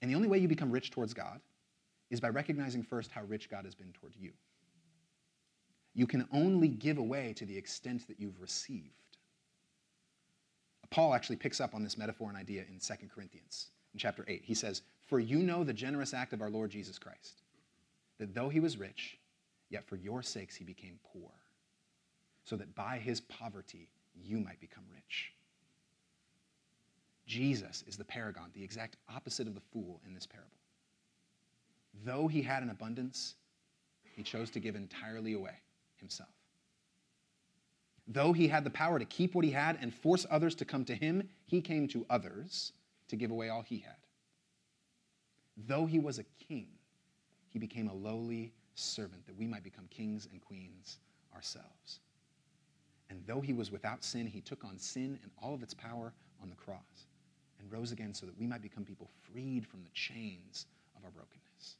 And 0.00 0.10
the 0.10 0.14
only 0.14 0.28
way 0.28 0.38
you 0.38 0.48
become 0.48 0.70
rich 0.70 0.90
towards 0.90 1.14
God 1.14 1.40
is 2.10 2.20
by 2.20 2.28
recognizing 2.28 2.82
first 2.82 3.10
how 3.10 3.22
rich 3.24 3.50
God 3.50 3.64
has 3.64 3.74
been 3.74 3.92
toward 3.92 4.14
you. 4.18 4.32
You 5.94 6.06
can 6.06 6.26
only 6.32 6.68
give 6.68 6.98
away 6.98 7.34
to 7.36 7.44
the 7.44 7.56
extent 7.56 8.06
that 8.08 8.18
you've 8.18 8.40
received. 8.40 8.90
Paul 10.90 11.14
actually 11.14 11.36
picks 11.36 11.60
up 11.60 11.74
on 11.74 11.82
this 11.82 11.98
metaphor 11.98 12.28
and 12.28 12.36
idea 12.36 12.62
in 12.62 12.78
2 12.78 13.08
Corinthians 13.14 13.68
in 13.92 13.98
chapter 13.98 14.24
8. 14.28 14.42
He 14.44 14.54
says, 14.54 14.82
For 15.06 15.20
you 15.20 15.38
know 15.38 15.64
the 15.64 15.72
generous 15.72 16.14
act 16.14 16.32
of 16.32 16.40
our 16.40 16.50
Lord 16.50 16.70
Jesus 16.70 16.98
Christ, 16.98 17.42
that 18.18 18.34
though 18.34 18.48
he 18.48 18.60
was 18.60 18.76
rich, 18.76 19.18
yet 19.70 19.84
for 19.86 19.96
your 19.96 20.22
sakes 20.22 20.56
he 20.56 20.64
became 20.64 20.98
poor, 21.12 21.30
so 22.44 22.56
that 22.56 22.74
by 22.74 22.98
his 22.98 23.20
poverty 23.20 23.88
you 24.14 24.38
might 24.38 24.60
become 24.60 24.84
rich. 24.92 25.32
Jesus 27.26 27.82
is 27.86 27.96
the 27.96 28.04
paragon, 28.04 28.50
the 28.52 28.62
exact 28.62 28.96
opposite 29.14 29.46
of 29.46 29.54
the 29.54 29.60
fool 29.72 30.00
in 30.06 30.14
this 30.14 30.26
parable. 30.26 30.50
Though 32.04 32.28
he 32.28 32.42
had 32.42 32.62
an 32.62 32.70
abundance, 32.70 33.34
he 34.14 34.22
chose 34.22 34.50
to 34.50 34.60
give 34.60 34.76
entirely 34.76 35.32
away 35.32 35.54
himself. 35.96 36.28
Though 38.06 38.32
he 38.32 38.48
had 38.48 38.64
the 38.64 38.70
power 38.70 38.98
to 38.98 39.04
keep 39.04 39.34
what 39.34 39.44
he 39.44 39.50
had 39.50 39.78
and 39.80 39.94
force 39.94 40.26
others 40.30 40.54
to 40.56 40.64
come 40.64 40.84
to 40.84 40.94
him, 40.94 41.28
he 41.46 41.60
came 41.60 41.88
to 41.88 42.04
others 42.10 42.72
to 43.08 43.16
give 43.16 43.30
away 43.30 43.48
all 43.48 43.62
he 43.62 43.78
had. 43.78 43.96
Though 45.56 45.86
he 45.86 45.98
was 45.98 46.18
a 46.18 46.24
king, 46.46 46.68
he 47.54 47.60
became 47.60 47.86
a 47.86 47.94
lowly 47.94 48.52
servant 48.74 49.24
that 49.26 49.38
we 49.38 49.46
might 49.46 49.62
become 49.62 49.86
kings 49.88 50.26
and 50.32 50.40
queens 50.40 50.98
ourselves. 51.32 52.00
And 53.08 53.22
though 53.28 53.40
he 53.40 53.52
was 53.52 53.70
without 53.70 54.02
sin, 54.02 54.26
he 54.26 54.40
took 54.40 54.64
on 54.64 54.76
sin 54.76 55.20
and 55.22 55.30
all 55.40 55.54
of 55.54 55.62
its 55.62 55.72
power 55.72 56.12
on 56.42 56.50
the 56.50 56.56
cross 56.56 57.06
and 57.60 57.70
rose 57.70 57.92
again 57.92 58.12
so 58.12 58.26
that 58.26 58.36
we 58.36 58.48
might 58.48 58.60
become 58.60 58.84
people 58.84 59.08
freed 59.22 59.64
from 59.64 59.84
the 59.84 59.90
chains 59.90 60.66
of 60.96 61.04
our 61.04 61.12
brokenness. 61.12 61.76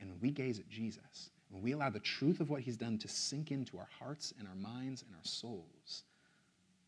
And 0.00 0.10
when 0.10 0.20
we 0.20 0.30
gaze 0.30 0.58
at 0.58 0.68
Jesus, 0.68 1.30
when 1.48 1.62
we 1.62 1.72
allow 1.72 1.88
the 1.88 1.98
truth 1.98 2.40
of 2.40 2.50
what 2.50 2.60
he's 2.60 2.76
done 2.76 2.98
to 2.98 3.08
sink 3.08 3.52
into 3.52 3.78
our 3.78 3.88
hearts 3.98 4.34
and 4.38 4.46
our 4.46 4.54
minds 4.54 5.02
and 5.06 5.16
our 5.16 5.24
souls, 5.24 6.02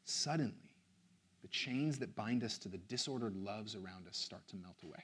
suddenly 0.05 0.75
the 1.41 1.49
chains 1.49 1.99
that 2.01 2.15
bind 2.15 2.45
us 2.45 2.59
to 2.59 2.69
the 2.69 2.77
disordered 2.77 3.37
loves 3.37 3.75
around 3.75 4.07
us 4.07 4.19
start 4.19 4.47
to 4.49 4.57
melt 4.57 4.83
away. 4.85 5.03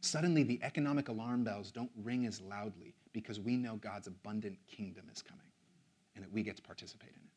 Suddenly 0.00 0.42
the 0.42 0.60
economic 0.62 1.08
alarm 1.08 1.44
bells 1.44 1.70
don't 1.72 1.90
ring 2.02 2.26
as 2.26 2.40
loudly 2.40 2.94
because 3.12 3.40
we 3.40 3.56
know 3.56 3.76
God's 3.76 4.06
abundant 4.06 4.58
kingdom 4.68 5.06
is 5.12 5.22
coming 5.22 5.42
and 6.14 6.24
that 6.24 6.32
we 6.32 6.42
get 6.42 6.56
to 6.56 6.62
participate 6.62 7.10
in 7.10 7.16
it. 7.16 7.30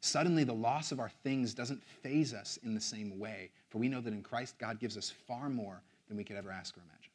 Suddenly, 0.00 0.42
the 0.42 0.52
loss 0.52 0.90
of 0.90 0.98
our 0.98 1.10
things 1.22 1.54
doesn't 1.54 1.80
faze 2.02 2.34
us 2.34 2.58
in 2.64 2.74
the 2.74 2.80
same 2.80 3.20
way, 3.20 3.52
for 3.68 3.78
we 3.78 3.88
know 3.88 4.00
that 4.00 4.12
in 4.12 4.22
Christ, 4.22 4.58
God 4.58 4.80
gives 4.80 4.96
us 4.96 5.12
far 5.28 5.48
more 5.48 5.80
than 6.08 6.16
we 6.16 6.24
could 6.24 6.36
ever 6.36 6.50
ask 6.50 6.76
or 6.76 6.80
imagine. 6.80 7.12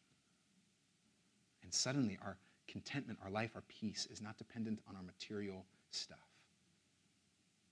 And 1.63 1.73
suddenly, 1.73 2.17
our 2.23 2.37
contentment, 2.65 3.19
our 3.21 3.29
life, 3.29 3.51
our 3.55 3.63
peace 3.67 4.07
is 4.09 4.21
not 4.21 4.37
dependent 4.37 4.79
on 4.87 4.95
our 4.95 5.01
material 5.01 5.65
stuff. 5.91 6.17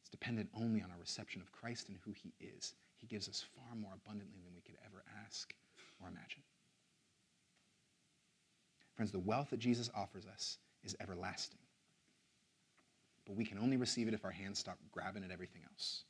It's 0.01 0.09
dependent 0.09 0.49
only 0.53 0.81
on 0.81 0.91
our 0.91 0.99
reception 0.99 1.41
of 1.41 1.49
Christ 1.53 1.87
and 1.87 1.97
who 2.03 2.11
he 2.11 2.33
is. 2.41 2.73
He 2.97 3.07
gives 3.07 3.29
us 3.29 3.45
far 3.55 3.73
more 3.73 3.93
abundantly 3.93 4.41
than 4.43 4.53
we 4.53 4.61
could 4.61 4.75
ever 4.85 5.01
ask 5.25 5.53
or 6.01 6.07
imagine. 6.07 6.43
Friends, 8.95 9.11
the 9.11 9.19
wealth 9.19 9.49
that 9.49 9.59
Jesus 9.59 9.89
offers 9.95 10.25
us 10.25 10.57
is 10.83 10.95
everlasting 10.99 11.59
but 13.25 13.35
we 13.35 13.45
can 13.45 13.57
only 13.57 13.77
receive 13.77 14.07
it 14.07 14.13
if 14.13 14.23
our 14.23 14.31
hands 14.31 14.59
stop 14.59 14.77
grabbing 14.91 15.23
at 15.23 15.31
everything 15.31 15.61
else. 15.71 16.03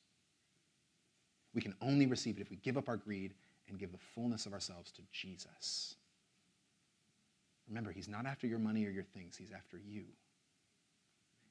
We 1.54 1.62
can 1.62 1.74
only 1.82 2.06
receive 2.06 2.38
it 2.38 2.42
if 2.42 2.50
we 2.50 2.58
give 2.58 2.78
up 2.78 2.90
our 2.90 2.98
greed 2.98 3.34
and 3.70 3.80
give 3.80 3.92
the 3.92 3.98
fullness 4.14 4.46
of 4.46 4.54
ourselves 4.54 4.92
to 4.92 5.02
Jesus. 5.12 5.96
Remember, 7.68 7.92
He's 7.92 8.10
not 8.10 8.26
after 8.26 8.48
your 8.48 8.60
money 8.60 8.86
or 8.86 8.90
your 8.90 9.04
things, 9.04 9.38
He's 9.38 9.52
after 9.52 9.78
you. 9.78 10.04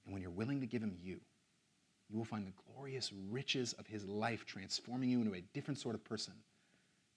And 0.05 0.13
when 0.13 0.21
you're 0.21 0.31
willing 0.31 0.61
to 0.61 0.67
give 0.67 0.83
Him 0.83 0.95
you, 1.03 1.19
you 2.11 2.19
will 2.19 2.27
find 2.27 2.47
the 2.47 2.53
glorious 2.75 3.11
riches 3.31 3.73
of 3.73 3.87
His 3.87 4.05
life 4.05 4.45
transforming 4.45 5.09
you 5.09 5.23
into 5.23 5.35
a 5.35 5.41
different 5.55 5.79
sort 5.79 5.95
of 5.95 6.05
person 6.05 6.35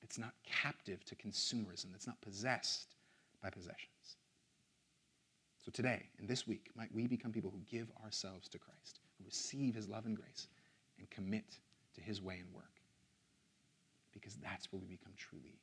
that's 0.07 0.17
not 0.17 0.31
captive 0.45 1.03
to 1.03 1.15
consumerism, 1.15 1.91
that's 1.91 2.07
not 2.07 2.21
possessed 2.21 2.95
by 3.43 3.49
possessions. 3.49 4.15
So 5.65 5.69
today 5.69 6.03
and 6.17 6.29
this 6.29 6.47
week, 6.47 6.69
might 6.77 6.93
we 6.93 7.07
become 7.07 7.33
people 7.33 7.51
who 7.51 7.59
give 7.69 7.91
ourselves 8.05 8.47
to 8.49 8.57
Christ, 8.57 9.01
who 9.17 9.25
receive 9.25 9.75
his 9.75 9.89
love 9.89 10.05
and 10.05 10.15
grace, 10.15 10.47
and 10.97 11.09
commit 11.09 11.59
to 11.95 12.01
his 12.01 12.21
way 12.21 12.39
and 12.39 12.55
work. 12.55 12.63
Because 14.13 14.35
that's 14.35 14.71
where 14.71 14.79
we 14.79 14.87
become 14.87 15.11
truly. 15.17 15.59